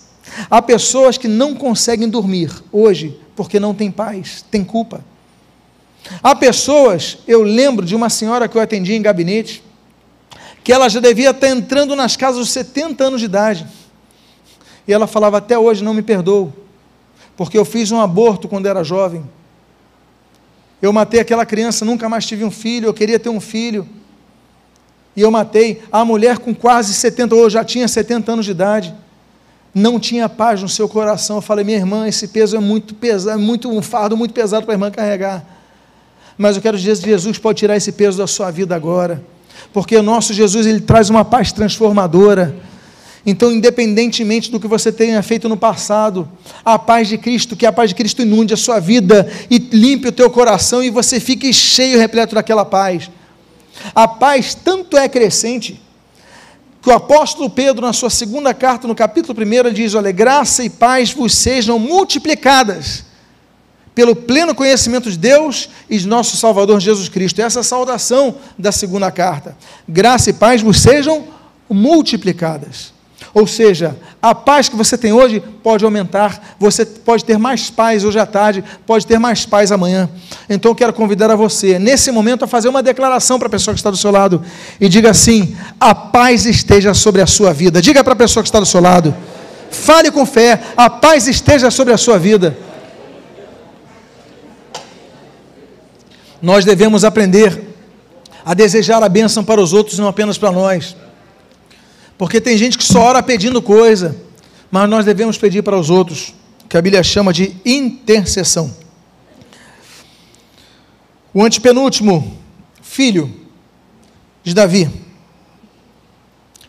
Há 0.49 0.61
pessoas 0.61 1.17
que 1.17 1.27
não 1.27 1.55
conseguem 1.55 2.09
dormir 2.09 2.51
hoje 2.71 3.19
porque 3.35 3.59
não 3.59 3.73
têm 3.73 3.89
paz, 3.89 4.43
têm 4.51 4.63
culpa. 4.63 5.03
Há 6.21 6.35
pessoas, 6.35 7.19
eu 7.27 7.43
lembro 7.43 7.85
de 7.85 7.95
uma 7.95 8.09
senhora 8.09 8.47
que 8.47 8.57
eu 8.57 8.61
atendi 8.61 8.93
em 8.93 9.01
gabinete, 9.01 9.63
que 10.69 10.73
ela 10.73 10.87
já 10.87 10.99
devia 10.99 11.31
estar 11.31 11.47
entrando 11.47 11.95
nas 11.95 12.15
casas 12.15 12.37
dos 12.41 12.51
70 12.51 13.03
anos 13.03 13.19
de 13.19 13.25
idade. 13.25 13.65
E 14.87 14.93
ela 14.93 15.07
falava: 15.07 15.39
Até 15.39 15.57
hoje 15.57 15.83
não 15.83 15.95
me 15.95 16.03
perdoo, 16.03 16.53
porque 17.35 17.57
eu 17.57 17.65
fiz 17.65 17.91
um 17.91 17.99
aborto 17.99 18.47
quando 18.47 18.67
era 18.67 18.83
jovem. 18.83 19.27
Eu 20.79 20.93
matei 20.93 21.19
aquela 21.19 21.43
criança, 21.43 21.83
nunca 21.83 22.07
mais 22.07 22.27
tive 22.27 22.43
um 22.43 22.51
filho, 22.51 22.85
eu 22.85 22.93
queria 22.93 23.17
ter 23.17 23.29
um 23.29 23.39
filho. 23.39 23.89
E 25.15 25.21
eu 25.21 25.31
matei 25.31 25.81
a 25.91 26.05
mulher 26.05 26.37
com 26.37 26.53
quase 26.53 26.93
70, 26.93 27.33
ou 27.33 27.49
já 27.49 27.63
tinha 27.65 27.87
70 27.87 28.31
anos 28.31 28.45
de 28.45 28.51
idade. 28.51 28.93
Não 29.73 29.99
tinha 29.99 30.29
paz 30.29 30.61
no 30.61 30.69
seu 30.69 30.87
coração. 30.87 31.37
Eu 31.37 31.41
falei, 31.41 31.65
minha 31.65 31.79
irmã, 31.79 32.07
esse 32.07 32.27
peso 32.27 32.55
é 32.55 32.59
muito 32.59 32.93
pesado, 32.93 33.39
muito 33.39 33.71
um 33.71 33.81
fardo 33.81 34.15
muito 34.15 34.35
pesado 34.35 34.67
para 34.67 34.73
a 34.73 34.75
irmã 34.75 34.91
carregar. 34.91 35.43
Mas 36.37 36.57
eu 36.57 36.61
quero 36.61 36.77
dizer 36.77 36.95
Jesus 36.95 37.39
pode 37.39 37.57
tirar 37.57 37.75
esse 37.75 37.91
peso 37.91 38.19
da 38.19 38.27
sua 38.27 38.51
vida 38.51 38.75
agora. 38.75 39.38
Porque 39.71 39.95
o 39.95 40.03
nosso 40.03 40.33
Jesus, 40.33 40.65
ele 40.65 40.81
traz 40.81 41.09
uma 41.09 41.23
paz 41.23 41.51
transformadora. 41.51 42.55
Então, 43.25 43.51
independentemente 43.51 44.49
do 44.49 44.59
que 44.59 44.67
você 44.67 44.91
tenha 44.91 45.21
feito 45.21 45.49
no 45.49 45.57
passado, 45.57 46.27
a 46.63 46.79
paz 46.79 47.07
de 47.07 47.17
Cristo, 47.17 47.55
que 47.55 47.65
a 47.65 47.71
paz 47.71 47.89
de 47.89 47.95
Cristo 47.95 48.21
inunde 48.21 48.53
a 48.53 48.57
sua 48.57 48.79
vida 48.79 49.29
e 49.49 49.57
limpe 49.57 50.07
o 50.07 50.11
teu 50.11 50.29
coração 50.29 50.81
e 50.81 50.89
você 50.89 51.19
fique 51.19 51.53
cheio, 51.53 51.99
repleto 51.99 52.35
daquela 52.35 52.65
paz. 52.65 53.09
A 53.93 54.07
paz 54.07 54.55
tanto 54.55 54.97
é 54.97 55.07
crescente 55.07 55.81
que 56.81 56.89
o 56.89 56.93
apóstolo 56.93 57.49
Pedro, 57.49 57.85
na 57.85 57.93
sua 57.93 58.09
segunda 58.09 58.53
carta, 58.53 58.87
no 58.87 58.95
capítulo 58.95 59.37
1, 59.37 59.73
diz: 59.73 59.93
Olha, 59.95 60.11
graça 60.11 60.63
e 60.63 60.69
paz 60.69 61.11
vos 61.11 61.33
sejam 61.33 61.77
multiplicadas 61.77 63.08
pelo 63.99 64.15
pleno 64.15 64.55
conhecimento 64.55 65.11
de 65.11 65.17
Deus 65.17 65.69
e 65.89 65.97
de 65.97 66.07
nosso 66.07 66.37
Salvador 66.37 66.79
Jesus 66.79 67.09
Cristo. 67.09 67.41
Essa 67.41 67.59
é 67.59 67.61
a 67.61 67.63
saudação 67.63 68.37
da 68.57 68.71
segunda 68.71 69.11
carta. 69.11 69.57
Graça 69.85 70.29
e 70.29 70.33
paz 70.33 70.61
vos 70.61 70.79
sejam 70.79 71.25
multiplicadas. 71.69 72.93
Ou 73.33 73.45
seja, 73.45 73.97
a 74.21 74.33
paz 74.33 74.69
que 74.69 74.75
você 74.77 74.97
tem 74.97 75.11
hoje 75.11 75.43
pode 75.61 75.83
aumentar, 75.83 76.55
você 76.57 76.85
pode 76.85 77.25
ter 77.25 77.37
mais 77.37 77.69
paz 77.69 78.05
hoje 78.05 78.17
à 78.17 78.25
tarde, 78.25 78.63
pode 78.87 79.05
ter 79.05 79.19
mais 79.19 79.45
paz 79.45 79.69
amanhã. 79.69 80.09
Então 80.49 80.71
eu 80.71 80.75
quero 80.75 80.93
convidar 80.93 81.29
a 81.29 81.35
você, 81.35 81.77
nesse 81.77 82.09
momento, 82.09 82.45
a 82.45 82.47
fazer 82.47 82.69
uma 82.69 82.81
declaração 82.81 83.37
para 83.37 83.49
a 83.49 83.51
pessoa 83.51 83.73
que 83.73 83.81
está 83.81 83.91
do 83.91 83.97
seu 83.97 84.11
lado 84.11 84.41
e 84.79 84.87
diga 84.87 85.09
assim: 85.09 85.57
a 85.77 85.93
paz 85.93 86.45
esteja 86.45 86.93
sobre 86.93 87.21
a 87.21 87.27
sua 87.27 87.51
vida. 87.51 87.81
Diga 87.81 88.01
para 88.01 88.13
a 88.13 88.15
pessoa 88.15 88.41
que 88.41 88.47
está 88.47 88.61
do 88.61 88.65
seu 88.65 88.79
lado, 88.79 89.13
fale 89.69 90.09
com 90.09 90.25
fé, 90.25 90.57
a 90.77 90.89
paz 90.89 91.27
esteja 91.27 91.69
sobre 91.69 91.91
a 91.91 91.97
sua 91.97 92.17
vida. 92.17 92.68
Nós 96.41 96.63
devemos 96.65 97.03
aprender 97.03 97.69
a 98.45 98.53
desejar 98.53 99.03
a 99.03 99.09
bênção 99.09 99.43
para 99.43 99.61
os 99.61 99.73
outros, 99.73 99.99
não 99.99 100.07
apenas 100.07 100.37
para 100.37 100.51
nós. 100.51 100.95
Porque 102.17 102.41
tem 102.41 102.57
gente 102.57 102.77
que 102.77 102.83
só 102.83 103.01
ora 103.01 103.23
pedindo 103.23 103.61
coisa, 103.61 104.15
mas 104.71 104.89
nós 104.89 105.05
devemos 105.05 105.37
pedir 105.37 105.61
para 105.61 105.77
os 105.77 105.89
outros, 105.89 106.33
que 106.67 106.77
a 106.77 106.81
Bíblia 106.81 107.03
chama 107.03 107.33
de 107.33 107.55
intercessão. 107.65 108.73
O 111.33 111.43
antepenúltimo 111.43 112.37
filho 112.81 113.33
de 114.43 114.53
Davi 114.53 114.89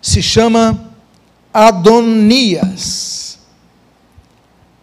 se 0.02 0.22
chama 0.22 0.92
Adonias. 1.52 3.38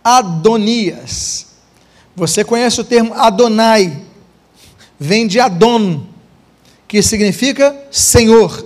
Adonias. 0.04 1.48
Você 2.16 2.44
conhece 2.44 2.82
o 2.82 2.84
termo 2.84 3.14
Adonai? 3.14 4.07
Vem 5.00 5.28
de 5.28 5.40
Adon, 5.40 6.04
que 6.88 7.02
significa 7.02 7.76
Senhor. 7.92 8.66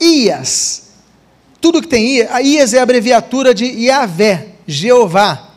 Ias 0.00 0.84
tudo 1.64 1.80
que 1.80 1.88
tem 1.88 2.16
Ias, 2.16 2.28
Ias 2.44 2.74
é 2.74 2.78
a 2.78 2.82
abreviatura 2.82 3.54
de 3.54 3.64
Yahvé, 3.64 4.48
Jeová. 4.66 5.48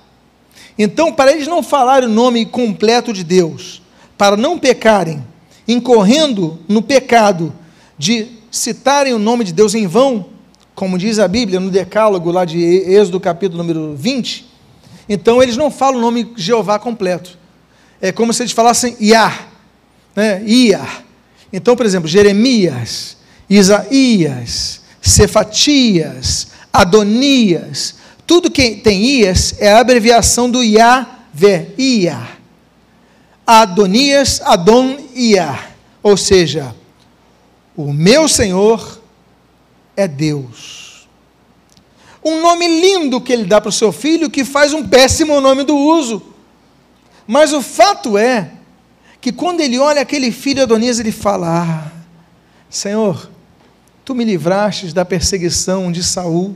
Então, 0.80 1.11
para 1.11 1.34
eles 1.34 1.49
não 1.49 1.61
falarem 1.61 2.07
o 2.07 2.11
nome 2.11 2.45
completo 2.45 3.11
de 3.11 3.26
Deus, 3.26 3.82
para 4.18 4.38
não 4.38 4.57
pecarem, 4.57 5.22
incorrendo 5.68 6.59
no 6.65 6.82
pecado 6.82 7.53
de 7.97 8.26
citarem 8.49 9.13
o 9.13 9.20
nome 9.20 9.43
de 9.43 9.51
Deus 9.51 9.76
em 9.76 9.86
vão, 9.86 10.28
como 10.74 10.97
diz 10.97 11.20
a 11.20 11.28
Bíblia 11.28 11.59
no 11.59 11.70
Decálogo, 11.70 12.32
lá 12.32 12.45
de 12.45 12.57
Êxodo, 12.57 13.20
capítulo 13.20 13.57
número 13.61 13.93
20, 13.93 14.49
então 15.09 15.43
eles 15.43 15.57
não 15.57 15.70
falam 15.70 15.99
o 15.99 16.01
nome 16.01 16.32
Jeová 16.38 16.80
completo. 16.80 17.38
É 17.99 18.13
como 18.13 18.32
se 18.32 18.43
eles 18.43 18.53
falassem 18.53 18.95
Iá, 18.97 19.45
né? 20.18 20.41
Ia. 20.43 20.82
Então, 21.53 21.76
por 21.76 21.86
exemplo, 21.86 22.09
Jeremias, 22.09 23.18
Isaías, 23.47 24.82
Cefatias, 24.99 26.47
Adonias, 26.74 27.95
tudo 28.26 28.49
que 28.49 28.78
tem 28.78 29.05
Ias 29.05 29.53
é 29.59 29.72
a 29.72 29.80
abreviação 29.80 30.49
do 30.49 30.63
Yahvé, 30.63 31.70
Ia. 31.78 32.30
Adonias, 33.45 34.41
Adon, 34.41 34.97
Ia. 35.15 35.57
Ou 36.01 36.18
seja, 36.18 36.76
o 37.76 37.93
meu 37.93 38.28
Senhor 38.28 38.99
é 39.95 40.07
Deus. 40.07 41.07
Um 42.24 42.41
nome 42.41 42.68
lindo 42.68 43.22
que 43.22 43.32
ele 43.32 43.45
dá 43.45 43.61
para 43.61 43.70
o 43.70 43.72
seu 43.72 43.91
filho 43.91 44.32
que 44.32 44.43
faz 44.43 44.74
um 44.74 44.86
péssimo 44.86 45.39
nome 45.39 45.63
do 45.63 45.78
uso. 45.78 46.34
Mas 47.26 47.53
o 47.53 47.61
fato 47.61 48.18
é 48.18 48.56
que 49.20 49.32
quando 49.32 49.61
ele 49.61 49.80
olha 49.80 50.01
aquele 50.01 50.32
filho 50.32 50.63
Adonias, 50.63 50.99
ele 50.99 51.11
fala: 51.11 51.63
ah, 51.63 51.91
Senhor, 52.70 53.30
Tu 54.07 54.15
me 54.15 54.24
livraste 54.24 54.93
da 54.93 55.03
perseguição 55.03 55.91
de 55.91 56.01
Saul. 56.01 56.55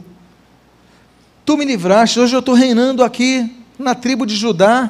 Tu 1.44 1.58
me 1.58 1.66
livraste, 1.66 2.18
hoje 2.18 2.34
eu 2.34 2.40
estou 2.40 2.56
reinando 2.56 3.04
aqui 3.04 3.54
na 3.78 3.94
tribo 3.94 4.26
de 4.26 4.38
Judá. 4.38 4.90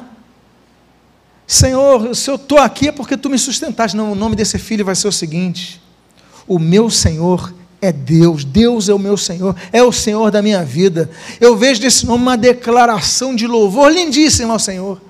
Senhor, 1.44 2.14
se 2.14 2.30
eu 2.30 2.36
estou 2.36 2.58
aqui 2.58 2.86
é 2.86 2.92
porque 2.92 3.16
tu 3.16 3.28
me 3.28 3.36
sustentaste. 3.36 3.96
Não, 3.96 4.12
o 4.12 4.14
nome 4.14 4.36
desse 4.36 4.60
filho 4.60 4.84
vai 4.84 4.94
ser 4.94 5.08
o 5.08 5.12
seguinte: 5.12 5.82
O 6.46 6.56
meu 6.56 6.88
Senhor 6.88 7.52
é 7.80 7.90
Deus, 7.90 8.44
Deus 8.44 8.88
é 8.88 8.94
o 8.94 8.98
meu 8.98 9.16
Senhor, 9.16 9.56
é 9.72 9.82
o 9.82 9.90
Senhor 9.90 10.30
da 10.30 10.40
minha 10.40 10.64
vida. 10.64 11.10
Eu 11.40 11.56
vejo 11.56 11.82
nesse 11.82 12.06
nome 12.06 12.22
uma 12.22 12.36
declaração 12.36 13.34
de 13.34 13.44
louvor 13.44 13.90
lindíssima 13.90 14.52
ao 14.52 14.60
Senhor, 14.60 15.02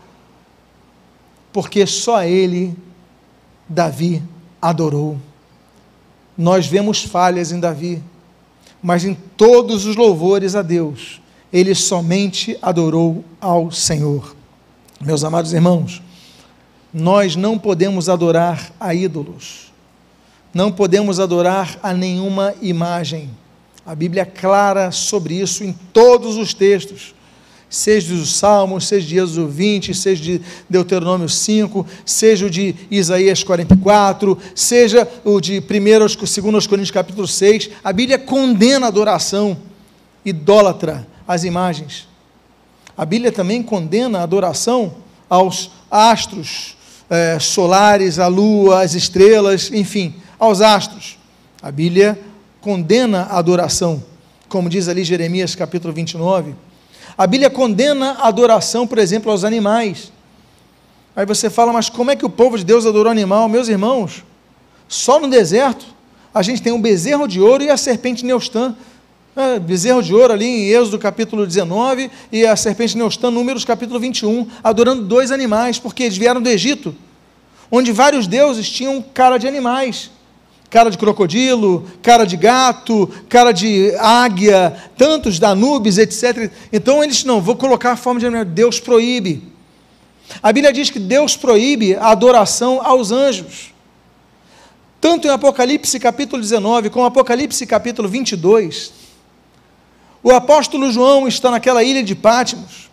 porque 1.53 1.87
só 1.87 2.25
Ele, 2.25 2.77
Davi, 3.69 4.23
adorou. 4.61 5.19
Nós 6.37 6.67
vemos 6.67 7.03
falhas 7.03 7.53
em 7.53 7.61
Davi, 7.61 8.03
mas 8.83 9.05
em 9.05 9.15
todos 9.15 9.87
os 9.87 9.97
louvores 9.97 10.55
a 10.55 10.63
Deus, 10.63 11.21
ele 11.53 11.75
somente 11.75 12.59
adorou 12.63 13.25
ao 13.41 13.71
Senhor. 13.71 14.35
Meus 15.01 15.23
amados 15.23 15.53
irmãos, 15.53 16.03
nós 16.93 17.37
não 17.37 17.59
podemos 17.59 18.09
adorar 18.09 18.73
a 18.81 18.95
ídolos, 18.95 19.73
não 20.55 20.73
podemos 20.73 21.21
adorar 21.21 21.79
a 21.83 21.93
nenhuma 21.93 22.55
imagem. 22.63 23.31
A 23.85 23.95
Bíblia 23.95 24.23
é 24.23 24.27
clara 24.27 24.91
sobre 24.91 25.35
isso 25.35 25.65
em 25.65 25.73
todos 25.93 26.37
os 26.37 26.55
textos 26.55 27.15
seja 27.73 28.15
dos 28.15 28.37
Salmos, 28.37 28.87
seja 28.87 29.07
de 29.07 29.19
Êxodo 29.19 29.49
20, 29.49 29.95
seja 29.95 30.23
de 30.23 30.41
Deuteronômio 30.69 31.27
5, 31.27 31.87
seja 32.05 32.45
o 32.45 32.51
de 32.51 32.77
Isaías 32.91 33.43
44, 33.43 34.37
seja 34.55 35.09
o 35.25 35.41
de 35.41 35.59
1 35.59 36.03
aos 36.03 36.15
2 36.15 36.67
Coríntios 36.67 36.91
capítulo 36.91 37.27
6, 37.27 37.71
a 37.83 37.91
Bíblia 37.91 38.19
condena 38.19 38.85
a 38.85 38.89
adoração 38.89 39.57
idólatra 40.23 41.09
às 41.27 41.45
imagens. 41.45 42.07
A 42.95 43.07
Bíblia 43.07 43.33
também 43.33 43.63
condena 43.63 44.19
a 44.19 44.23
adoração 44.23 44.97
aos 45.27 45.71
astros 45.91 46.77
é, 47.09 47.39
solares, 47.39 48.19
à 48.19 48.27
lua, 48.27 48.83
às 48.83 48.93
estrelas, 48.93 49.71
enfim, 49.73 50.15
aos 50.39 50.61
astros. 50.61 51.19
A 51.63 51.71
Bíblia 51.71 52.21
condena 52.61 53.23
a 53.31 53.39
adoração, 53.39 54.05
como 54.47 54.69
diz 54.69 54.89
ali 54.89 55.05
Jeremias 55.05 55.55
capítulo 55.55 55.95
29. 55.95 56.55
A 57.17 57.27
Bíblia 57.27 57.51
condena 57.51 58.13
a 58.21 58.29
adoração, 58.29 58.87
por 58.87 58.99
exemplo, 58.99 59.31
aos 59.31 59.45
animais. 59.45 60.13
Aí 61.15 61.27
você 61.27 61.51
fala, 61.51 61.73
mas 61.73 61.89
como 61.89 62.11
é 62.11 62.17
que 62.17 62.25
o 62.25 62.31
povo 62.31 62.57
de 62.57 62.65
Deus 62.65 62.87
adorou 62.87 63.11
animal? 63.11 63.49
Meus 63.49 63.69
irmãos, 63.69 64.25
só 64.89 65.21
no 65.21 65.29
deserto 65.29 65.87
a 66.35 66.43
gente 66.43 66.63
tem 66.63 66.73
um 66.73 66.81
bezerro 66.81 67.29
de 67.29 67.41
ouro 67.41 67.63
e 67.63 67.71
a 67.71 67.77
serpente 67.77 68.25
Neustã. 68.25 68.75
É, 69.35 69.59
bezerro 69.59 70.03
de 70.03 70.15
ouro 70.15 70.33
ali 70.33 70.45
em 70.45 70.69
Êxodo 70.69 70.99
capítulo 70.99 71.47
19 71.47 72.11
e 72.31 72.47
a 72.47 72.55
serpente 72.55 72.97
Neustã, 72.99 73.31
Números 73.31 73.65
capítulo 73.65 73.99
21, 73.99 74.47
adorando 74.63 75.05
dois 75.05 75.31
animais, 75.31 75.79
porque 75.79 76.03
eles 76.03 76.19
vieram 76.19 76.41
do 76.41 76.49
Egito, 76.51 76.95
onde 77.71 77.93
vários 77.93 78.27
deuses 78.27 78.69
tinham 78.69 79.01
cara 79.01 79.39
de 79.39 79.49
animais 79.49 80.11
cara 80.73 80.91
de 80.91 80.97
crocodilo, 80.97 81.87
cara 82.01 82.25
de 82.25 82.35
gato, 82.35 83.07
cara 83.29 83.53
de 83.53 83.95
águia, 83.99 84.75
tantos 84.97 85.39
danubes, 85.39 85.99
etc. 85.99 86.51
Então 86.73 87.05
eles 87.05 87.25
não, 87.25 87.43
vou 87.43 87.55
colocar 87.57 87.93
a 87.93 87.97
forma 87.97 88.19
de 88.19 88.25
animal. 88.25 88.47
Deus 88.47 88.81
proíbe. 88.81 89.53
A 90.43 90.51
Bíblia 90.51 90.73
diz 90.73 90.89
que 90.89 90.99
Deus 90.99 91.37
proíbe 91.37 91.95
a 91.95 92.09
adoração 92.09 92.81
aos 92.83 93.13
anjos. 93.13 93.75
Tanto 94.99 95.29
em 95.29 95.31
Apocalipse 95.31 96.01
capítulo 96.01 96.41
19 96.41 96.89
como 96.89 97.05
Apocalipse 97.05 97.67
capítulo 97.67 98.09
22, 98.09 98.95
o 100.23 100.31
apóstolo 100.31 100.91
João 100.91 101.29
está 101.29 101.51
naquela 101.51 101.83
ilha 101.83 102.03
de 102.03 102.15
Pátimos, 102.15 102.91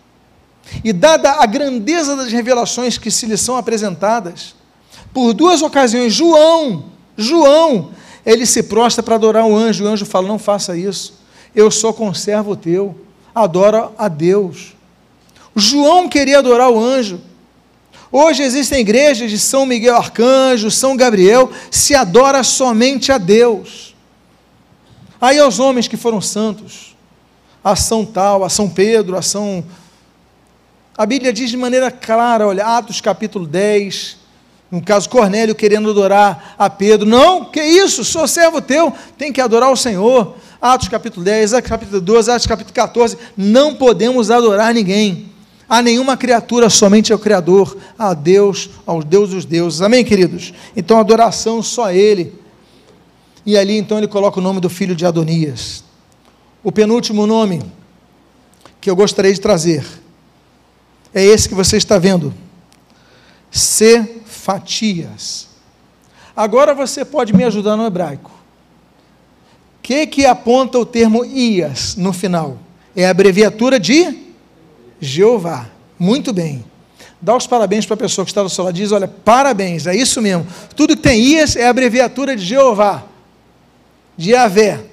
e 0.84 0.92
dada 0.92 1.32
a 1.32 1.46
grandeza 1.46 2.14
das 2.18 2.30
revelações 2.30 2.98
que 2.98 3.10
se 3.10 3.26
lhe 3.26 3.38
são 3.38 3.56
apresentadas, 3.56 4.54
por 5.14 5.34
duas 5.34 5.62
ocasiões, 5.62 6.14
João, 6.14 6.99
João, 7.20 7.92
ele 8.26 8.46
se 8.46 8.64
prostra 8.64 9.04
para 9.04 9.16
adorar 9.16 9.46
o 9.46 9.56
anjo, 9.56 9.84
o 9.84 9.88
anjo 9.88 10.06
fala: 10.06 10.28
Não 10.28 10.40
faça 10.40 10.78
isso, 10.78 11.20
eu 11.54 11.70
sou 11.70 11.94
conservo 11.94 12.56
teu, 12.56 12.96
adora 13.36 13.92
a 13.98 14.08
Deus. 14.08 14.74
João 15.56 16.08
queria 16.08 16.40
adorar 16.40 16.70
o 16.70 16.80
anjo. 16.80 17.20
Hoje 18.12 18.42
existem 18.42 18.80
igrejas 18.80 19.30
de 19.30 19.38
São 19.38 19.66
Miguel 19.66 19.96
Arcanjo, 19.96 20.72
São 20.72 20.96
Gabriel, 20.96 21.52
se 21.70 21.94
adora 21.94 22.44
somente 22.44 23.12
a 23.12 23.18
Deus. 23.18 23.94
Aí 25.22 25.38
aos 25.38 25.60
homens 25.60 25.88
que 25.88 25.98
foram 25.98 26.22
santos, 26.22 26.96
a 27.64 27.76
São 27.76 28.06
Tal, 28.06 28.44
a 28.44 28.50
São 28.50 28.70
Pedro, 28.70 29.18
a 29.18 29.22
São. 29.22 29.64
A 30.98 31.06
Bíblia 31.06 31.34
diz 31.34 31.50
de 31.50 31.58
maneira 31.58 31.92
clara, 31.92 32.48
olha, 32.48 32.66
Atos 32.66 33.02
capítulo 33.02 33.46
10, 33.46 34.19
no 34.72 34.82
caso, 34.82 35.10
Cornélio 35.10 35.56
querendo 35.56 35.90
adorar 35.90 36.56
a 36.58 36.70
Pedro. 36.70 37.08
Não, 37.08 37.46
que 37.46 37.62
isso, 37.62 38.04
sou 38.04 38.28
servo 38.28 38.62
teu, 38.62 38.94
tem 39.18 39.34
que 39.34 39.42
adorar 39.42 39.72
o 39.72 39.76
Senhor. 39.76 40.36
Atos 40.62 40.88
capítulo 40.90 41.24
10, 41.24 41.56
Atos 41.56 41.70
capítulo 41.70 42.02
12, 42.02 42.32
Atos 42.32 42.46
capítulo 42.46 42.74
14. 42.74 43.18
Não 43.36 43.74
podemos 43.74 44.30
adorar 44.30 44.74
ninguém. 44.74 45.28
A 45.68 45.82
nenhuma 45.82 46.18
criatura, 46.18 46.70
somente 46.70 47.12
ao 47.14 47.20
Criador, 47.20 47.78
a 47.98 48.14
Deus, 48.14 48.70
aos 48.86 49.06
Deus 49.06 49.32
dos 49.32 49.46
deuses. 49.46 49.82
Amém, 49.82 50.04
queridos? 50.04 50.54
Então, 50.76 51.00
adoração 51.00 51.62
só 51.64 51.86
a 51.86 51.94
Ele. 51.94 52.34
E 53.46 53.58
ali, 53.58 53.78
então, 53.78 53.98
ele 53.98 54.08
coloca 54.08 54.40
o 54.40 54.44
nome 54.44 54.60
do 54.60 54.70
filho 54.70 54.96
de 54.96 55.06
Adonias. 55.06 55.84
O 56.64 56.72
penúltimo 56.72 57.26
nome 57.26 57.62
que 58.82 58.90
eu 58.90 58.96
gostaria 58.96 59.34
de 59.34 59.40
trazer 59.40 59.86
é 61.14 61.24
esse 61.24 61.48
que 61.48 61.56
você 61.56 61.78
está 61.78 61.98
vendo. 61.98 62.34
Se 63.52 64.19
fatias. 64.50 65.48
Agora 66.36 66.74
você 66.74 67.06
pode 67.06 67.34
me 67.34 67.44
ajudar 67.44 67.76
no 67.76 67.86
hebraico. 67.86 68.32
O 69.78 69.82
que, 69.84 70.08
que 70.08 70.26
aponta 70.26 70.80
o 70.80 70.86
termo 70.88 71.24
Ias 71.24 71.96
no 71.96 72.12
final? 72.12 72.58
É 72.96 73.06
a 73.06 73.12
abreviatura 73.12 73.80
de 73.80 74.26
Jeová. 75.00 75.70
Muito 76.00 76.34
bem. 76.34 76.66
Dá 77.22 77.36
os 77.36 77.46
parabéns 77.46 77.86
para 77.86 77.94
a 77.94 77.98
pessoa 77.98 78.26
que 78.26 78.32
está 78.32 78.42
do 78.42 78.50
seu 78.50 78.64
lado. 78.64 78.74
Diz: 78.74 78.92
olha, 78.92 79.08
parabéns, 79.08 79.86
é 79.86 79.96
isso 79.96 80.20
mesmo. 80.20 80.48
Tudo 80.76 80.96
que 80.96 81.04
tem 81.04 81.22
Ias 81.22 81.56
é 81.56 81.68
a 81.68 81.70
abreviatura 81.70 82.36
de 82.36 82.44
Jeová, 82.44 83.04
de 84.18 84.32
Yahvé. 84.32 84.84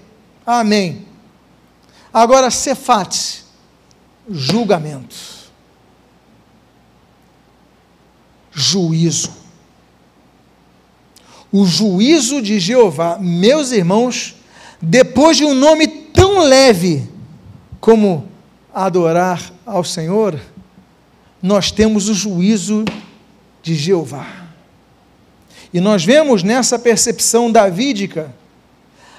Amém. 0.45 1.07
Agora, 2.13 2.51
Cefate, 2.51 3.43
julgamento. 4.29 5.17
Juízo 8.53 9.46
o 11.59 11.65
juízo 11.65 12.43
de 12.43 12.61
Jeová, 12.61 13.17
meus 13.19 13.73
irmãos, 13.73 14.37
depois 14.81 15.39
de 15.39 15.45
um 15.47 15.55
nome 15.55 15.87
tão 15.87 16.41
leve 16.41 17.09
como 17.81 18.29
adorar 18.75 19.41
ao 19.65 19.83
Senhor, 19.83 20.39
nós 21.43 21.71
temos 21.71 22.11
o 22.11 22.15
juízo 22.15 22.85
de 23.63 23.75
Jeová. 23.75 24.27
E 25.73 25.81
nós 25.81 26.05
vemos 26.05 26.43
nessa 26.43 26.79
percepção 26.79 27.51
davídica 27.51 28.35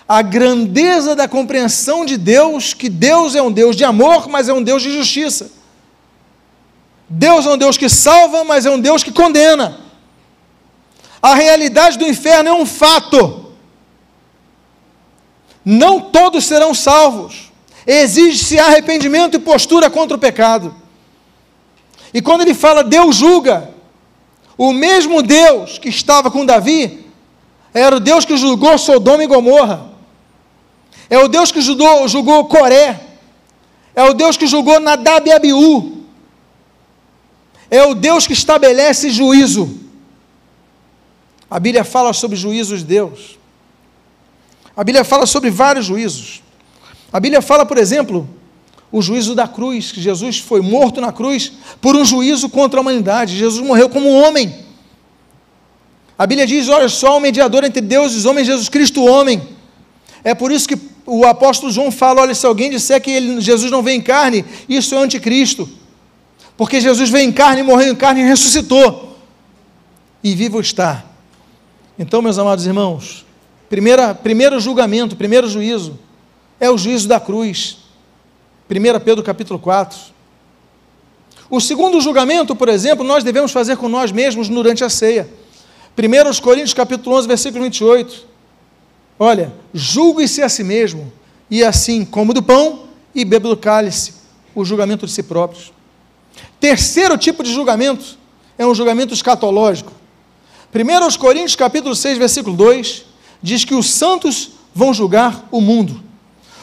a 0.08 0.22
grandeza 0.22 1.16
da 1.16 1.28
compreensão 1.28 2.06
de 2.06 2.18
Deus, 2.18 2.72
que 2.72 2.88
Deus 2.88 3.34
é 3.34 3.42
um 3.42 3.52
Deus 3.52 3.76
de 3.76 3.84
amor, 3.84 4.30
mas 4.30 4.48
é 4.48 4.54
um 4.54 4.62
Deus 4.62 4.84
de 4.84 4.92
justiça. 4.92 5.50
Deus 7.10 7.48
é 7.48 7.50
um 7.50 7.58
Deus 7.58 7.78
que 7.78 7.90
salva, 7.90 8.44
mas 8.44 8.64
é 8.68 8.70
um 8.70 8.80
Deus 8.80 9.04
que 9.04 9.12
condena. 9.12 9.87
A 11.22 11.34
realidade 11.34 11.98
do 11.98 12.08
inferno 12.08 12.50
é 12.50 12.54
um 12.54 12.66
fato. 12.66 13.54
Não 15.66 16.00
todos 16.00 16.46
serão 16.46 16.74
salvos. 16.74 17.52
Exige-se 17.86 18.60
arrependimento 18.60 19.36
e 19.36 19.40
postura 19.40 19.90
contra 19.90 20.16
o 20.16 20.20
pecado. 20.20 20.76
E 22.14 22.22
quando 22.22 22.42
ele 22.42 22.54
fala 22.54 22.84
Deus 22.84 23.16
julga, 23.16 23.70
o 24.58 24.74
mesmo 24.74 25.22
Deus 25.22 25.78
que 25.78 25.90
estava 25.90 26.32
com 26.32 26.46
Davi 26.46 27.06
era 27.74 27.96
o 27.96 28.00
Deus 28.00 28.26
que 28.26 28.36
julgou 28.38 28.78
Sodoma 28.78 29.24
e 29.24 29.28
Gomorra. 29.28 29.92
É 31.10 31.18
o 31.18 31.28
Deus 31.28 31.52
que 31.52 31.62
julgou, 31.62 32.08
julgou 32.08 32.46
Coré. 32.46 33.00
É 33.96 34.04
o 34.04 34.14
Deus 34.14 34.38
que 34.38 34.48
julgou 34.48 34.80
Nadab 34.80 35.28
e 35.28 35.32
Abiú. 35.32 36.04
É 37.70 37.84
o 37.84 37.94
Deus 37.94 38.28
que 38.28 38.34
estabelece 38.34 39.10
juízo. 39.10 39.87
A 41.50 41.60
Bíblia 41.60 41.84
fala 41.84 42.14
sobre 42.14 42.36
juízos 42.36 42.80
de 42.80 42.86
Deus. 42.86 43.38
A 44.76 44.84
Bíblia 44.84 45.04
fala 45.04 45.26
sobre 45.26 45.50
vários 45.50 45.86
juízos. 45.86 46.44
A 47.12 47.20
Bíblia 47.20 47.42
fala, 47.42 47.66
por 47.66 47.78
exemplo, 47.78 48.30
o 48.92 49.02
juízo 49.02 49.34
da 49.34 49.48
cruz, 49.48 49.92
que 49.92 50.02
Jesus 50.02 50.40
foi 50.40 50.62
morto 50.62 51.02
na 51.02 51.12
cruz 51.12 51.54
por 51.82 51.96
um 51.96 52.06
juízo 52.06 52.50
contra 52.50 52.80
a 52.80 52.82
humanidade. 52.82 53.38
Jesus 53.38 53.66
morreu 53.66 53.90
como 53.90 54.10
um 54.10 54.24
homem. 54.24 54.54
A 56.18 56.26
Bíblia 56.26 56.48
diz: 56.48 56.68
olha 56.68 56.90
só, 56.90 57.18
o 57.18 57.20
mediador 57.20 57.64
entre 57.64 57.82
Deus 57.82 58.14
e 58.14 58.18
os 58.18 58.26
homens, 58.26 58.48
Jesus 58.48 58.70
Cristo, 58.70 59.04
homem. 59.04 59.42
É 60.24 60.34
por 60.34 60.52
isso 60.52 60.68
que 60.68 60.78
o 61.06 61.26
apóstolo 61.26 61.72
João 61.72 61.92
fala: 61.92 62.22
olha, 62.22 62.36
se 62.36 62.46
alguém 62.46 62.70
disser 62.70 63.02
que 63.02 63.12
ele, 63.12 63.40
Jesus 63.40 63.72
não 63.72 63.82
veio 63.82 63.98
em 63.98 64.02
carne, 64.02 64.44
isso 64.68 64.96
é 64.96 64.98
anticristo. 64.98 65.70
Porque 66.56 66.82
Jesus 66.82 67.10
veio 67.10 67.30
em 67.30 67.32
carne, 67.32 67.62
morreu 67.62 67.94
em 67.94 67.96
carne 67.96 68.22
e 68.22 68.28
ressuscitou. 68.28 69.16
E 70.24 70.34
vivo 70.34 70.60
está. 70.60 71.06
Então, 72.00 72.22
meus 72.22 72.38
amados 72.38 72.66
irmãos, 72.66 73.26
primeira, 73.68 74.14
primeiro 74.14 74.60
julgamento, 74.60 75.16
primeiro 75.16 75.50
juízo, 75.50 75.98
é 76.60 76.70
o 76.70 76.78
juízo 76.78 77.08
da 77.08 77.20
cruz. 77.20 77.80
1 78.70 79.00
Pedro 79.00 79.24
capítulo 79.24 79.58
4. 79.58 79.98
O 81.50 81.60
segundo 81.60 82.00
julgamento, 82.00 82.56
por 82.56 82.70
exemplo, 82.70 83.04
nós 83.06 83.24
devemos 83.24 83.52
fazer 83.52 83.78
com 83.78 83.90
nós 83.90 84.12
mesmos 84.12 84.48
durante 84.48 84.84
a 84.84 84.90
ceia. 84.90 85.28
1 85.98 86.42
Coríntios 86.42 86.74
capítulo 86.74 87.16
11, 87.16 87.28
versículo 87.28 87.64
28. 87.64 88.26
Olha, 89.18 89.52
julgue-se 89.74 90.44
a 90.44 90.50
si 90.50 90.64
mesmo, 90.64 91.12
e 91.50 91.64
assim 91.64 92.06
como 92.06 92.34
do 92.34 92.44
pão 92.44 92.84
e 93.16 93.26
beba 93.26 93.50
do 93.50 93.58
cálice, 93.58 94.14
o 94.54 94.64
julgamento 94.64 95.08
de 95.08 95.12
si 95.12 95.24
próprios. 95.24 95.74
Terceiro 96.60 97.18
tipo 97.18 97.42
de 97.42 97.52
julgamento 97.52 98.18
é 98.58 98.68
um 98.68 98.76
julgamento 98.76 99.14
escatológico. 99.14 99.92
1 100.74 101.18
Coríntios 101.18 101.56
capítulo 101.56 101.96
6, 101.96 102.18
versículo 102.18 102.56
2, 102.56 103.06
diz 103.42 103.64
que 103.64 103.74
os 103.74 103.90
santos 103.90 104.52
vão 104.74 104.94
julgar 104.94 105.48
o 105.50 105.62
mundo. 105.62 106.04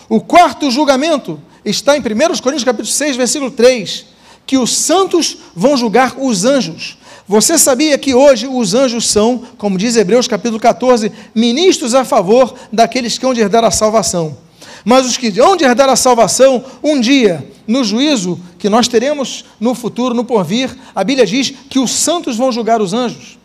O 0.08 0.20
quarto 0.20 0.70
julgamento 0.70 1.40
está 1.64 1.96
em 1.96 2.00
1 2.00 2.02
Coríntios 2.42 2.64
capítulo 2.64 2.86
6, 2.86 3.16
versículo 3.16 3.50
3, 3.50 4.06
que 4.46 4.58
os 4.58 4.76
santos 4.76 5.38
vão 5.56 5.76
julgar 5.76 6.16
os 6.18 6.44
anjos. 6.44 6.98
Você 7.26 7.56
sabia 7.56 7.96
que 7.96 8.14
hoje 8.14 8.46
os 8.46 8.74
anjos 8.74 9.08
são, 9.08 9.42
como 9.56 9.78
diz 9.78 9.96
Hebreus 9.96 10.28
capítulo 10.28 10.60
14, 10.60 11.10
ministros 11.34 11.94
a 11.94 12.04
favor 12.04 12.54
daqueles 12.70 13.16
que 13.16 13.24
hão 13.24 13.32
de 13.32 13.40
herdar 13.40 13.64
a 13.64 13.70
salvação. 13.70 14.36
Mas 14.84 15.06
os 15.06 15.16
que 15.16 15.40
hão 15.40 15.56
de 15.56 15.64
herdar 15.64 15.88
a 15.88 15.96
salvação, 15.96 16.62
um 16.82 17.00
dia, 17.00 17.50
no 17.66 17.82
juízo 17.82 18.38
que 18.58 18.68
nós 18.68 18.86
teremos 18.86 19.46
no 19.58 19.74
futuro, 19.74 20.14
no 20.14 20.24
porvir, 20.24 20.76
a 20.94 21.02
Bíblia 21.02 21.24
diz 21.24 21.54
que 21.70 21.78
os 21.78 21.90
santos 21.90 22.36
vão 22.36 22.52
julgar 22.52 22.82
os 22.82 22.92
anjos. 22.92 23.38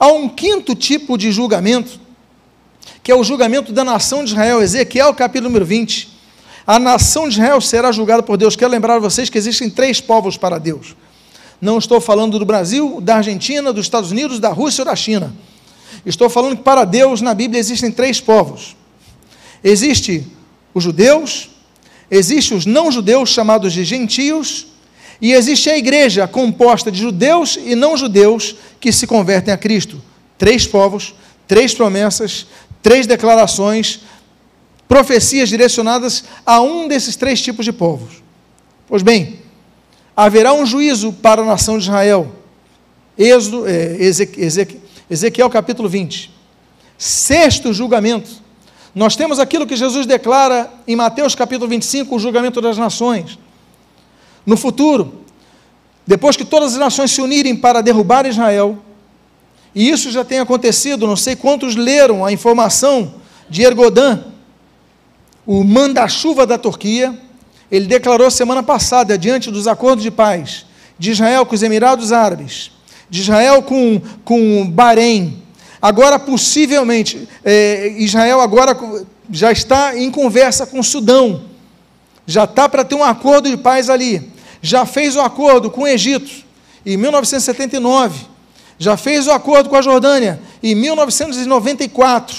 Há 0.00 0.06
um 0.06 0.30
quinto 0.30 0.74
tipo 0.74 1.18
de 1.18 1.30
julgamento, 1.30 2.00
que 3.02 3.12
é 3.12 3.14
o 3.14 3.22
julgamento 3.22 3.70
da 3.70 3.84
nação 3.84 4.24
de 4.24 4.30
Israel, 4.30 4.62
Ezequiel 4.62 5.12
capítulo 5.12 5.50
número 5.50 5.66
20. 5.66 6.08
A 6.66 6.78
nação 6.78 7.28
de 7.28 7.34
Israel 7.34 7.60
será 7.60 7.92
julgada 7.92 8.22
por 8.22 8.38
Deus. 8.38 8.56
Quero 8.56 8.70
lembrar 8.70 8.94
a 8.94 8.98
vocês 8.98 9.28
que 9.28 9.36
existem 9.36 9.68
três 9.68 10.00
povos 10.00 10.38
para 10.38 10.56
Deus. 10.56 10.96
Não 11.60 11.76
estou 11.76 12.00
falando 12.00 12.38
do 12.38 12.46
Brasil, 12.46 12.98
da 13.02 13.16
Argentina, 13.16 13.74
dos 13.74 13.84
Estados 13.84 14.10
Unidos, 14.10 14.40
da 14.40 14.48
Rússia 14.48 14.80
ou 14.80 14.86
da 14.86 14.96
China. 14.96 15.34
Estou 16.06 16.30
falando 16.30 16.56
que 16.56 16.62
para 16.62 16.86
Deus, 16.86 17.20
na 17.20 17.34
Bíblia, 17.34 17.60
existem 17.60 17.92
três 17.92 18.22
povos. 18.22 18.74
Existe 19.62 20.26
os 20.72 20.82
judeus, 20.82 21.50
existe 22.10 22.54
os 22.54 22.64
não-judeus, 22.64 23.28
chamados 23.28 23.70
de 23.74 23.84
gentios, 23.84 24.68
e 25.20 25.32
existe 25.32 25.68
a 25.68 25.76
igreja 25.76 26.26
composta 26.26 26.90
de 26.90 26.98
judeus 26.98 27.58
e 27.62 27.74
não-judeus 27.74 28.56
que 28.80 28.92
se 28.92 29.06
convertem 29.06 29.52
a 29.52 29.56
Cristo. 29.56 30.00
Três 30.38 30.66
povos, 30.66 31.14
três 31.46 31.74
promessas, 31.74 32.46
três 32.82 33.06
declarações, 33.06 34.00
profecias 34.88 35.48
direcionadas 35.48 36.24
a 36.44 36.60
um 36.60 36.88
desses 36.88 37.16
três 37.16 37.42
tipos 37.42 37.64
de 37.64 37.72
povos. 37.72 38.22
Pois 38.86 39.02
bem, 39.02 39.40
haverá 40.16 40.52
um 40.52 40.64
juízo 40.64 41.12
para 41.12 41.42
a 41.42 41.44
nação 41.44 41.78
de 41.78 41.84
Israel. 41.84 42.32
Êxodo, 43.18 43.68
é, 43.68 43.96
Ezequiel, 43.98 44.80
Ezequiel 45.10 45.50
capítulo 45.50 45.88
20. 45.88 46.30
Sexto 46.96 47.72
julgamento 47.72 48.40
nós 48.94 49.14
temos 49.14 49.38
aquilo 49.38 49.66
que 49.66 49.76
Jesus 49.76 50.04
declara 50.04 50.70
em 50.86 50.96
Mateus 50.96 51.34
capítulo 51.34 51.68
25, 51.68 52.14
o 52.14 52.18
julgamento 52.18 52.60
das 52.60 52.76
nações. 52.76 53.38
No 54.44 54.56
futuro, 54.56 55.22
depois 56.06 56.36
que 56.36 56.44
todas 56.44 56.72
as 56.72 56.78
nações 56.78 57.10
se 57.10 57.20
unirem 57.20 57.54
para 57.54 57.80
derrubar 57.80 58.26
Israel, 58.26 58.78
e 59.74 59.88
isso 59.90 60.10
já 60.10 60.24
tem 60.24 60.40
acontecido, 60.40 61.06
não 61.06 61.16
sei 61.16 61.36
quantos 61.36 61.76
leram 61.76 62.24
a 62.24 62.32
informação 62.32 63.14
de 63.48 63.62
Ergodan, 63.62 64.24
o 65.46 65.62
manda-chuva 65.64 66.46
da 66.46 66.58
Turquia, 66.58 67.18
ele 67.70 67.86
declarou 67.86 68.30
semana 68.30 68.62
passada, 68.62 69.16
diante 69.16 69.50
dos 69.50 69.68
acordos 69.68 70.02
de 70.02 70.10
paz 70.10 70.66
de 70.98 71.10
Israel 71.12 71.46
com 71.46 71.54
os 71.54 71.62
Emirados 71.62 72.12
Árabes, 72.12 72.72
de 73.08 73.20
Israel 73.20 73.62
com, 73.62 74.00
com 74.24 74.68
Bahrein, 74.70 75.40
Agora, 75.80 76.18
possivelmente, 76.18 77.26
é, 77.42 77.94
Israel 77.96 78.40
agora 78.40 78.76
já 79.30 79.50
está 79.50 79.96
em 79.96 80.10
conversa 80.10 80.66
com 80.66 80.80
o 80.80 80.84
Sudão, 80.84 81.42
já 82.30 82.44
está 82.44 82.68
para 82.68 82.84
ter 82.84 82.94
um 82.94 83.02
acordo 83.02 83.50
de 83.50 83.56
paz 83.56 83.90
ali, 83.90 84.30
já 84.62 84.86
fez 84.86 85.16
o 85.16 85.20
acordo 85.20 85.68
com 85.68 85.82
o 85.82 85.88
Egito 85.88 86.30
em 86.86 86.96
1979, 86.96 88.20
já 88.78 88.96
fez 88.96 89.26
o 89.26 89.32
acordo 89.32 89.68
com 89.68 89.74
a 89.74 89.82
Jordânia 89.82 90.40
em 90.62 90.74
1994. 90.74 92.36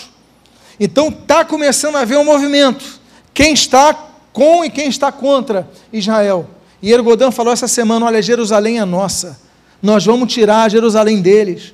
Então 0.80 1.10
está 1.10 1.44
começando 1.44 1.98
a 1.98 2.00
haver 2.00 2.18
um 2.18 2.24
movimento. 2.24 3.02
Quem 3.34 3.54
está 3.54 3.94
com 4.32 4.64
e 4.64 4.70
quem 4.70 4.88
está 4.88 5.12
contra 5.12 5.70
Israel. 5.92 6.50
E 6.82 6.94
Ergodão 6.94 7.30
falou 7.30 7.52
essa 7.52 7.68
semana: 7.68 8.06
olha, 8.06 8.22
Jerusalém 8.22 8.80
é 8.80 8.86
nossa. 8.86 9.40
Nós 9.84 10.06
vamos 10.06 10.32
tirar 10.34 10.72
Jerusalém 10.72 11.22
deles. 11.22 11.74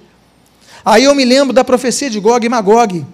Aí 0.83 1.03
eu 1.03 1.13
me 1.13 1.23
lembro 1.23 1.53
da 1.53 1.63
profecia 1.63 2.09
de 2.09 2.19
Gog 2.19 2.43
e 2.45 2.49
Magog, 2.49 3.05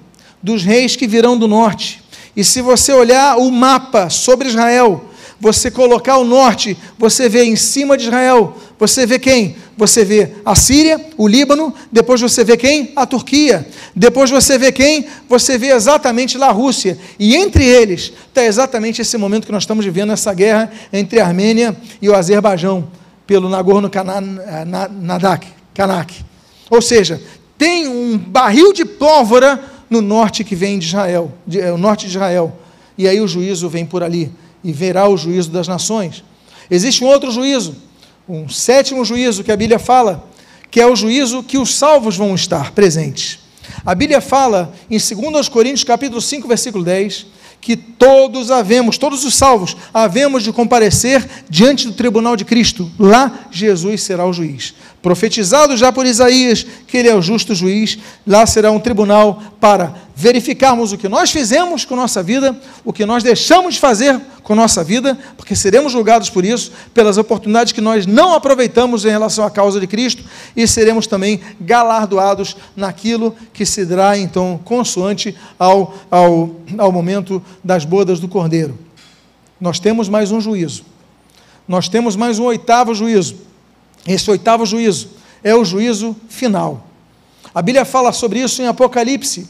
dos 0.42 0.64
reis 0.64 0.96
que 0.96 1.08
virão 1.08 1.38
do 1.38 1.48
norte. 1.48 2.03
E 2.36 2.44
se 2.44 2.62
você 2.62 2.92
olhar 2.92 3.38
o 3.38 3.52
mapa 3.52 4.10
sobre 4.10 4.48
Israel, 4.48 5.06
você 5.40 5.70
colocar 5.70 6.18
o 6.18 6.24
norte, 6.24 6.78
você 6.98 7.28
vê 7.28 7.44
em 7.44 7.56
cima 7.56 7.98
de 7.98 8.06
Israel, 8.06 8.58
você 8.80 9.06
vê 9.06 9.20
quem? 9.20 9.58
Você 9.78 10.06
vê 10.06 10.30
a 10.46 10.56
Síria, 10.56 11.06
o 11.18 11.28
Líbano, 11.28 11.74
depois 11.92 12.22
você 12.22 12.44
vê 12.44 12.56
quem? 12.56 12.94
A 12.96 13.06
Turquia. 13.06 13.68
Depois 13.96 14.30
você 14.30 14.58
vê 14.58 14.72
quem? 14.72 15.08
Você 15.28 15.58
vê 15.58 15.74
exatamente 15.74 16.38
lá 16.38 16.48
a 16.48 16.52
Rússia. 16.52 16.98
E 17.20 17.36
entre 17.36 17.66
eles 17.66 18.14
está 18.28 18.44
exatamente 18.44 19.02
esse 19.02 19.18
momento 19.18 19.46
que 19.46 19.52
nós 19.52 19.64
estamos 19.64 19.84
vivendo, 19.84 20.14
essa 20.14 20.34
guerra 20.34 20.72
entre 20.94 21.20
a 21.20 21.26
Armênia 21.26 21.76
e 22.02 22.08
o 22.08 22.16
Azerbaijão, 22.16 22.88
pelo 23.28 23.50
Nagorno-Karabakh. 23.50 26.14
Ou 26.70 26.82
seja, 26.82 27.22
tem 27.58 27.88
um 27.88 28.18
barril 28.18 28.74
de 28.74 28.86
pólvora 28.86 29.73
no 29.94 30.02
norte 30.02 30.44
que 30.44 30.56
vem 30.56 30.80
de 30.80 30.88
Israel, 30.88 31.32
de, 31.46 31.62
é, 31.62 31.72
o 31.72 31.78
norte 31.78 32.08
de 32.08 32.14
Israel. 32.14 32.58
E 32.98 33.08
aí 33.08 33.22
o 33.22 33.28
juízo 33.28 33.70
vem 33.70 33.86
por 33.86 34.02
ali 34.02 34.32
e 34.64 34.72
verá 34.72 35.08
o 35.08 35.16
juízo 35.16 35.52
das 35.52 35.68
nações. 35.68 36.24
Existe 36.70 37.04
um 37.04 37.08
outro 37.08 37.32
juízo, 37.32 37.76
um 38.28 38.50
sétimo 38.50 39.06
juízo 39.06 39.44
que 39.44 39.52
a 39.52 39.56
Bíblia 39.56 39.78
fala, 39.78 40.28
que 40.72 40.82
é 40.82 40.88
o 40.88 40.96
juízo 40.96 41.44
que 41.44 41.60
os 41.60 41.76
salvos 41.76 42.18
vão 42.18 42.34
estar 42.34 42.72
presentes. 42.72 43.40
A 43.86 43.94
Bíblia 43.94 44.20
fala 44.20 44.74
em 44.90 44.98
2 44.98 45.48
Coríntios 45.48 45.84
capítulo 45.84 46.20
5, 46.20 46.48
versículo 46.48 46.84
10, 46.84 47.28
que 47.62 47.78
todos 47.78 48.50
havemos, 48.50 48.98
todos 48.98 49.24
os 49.24 49.36
salvos, 49.36 49.78
havemos 49.94 50.44
de 50.44 50.52
comparecer 50.52 51.26
diante 51.50 51.86
do 51.86 51.94
tribunal 51.94 52.36
de 52.36 52.46
Cristo. 52.46 52.92
Lá 52.98 53.48
Jesus 53.52 54.02
será 54.02 54.26
o 54.26 54.34
juiz 54.34 54.74
profetizado 55.04 55.76
já 55.76 55.92
por 55.92 56.06
Isaías, 56.06 56.66
que 56.88 56.96
ele 56.96 57.10
é 57.10 57.14
o 57.14 57.22
justo 57.22 57.54
juiz, 57.54 58.00
lá 58.26 58.46
será 58.46 58.72
um 58.72 58.80
tribunal 58.80 59.44
para 59.60 59.94
verificarmos 60.16 60.94
o 60.94 60.98
que 60.98 61.10
nós 61.10 61.30
fizemos 61.30 61.84
com 61.84 61.94
nossa 61.94 62.24
vida, 62.24 62.58
o 62.86 62.94
que 62.94 63.06
nós 63.06 63.22
deixamos 63.22 63.74
de 63.74 63.82
fazer 63.82 64.18
com 64.44 64.56
nossa 64.56 64.82
vida, 64.82 65.18
porque 65.36 65.58
seremos 65.58 65.92
julgados 65.92 66.30
por 66.30 66.46
isso, 66.46 66.72
pelas 66.94 67.18
oportunidades 67.18 67.74
que 67.74 67.82
nós 67.82 68.06
não 68.06 68.34
aproveitamos 68.34 69.04
em 69.04 69.10
relação 69.10 69.46
à 69.46 69.52
causa 69.52 69.78
de 69.78 69.88
Cristo, 69.88 70.24
e 70.56 70.66
seremos 70.66 71.06
também 71.06 71.42
galardoados 71.60 72.56
naquilo 72.74 73.36
que 73.52 73.66
se 73.66 73.86
dará, 73.86 74.18
então, 74.18 74.58
consoante 74.64 75.36
ao, 75.60 75.94
ao, 76.10 76.56
ao 76.78 76.92
momento 76.94 77.44
das 77.62 77.84
bodas 77.84 78.22
do 78.22 78.30
Cordeiro. 78.30 78.80
Nós 79.60 79.80
temos 79.80 80.08
mais 80.08 80.32
um 80.32 80.40
juízo. 80.40 80.86
Nós 81.68 81.90
temos 81.90 82.16
mais 82.16 82.40
um 82.40 82.46
oitavo 82.46 82.96
juízo 82.96 83.52
esse 84.06 84.30
oitavo 84.30 84.66
juízo 84.66 85.10
é 85.44 85.56
o 85.56 85.64
juízo 85.64 86.16
final. 86.30 86.88
A 87.54 87.62
Bíblia 87.62 87.86
fala 87.86 88.12
sobre 88.12 88.40
isso 88.40 88.62
em 88.62 88.68
Apocalipse, 88.68 89.48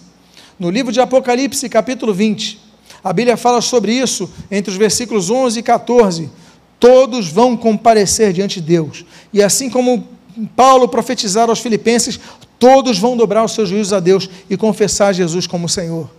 no 0.59 0.69
livro 0.69 0.91
de 0.91 0.99
Apocalipse, 0.99 1.67
capítulo 1.69 2.13
20. 2.13 2.59
A 3.03 3.11
Bíblia 3.11 3.35
fala 3.35 3.61
sobre 3.61 3.93
isso 3.93 4.29
entre 4.49 4.71
os 4.71 4.77
versículos 4.77 5.29
11 5.29 5.59
e 5.59 5.63
14. 5.63 6.29
Todos 6.79 7.29
vão 7.29 7.55
comparecer 7.55 8.33
diante 8.33 8.61
de 8.61 8.67
Deus. 8.67 9.05
E 9.31 9.41
assim 9.41 9.69
como 9.69 10.07
Paulo 10.55 10.87
profetizar 10.87 11.49
aos 11.49 11.59
filipenses, 11.59 12.19
todos 12.57 12.97
vão 12.97 13.17
dobrar 13.17 13.43
os 13.43 13.53
seus 13.53 13.69
juízos 13.69 13.93
a 13.93 13.99
Deus 13.99 14.29
e 14.49 14.57
confessar 14.57 15.13
Jesus 15.13 15.47
como 15.47 15.67
Senhor. 15.67 16.09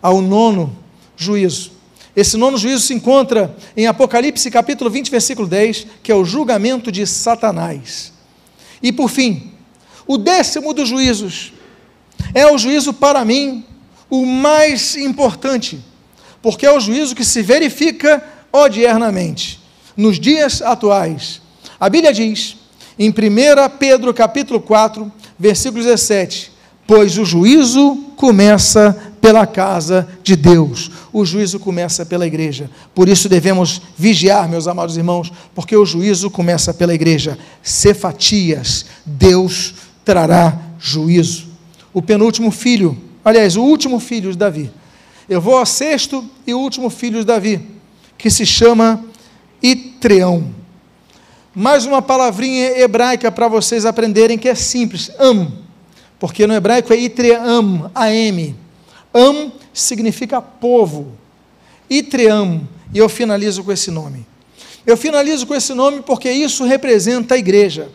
Ao 0.00 0.20
nono 0.20 0.76
juízo, 1.16 1.72
esse 2.16 2.38
nono 2.38 2.56
juízo 2.56 2.80
se 2.80 2.94
encontra 2.94 3.54
em 3.76 3.86
Apocalipse 3.86 4.50
capítulo 4.50 4.88
20, 4.88 5.10
versículo 5.10 5.46
10, 5.46 5.86
que 6.02 6.10
é 6.10 6.14
o 6.14 6.24
julgamento 6.24 6.90
de 6.90 7.06
Satanás. 7.06 8.10
E 8.82 8.90
por 8.90 9.10
fim, 9.10 9.52
o 10.06 10.16
décimo 10.16 10.72
dos 10.72 10.88
juízos 10.88 11.52
é 12.32 12.50
o 12.50 12.56
juízo 12.56 12.94
para 12.94 13.22
mim 13.22 13.66
o 14.08 14.24
mais 14.24 14.96
importante, 14.96 15.78
porque 16.40 16.64
é 16.64 16.72
o 16.72 16.80
juízo 16.80 17.14
que 17.14 17.24
se 17.24 17.42
verifica 17.42 18.24
odiernamente 18.50 19.60
nos 19.94 20.18
dias 20.18 20.62
atuais. 20.62 21.42
A 21.78 21.90
Bíblia 21.90 22.14
diz 22.14 22.56
em 22.98 23.10
1 23.10 23.12
Pedro 23.78 24.14
capítulo 24.14 24.58
4, 24.58 25.12
versículo 25.38 25.82
17: 25.82 26.50
"Pois 26.86 27.18
o 27.18 27.26
juízo 27.26 27.96
começa 28.16 29.05
pela 29.26 29.44
casa 29.44 30.06
de 30.22 30.36
Deus. 30.36 30.88
O 31.12 31.24
juízo 31.24 31.58
começa 31.58 32.06
pela 32.06 32.24
igreja. 32.24 32.70
Por 32.94 33.08
isso 33.08 33.28
devemos 33.28 33.82
vigiar, 33.98 34.48
meus 34.48 34.68
amados 34.68 34.96
irmãos, 34.96 35.32
porque 35.52 35.76
o 35.76 35.84
juízo 35.84 36.30
começa 36.30 36.72
pela 36.72 36.94
igreja. 36.94 37.36
Cefatias, 37.60 38.86
Deus 39.04 39.74
trará 40.04 40.56
juízo. 40.78 41.48
O 41.92 42.00
penúltimo 42.00 42.52
filho, 42.52 42.96
aliás, 43.24 43.56
o 43.56 43.62
último 43.64 43.98
filho 43.98 44.30
de 44.30 44.38
Davi. 44.38 44.70
Eu 45.28 45.40
vou 45.40 45.56
ao 45.56 45.66
sexto 45.66 46.24
e 46.46 46.54
último 46.54 46.88
filho 46.88 47.18
de 47.18 47.24
Davi, 47.24 47.60
que 48.16 48.30
se 48.30 48.46
chama 48.46 49.04
Itreão. 49.60 50.54
Mais 51.52 51.84
uma 51.84 52.00
palavrinha 52.00 52.78
hebraica 52.78 53.32
para 53.32 53.48
vocês 53.48 53.84
aprenderem 53.84 54.38
que 54.38 54.48
é 54.48 54.54
simples, 54.54 55.10
am, 55.18 55.50
porque 56.16 56.46
no 56.46 56.54
hebraico 56.54 56.92
é 56.92 56.96
Itream, 56.96 57.90
am 57.92 58.56
Am 59.16 59.52
significa 59.72 60.42
povo. 60.42 61.12
Itream. 61.88 62.68
E 62.92 62.98
eu 62.98 63.08
finalizo 63.08 63.64
com 63.64 63.72
esse 63.72 63.90
nome. 63.90 64.26
Eu 64.86 64.96
finalizo 64.96 65.46
com 65.46 65.54
esse 65.54 65.74
nome 65.74 66.02
porque 66.02 66.30
isso 66.30 66.64
representa 66.64 67.34
a 67.34 67.38
igreja. 67.38 67.88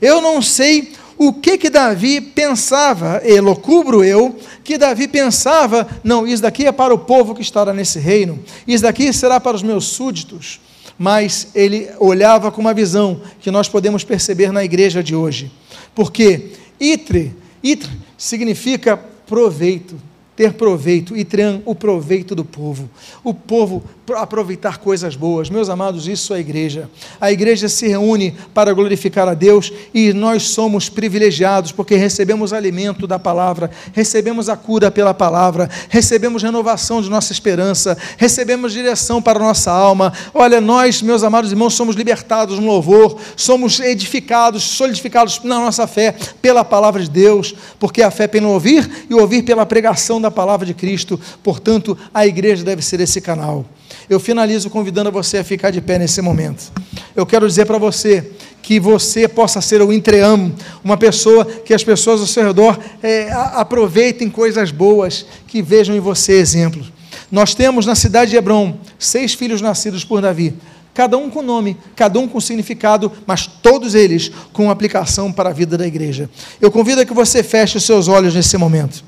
Eu 0.00 0.20
não 0.20 0.40
sei 0.40 0.92
o 1.18 1.32
que 1.32 1.58
que 1.58 1.68
Davi 1.68 2.20
pensava, 2.20 3.20
elocubro 3.24 4.04
eu, 4.04 4.36
que 4.62 4.78
Davi 4.78 5.08
pensava, 5.08 5.88
não, 6.04 6.24
isso 6.24 6.40
daqui 6.40 6.64
é 6.64 6.70
para 6.70 6.94
o 6.94 6.98
povo 6.98 7.34
que 7.34 7.42
estará 7.42 7.74
nesse 7.74 7.98
reino, 7.98 8.38
isso 8.68 8.84
daqui 8.84 9.12
será 9.12 9.40
para 9.40 9.56
os 9.56 9.62
meus 9.62 9.86
súditos, 9.86 10.60
mas 10.96 11.48
ele 11.56 11.90
olhava 11.98 12.52
com 12.52 12.60
uma 12.60 12.72
visão 12.72 13.20
que 13.40 13.50
nós 13.50 13.68
podemos 13.68 14.04
perceber 14.04 14.52
na 14.52 14.62
igreja 14.62 15.02
de 15.02 15.16
hoje, 15.16 15.50
porque 15.92 16.52
itre, 16.78 17.34
itre 17.64 17.90
significa 18.16 18.96
proveito, 19.26 19.96
ter 20.38 20.52
proveito, 20.52 21.16
e 21.16 21.24
trem, 21.24 21.60
o 21.64 21.74
proveito 21.74 22.32
do 22.32 22.44
povo. 22.44 22.88
O 23.24 23.34
povo 23.34 23.82
aproveitar 24.16 24.78
coisas 24.78 25.16
boas. 25.16 25.50
Meus 25.50 25.68
amados, 25.68 26.06
isso 26.06 26.32
é 26.32 26.38
a 26.38 26.40
igreja. 26.40 26.88
A 27.20 27.32
igreja 27.32 27.68
se 27.68 27.88
reúne 27.88 28.34
para 28.54 28.72
glorificar 28.72 29.28
a 29.28 29.34
Deus 29.34 29.72
e 29.92 30.12
nós 30.12 30.44
somos 30.44 30.88
privilegiados 30.88 31.72
porque 31.72 31.96
recebemos 31.96 32.52
alimento 32.52 33.06
da 33.06 33.18
palavra, 33.18 33.70
recebemos 33.92 34.48
a 34.48 34.56
cura 34.56 34.90
pela 34.90 35.14
palavra, 35.14 35.68
recebemos 35.88 36.42
renovação 36.42 37.02
de 37.02 37.10
nossa 37.10 37.32
esperança, 37.32 37.96
recebemos 38.16 38.72
direção 38.72 39.20
para 39.20 39.38
a 39.38 39.42
nossa 39.42 39.70
alma. 39.70 40.12
Olha, 40.34 40.60
nós, 40.60 41.02
meus 41.02 41.22
amados 41.22 41.50
irmãos, 41.50 41.74
somos 41.74 41.96
libertados 41.96 42.58
no 42.58 42.66
louvor, 42.66 43.18
somos 43.36 43.80
edificados, 43.80 44.62
solidificados 44.62 45.40
na 45.44 45.58
nossa 45.58 45.86
fé 45.86 46.14
pela 46.40 46.64
palavra 46.64 47.02
de 47.02 47.10
Deus, 47.10 47.54
porque 47.78 48.02
a 48.02 48.10
fé 48.10 48.26
pelo 48.26 48.48
ouvir 48.48 49.06
e 49.08 49.14
ouvir 49.14 49.42
pela 49.42 49.66
pregação 49.66 50.20
da 50.20 50.30
palavra 50.30 50.66
de 50.66 50.74
Cristo, 50.74 51.18
portanto, 51.42 51.96
a 52.12 52.26
igreja 52.26 52.64
deve 52.64 52.82
ser 52.82 53.00
esse 53.00 53.20
canal. 53.20 53.64
Eu 54.08 54.18
finalizo 54.18 54.70
convidando 54.70 55.10
você 55.10 55.38
a 55.38 55.44
ficar 55.44 55.70
de 55.70 55.80
pé 55.80 55.98
nesse 55.98 56.20
momento. 56.20 56.72
Eu 57.14 57.26
quero 57.26 57.46
dizer 57.46 57.66
para 57.66 57.78
você 57.78 58.32
que 58.62 58.78
você 58.78 59.26
possa 59.26 59.60
ser 59.60 59.80
o 59.80 59.92
entreamo, 59.92 60.54
uma 60.84 60.96
pessoa 60.96 61.44
que 61.44 61.72
as 61.72 61.82
pessoas 61.82 62.20
ao 62.20 62.26
seu 62.26 62.44
redor 62.44 62.78
é, 63.02 63.30
aproveitem 63.32 64.28
coisas 64.28 64.70
boas, 64.70 65.24
que 65.46 65.62
vejam 65.62 65.96
em 65.96 66.00
você 66.00 66.34
exemplos. 66.34 66.92
Nós 67.30 67.54
temos 67.54 67.86
na 67.86 67.94
cidade 67.94 68.30
de 68.30 68.36
Hebron 68.36 68.76
seis 68.98 69.34
filhos 69.34 69.60
nascidos 69.60 70.04
por 70.04 70.20
Davi, 70.20 70.54
cada 70.94 71.16
um 71.16 71.30
com 71.30 71.42
nome, 71.42 71.76
cada 71.94 72.18
um 72.18 72.26
com 72.26 72.40
significado, 72.40 73.12
mas 73.26 73.46
todos 73.46 73.94
eles 73.94 74.30
com 74.52 74.70
aplicação 74.70 75.32
para 75.32 75.50
a 75.50 75.52
vida 75.52 75.78
da 75.78 75.86
igreja. 75.86 76.28
Eu 76.60 76.70
convido 76.70 77.00
a 77.00 77.06
que 77.06 77.14
você 77.14 77.42
feche 77.42 77.76
os 77.76 77.84
seus 77.84 78.08
olhos 78.08 78.34
nesse 78.34 78.56
momento. 78.56 79.04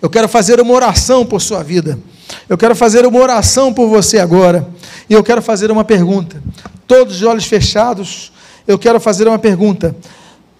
Eu 0.00 0.08
quero 0.08 0.28
fazer 0.28 0.60
uma 0.60 0.72
oração 0.72 1.24
por 1.24 1.40
sua 1.40 1.62
vida. 1.62 1.98
Eu 2.48 2.58
quero 2.58 2.74
fazer 2.74 3.06
uma 3.06 3.18
oração 3.18 3.72
por 3.72 3.88
você 3.88 4.18
agora. 4.18 4.68
E 5.08 5.14
eu 5.14 5.22
quero 5.22 5.42
fazer 5.42 5.70
uma 5.70 5.84
pergunta. 5.84 6.42
Todos 6.86 7.16
de 7.16 7.26
olhos 7.26 7.44
fechados, 7.44 8.32
eu 8.66 8.78
quero 8.78 9.00
fazer 9.00 9.26
uma 9.26 9.38
pergunta. 9.38 9.94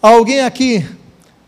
Alguém 0.01 0.41
aqui, 0.41 0.85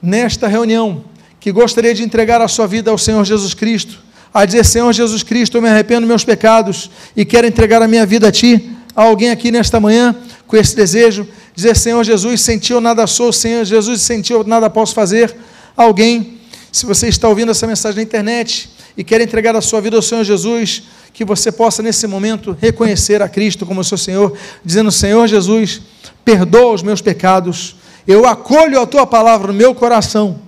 nesta 0.03 0.47
reunião, 0.47 1.05
que 1.41 1.53
gostaria 1.53 1.95
de 1.95 2.03
entregar 2.03 2.41
a 2.41 2.49
sua 2.49 2.67
vida 2.67 2.91
ao 2.91 2.99
Senhor 2.99 3.25
Jesus 3.25 3.55
Cristo? 3.55 3.99
A 4.33 4.45
dizer, 4.45 4.65
Senhor 4.65 4.93
Jesus 4.93 5.23
Cristo, 5.23 5.57
eu 5.57 5.63
me 5.63 5.69
arrependo 5.69 6.01
dos 6.01 6.09
meus 6.09 6.25
pecados 6.25 6.91
e 7.17 7.25
quero 7.25 7.47
entregar 7.47 7.83
a 7.83 7.89
minha 7.89 8.07
vida 8.07 8.29
a 8.29 8.33
Ti? 8.33 8.71
Há 8.97 9.05
alguém 9.05 9.31
aqui 9.31 9.51
nesta 9.51 9.79
manhã 9.79 10.15
com 10.47 10.57
esse 10.57 10.75
desejo? 10.75 11.27
Dizer, 11.55 11.77
Senhor 11.77 12.03
Jesus, 12.03 12.41
sentiu 12.41 12.81
nada 12.81 13.07
sou, 13.07 13.33
Senhor 13.33 13.65
Jesus, 13.65 14.03
sentiu 14.03 14.43
nada 14.45 14.69
posso 14.69 14.95
fazer? 14.95 15.35
Alguém 15.77 16.39
se 16.73 16.87
você 16.87 17.09
está 17.09 17.29
ouvindo 17.29 17.53
essa 17.53 17.67
mensagem 17.67 17.97
na 17.97 18.03
internet 18.03 18.74
e 18.97 19.03
quer 19.03 19.21
entregar 19.21 19.57
a 19.57 19.61
sua 19.61 19.81
vida 19.81 19.97
ao 19.97 20.03
Senhor 20.03 20.25
Jesus, 20.25 20.85
que 21.13 21.25
você 21.25 21.51
possa 21.51 21.83
nesse 21.83 22.07
momento 22.07 22.57
reconhecer 22.61 23.23
a 23.23 23.29
Cristo 23.29 23.67
como 23.67 23.83
seu 23.83 23.99
Senhor, 23.99 24.37
dizendo: 24.65 24.91
Senhor 24.91 25.27
Jesus, 25.27 25.81
perdoa 26.25 26.73
os 26.75 26.83
meus 26.83 27.01
pecados, 27.01 27.77
eu 28.07 28.27
acolho 28.27 28.81
a 28.81 28.87
tua 28.87 29.07
palavra 29.07 29.49
no 29.49 29.59
meu 29.59 29.75
coração 29.75 30.41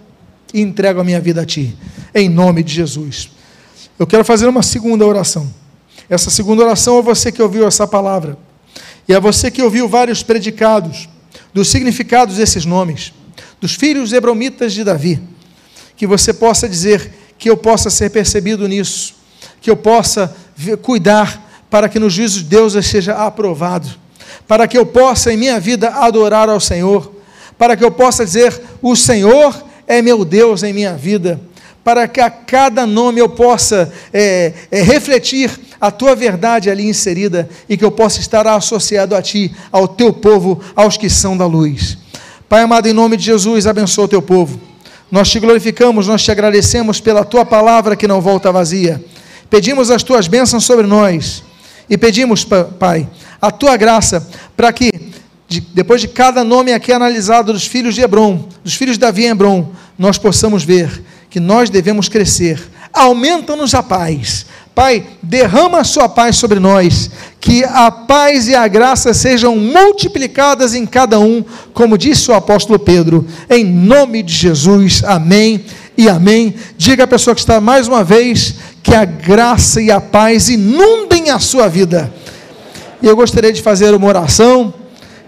e 0.53 0.61
entrego 0.61 1.01
a 1.01 1.05
minha 1.05 1.21
vida 1.21 1.43
a 1.43 1.47
ti, 1.47 1.77
em 2.15 2.29
nome 2.29 2.63
de 2.63 2.73
Jesus. 2.73 3.31
Eu 3.99 4.07
quero 4.07 4.25
fazer 4.25 4.47
uma 4.47 4.63
segunda 4.63 5.05
oração. 5.05 5.53
Essa 6.09 6.31
segunda 6.31 6.63
oração 6.63 6.99
é 6.99 7.03
você 7.03 7.33
que 7.33 7.43
ouviu 7.43 7.67
essa 7.67 7.87
palavra, 7.87 8.39
e 9.09 9.15
é 9.15 9.21
você 9.21 9.51
que 9.51 9.63
ouviu 9.63 9.89
vários 9.89 10.23
predicados 10.23 11.09
dos 11.53 11.69
significados 11.69 12.37
desses 12.37 12.65
nomes, 12.65 13.13
dos 13.61 13.75
filhos 13.75 14.13
hebromitas 14.13 14.73
de 14.73 14.85
Davi 14.85 15.21
que 15.97 16.07
você 16.07 16.33
possa 16.33 16.69
dizer 16.69 17.11
que 17.39 17.51
eu 17.51 17.57
possa 17.57 17.91
ser 17.91 18.11
percebido 18.11 18.67
nisso, 18.67 19.15
que 19.61 19.71
eu 19.71 19.77
possa 19.77 20.35
cuidar 20.83 21.45
para 21.71 21.89
que 21.89 21.99
no 21.99 22.09
juízo 22.09 22.39
de 22.39 22.45
Deus 22.45 22.75
eu 22.75 22.83
seja 22.83 23.15
aprovado, 23.15 23.89
para 24.47 24.67
que 24.67 24.79
eu 24.79 24.87
possa 24.87 25.33
em 25.33 25.37
minha 25.37 25.61
vida 25.61 25.89
adorar 25.91 26.49
ao 26.49 26.61
Senhor, 26.61 27.13
para 27.59 27.77
que 27.77 27.85
eu 27.85 27.91
possa 27.91 28.25
dizer: 28.25 28.61
O 28.81 28.95
Senhor 28.95 29.65
é 29.87 30.01
meu 30.01 30.25
Deus 30.25 30.63
em 30.63 30.73
minha 30.73 30.95
vida, 30.95 31.41
para 31.85 32.09
que 32.09 32.21
a 32.21 32.31
cada 32.31 32.87
nome 32.87 33.21
eu 33.21 33.29
possa 33.29 33.93
é, 34.13 34.53
é, 34.71 34.83
refletir 34.83 35.51
a 35.81 35.91
tua 35.91 36.15
verdade 36.15 36.71
ali 36.71 36.89
inserida 36.89 37.49
e 37.69 37.77
que 37.77 37.85
eu 37.85 37.91
possa 37.91 38.21
estar 38.21 38.47
associado 38.47 39.15
a 39.15 39.23
ti, 39.23 39.55
ao 39.71 39.87
teu 39.87 40.13
povo, 40.13 40.61
aos 40.75 40.97
que 40.97 41.11
são 41.11 41.37
da 41.37 41.47
luz. 41.47 41.99
Pai 42.49 42.63
amado, 42.63 42.89
em 42.89 42.93
nome 42.93 43.17
de 43.17 43.25
Jesus, 43.25 43.67
abençoa 43.67 44.05
o 44.07 44.09
teu 44.09 44.23
povo. 44.23 44.61
Nós 45.11 45.31
te 45.31 45.39
glorificamos, 45.39 46.09
nós 46.09 46.23
te 46.23 46.31
agradecemos 46.31 47.01
pela 47.01 47.25
tua 47.25 47.45
palavra 47.45 47.95
que 47.95 48.09
não 48.09 48.21
volta 48.21 48.51
vazia. 48.51 49.03
Pedimos 49.49 49.91
as 49.91 50.03
tuas 50.03 50.27
bênçãos 50.27 50.65
sobre 50.65 50.87
nós 50.87 51.45
e 51.89 51.97
pedimos, 51.97 52.45
Pai, 52.45 53.09
a 53.41 53.51
tua 53.51 53.77
graça 53.77 54.27
para 54.57 54.73
que, 54.73 54.91
depois 55.73 56.01
de 56.01 56.09
cada 56.09 56.43
nome 56.43 56.73
aqui 56.73 56.93
analisado 56.93 57.53
dos 57.53 57.67
filhos 57.67 57.95
de 57.95 58.01
Hebron, 58.01 58.49
dos 58.65 58.75
filhos 58.75 58.97
de 58.97 59.01
Davi 59.01 59.25
em 59.25 59.29
Hebron, 59.29 59.71
nós 59.97 60.19
possamos 60.19 60.65
ver 60.65 61.03
que 61.31 61.39
nós 61.39 61.71
devemos 61.71 62.09
crescer. 62.09 62.61
Aumenta-nos 62.93 63.75
a 63.75 63.83
paz, 63.83 64.47
Pai, 64.77 65.07
derrama 65.23 65.79
a 65.79 65.85
sua 65.85 66.07
paz 66.07 66.37
sobre 66.37 66.61
nós, 66.61 67.11
que 67.41 67.65
a 67.65 67.91
paz 67.91 68.47
e 68.47 68.55
a 68.55 68.69
graça 68.69 69.15
sejam 69.15 69.57
multiplicadas 69.57 70.75
em 70.75 70.85
cada 70.85 71.19
um, 71.19 71.43
como 71.73 71.97
disse 71.97 72.31
o 72.31 72.35
apóstolo 72.35 72.79
Pedro, 72.79 73.27
em 73.49 73.65
nome 73.65 74.23
de 74.23 74.35
Jesus, 74.35 75.03
amém 75.03 75.65
e 75.97 76.11
amém. 76.11 76.55
Diga 76.77 77.05
à 77.05 77.07
pessoa 77.07 77.35
que 77.35 77.41
está 77.41 77.59
mais 77.59 77.89
uma 77.89 78.05
vez 78.05 78.57
que 78.83 78.95
a 78.95 79.07
graça 79.07 79.81
e 79.81 79.91
a 79.91 79.99
paz 79.99 80.51
inundem 80.51 81.31
a 81.31 81.39
sua 81.39 81.69
vida. 81.69 82.13
E 83.01 83.07
eu 83.07 83.17
gostaria 83.17 83.55
de 83.55 83.63
fazer 83.63 83.95
uma 83.95 84.07
oração 84.07 84.75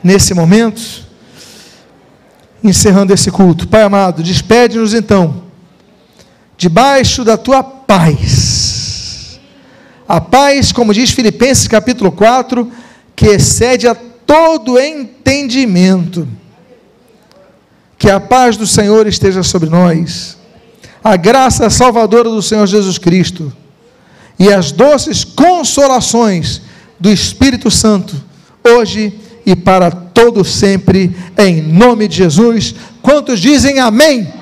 nesse 0.04 0.34
momento, 0.34 0.82
encerrando 2.62 3.14
esse 3.14 3.30
culto. 3.30 3.66
Pai 3.66 3.80
amado, 3.80 4.22
despede-nos 4.22 4.92
então, 4.92 5.42
debaixo 6.58 7.24
da 7.24 7.38
tua 7.38 7.62
paz 7.62 8.77
a 10.08 10.22
paz, 10.22 10.72
como 10.72 10.94
diz 10.94 11.10
Filipenses 11.10 11.68
capítulo 11.68 12.10
4, 12.10 12.72
que 13.14 13.26
excede 13.26 13.86
a 13.86 13.94
todo 13.94 14.80
entendimento. 14.80 16.26
Que 17.98 18.10
a 18.10 18.18
paz 18.18 18.56
do 18.56 18.66
Senhor 18.66 19.06
esteja 19.06 19.42
sobre 19.42 19.68
nós. 19.68 20.38
A 21.04 21.14
graça 21.14 21.68
salvadora 21.68 22.30
do 22.30 22.40
Senhor 22.40 22.66
Jesus 22.66 22.96
Cristo 22.96 23.52
e 24.38 24.50
as 24.50 24.72
doces 24.72 25.24
consolações 25.24 26.62
do 26.98 27.10
Espírito 27.10 27.70
Santo, 27.70 28.16
hoje 28.64 29.12
e 29.44 29.54
para 29.54 29.90
todo 29.90 30.44
sempre, 30.44 31.14
em 31.36 31.60
nome 31.60 32.08
de 32.08 32.16
Jesus. 32.16 32.74
Quantos 33.02 33.40
dizem 33.40 33.78
amém? 33.78 34.20
amém. 34.20 34.32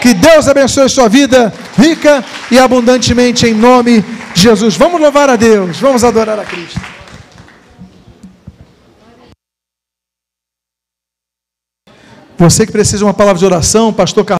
Que 0.00 0.14
Deus 0.14 0.48
abençoe 0.48 0.88
sua 0.88 1.08
vida 1.08 1.52
rica 1.76 2.24
e 2.50 2.58
abundantemente 2.58 3.46
em 3.46 3.54
nome 3.54 4.00
de 4.00 4.25
Jesus. 4.46 4.76
Vamos 4.76 5.00
louvar 5.00 5.28
a 5.28 5.34
Deus, 5.34 5.80
vamos 5.80 6.04
adorar 6.04 6.38
a 6.38 6.44
Cristo. 6.44 6.80
Você 12.38 12.64
que 12.64 12.70
precisa 12.70 12.98
de 12.98 13.04
uma 13.04 13.14
palavra 13.14 13.40
de 13.40 13.46
oração, 13.46 13.92
pastor 13.92 14.24
Carlos. 14.24 14.34